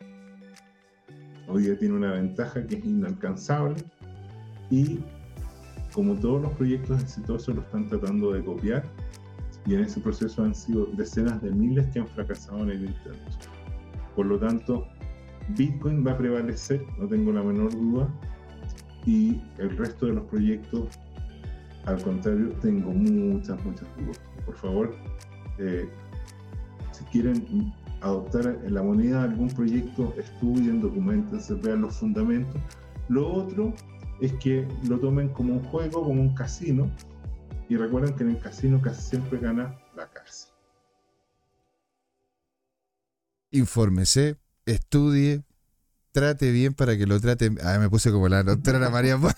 [1.47, 3.81] Hoy día tiene una ventaja que es inalcanzable
[4.69, 4.99] y
[5.93, 8.83] como todos los proyectos exitosos lo están tratando de copiar
[9.65, 13.49] y en ese proceso han sido decenas de miles que han fracasado en el intento.
[14.15, 14.85] Por lo tanto,
[15.49, 18.09] Bitcoin va a prevalecer, no tengo la menor duda,
[19.05, 20.99] y el resto de los proyectos,
[21.85, 24.19] al contrario, tengo muchas, muchas dudas.
[24.45, 24.95] Por favor,
[25.59, 25.87] eh,
[26.91, 32.61] si quieren adoptar la moneda algún proyecto, estudien, documentense, vean los fundamentos.
[33.09, 33.73] Lo otro
[34.25, 36.89] es que lo tomen como un juego, como un casino,
[37.69, 40.49] y recuerden que en el casino casi siempre gana la cárcel.
[43.51, 45.43] Infórmese, estudie,
[46.11, 47.59] trate bien para que lo traten.
[47.63, 49.19] Ah, me puse como la doctora Ana María.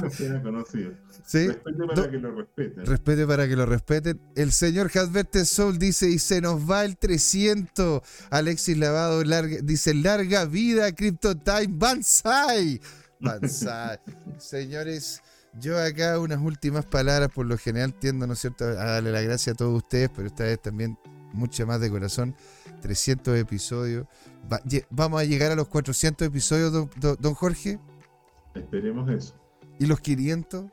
[0.00, 0.92] No conocido.
[1.26, 1.48] ¿Sí?
[1.48, 2.86] Respete para Do- que lo respeten.
[2.86, 4.20] Respete para que lo respeten.
[4.36, 8.02] El señor Hasberte Soul dice, y se nos va el 300.
[8.30, 12.80] Alexis Lavado larga- dice, larga vida, Crypto Time, Banzai.
[13.20, 13.98] Banzai.
[14.38, 15.22] Señores,
[15.60, 19.20] yo acá unas últimas palabras, por lo general tiendo, ¿no es cierto?, a darle la
[19.22, 20.98] gracia a todos ustedes, pero esta vez también
[21.32, 22.34] mucha más de corazón.
[22.80, 24.06] 300 episodios.
[24.50, 27.78] Va- vamos a llegar a los 400 episodios, don, don- don Jorge.
[28.54, 29.34] Esperemos eso.
[29.80, 30.66] Y los 500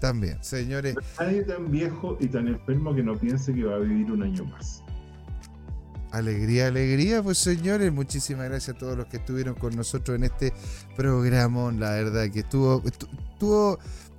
[0.00, 0.38] también.
[0.42, 4.22] Señores, Nadie tan viejo y tan enfermo que no piense que va a vivir un
[4.22, 4.83] año más.
[6.14, 10.52] Alegría, alegría, pues señores, muchísimas gracias a todos los que estuvieron con nosotros en este
[10.96, 13.78] programón, la verdad que estuvo, estu- estuvo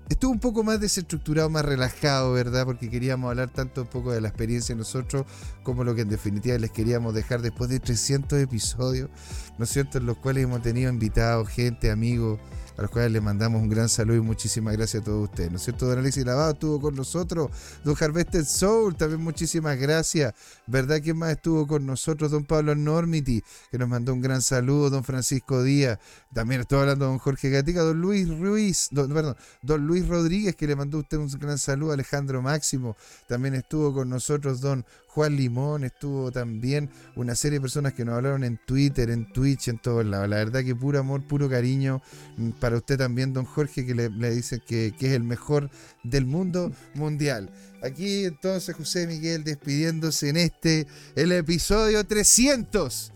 [0.10, 2.66] estuvo un poco más desestructurado, más relajado, ¿verdad?
[2.66, 5.26] Porque queríamos hablar tanto un poco de la experiencia de nosotros
[5.64, 9.10] como lo que en definitiva les queríamos dejar después de 300 episodios,
[9.58, 9.98] ¿no es cierto?
[9.98, 12.40] En los cuales hemos tenido invitados, gente, amigos,
[12.78, 15.58] a los cuales les mandamos un gran saludo y muchísimas gracias a todos ustedes, ¿no
[15.58, 15.88] es cierto?
[15.88, 17.50] Don Alexis Lavado estuvo con nosotros,
[17.84, 20.34] Don Harvested Soul, también muchísimas gracias,
[20.68, 21.00] ¿verdad?
[21.02, 22.32] ¿Quién más estuvo con nosotros?
[22.32, 26.00] Don Pablo Normity, que nos mandó un gran saludo, Don Francisco Díaz,
[26.34, 30.76] también estoy hablando Don Jorge Gatica, Don Luis Ruiz, perdón, Don Luis Rodríguez, que le
[30.76, 32.98] mandó usted un gran saludo, Alejandro Máximo,
[33.28, 34.86] también estuvo con nosotros Don
[35.16, 39.70] Juan Limón, estuvo también una serie de personas que nos hablaron en Twitter, en Twitch,
[39.70, 40.28] en todos lados.
[40.28, 42.02] La verdad que puro amor, puro cariño
[42.36, 45.70] mm, para usted también, don Jorge, que le, dice que, que, es el mejor
[46.04, 47.50] del mundo mundial.
[47.82, 50.86] Aquí entonces José Miguel despidiéndose en este,
[51.16, 53.14] el episodio 300.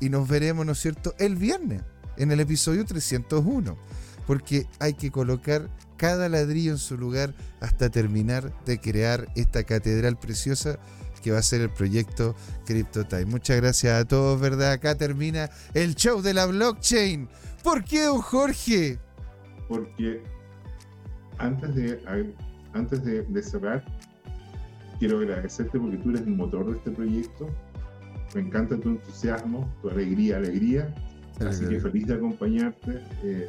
[0.00, 1.82] Y nos veremos, ¿no es cierto?, el viernes,
[2.16, 3.78] en el episodio 301.
[4.26, 10.18] Porque hay que colocar cada ladrillo en su lugar hasta terminar de crear esta catedral
[10.18, 10.80] preciosa
[11.24, 12.36] que va a ser el proyecto
[12.66, 13.24] CryptoTime.
[13.24, 14.72] Muchas gracias a todos, ¿verdad?
[14.72, 17.30] Acá termina el show de la blockchain.
[17.62, 18.98] ¿Por qué, don Jorge?
[19.66, 20.22] Porque
[21.38, 22.34] antes de,
[22.74, 23.82] antes de, cerrar,
[24.98, 27.48] quiero agradecerte porque tú eres el motor de este proyecto.
[28.34, 30.94] Me encanta tu entusiasmo, tu alegría, alegría.
[31.40, 33.00] Así que feliz de acompañarte.
[33.22, 33.48] Eh,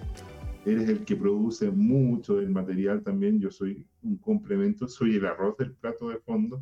[0.66, 3.42] eres el que produce mucho del material también.
[3.42, 6.62] Yo soy un complemento, soy el arroz del plato de fondo.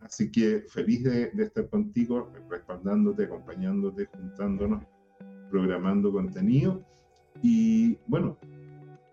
[0.00, 4.84] Así que feliz de, estar contigo, respaldándote, acompañándote, juntándonos,
[5.50, 6.82] programando contenido.
[7.42, 8.38] Y bueno,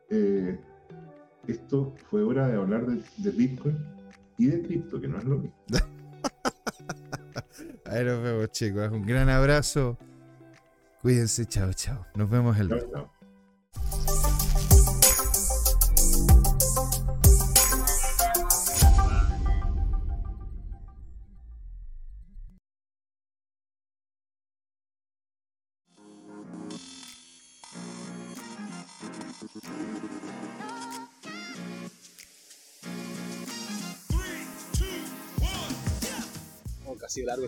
[0.10, 0.60] eh,
[1.48, 3.78] esto fue hora de hablar de, Bitcoin
[4.38, 5.56] y de cripto, que no es lo mismo.
[7.86, 8.92] Ahí nos vemos, chicos.
[8.92, 9.98] Un gran abrazo.
[11.02, 12.06] Cuídense, chao, chao.
[12.16, 13.12] Nos vemos el chao,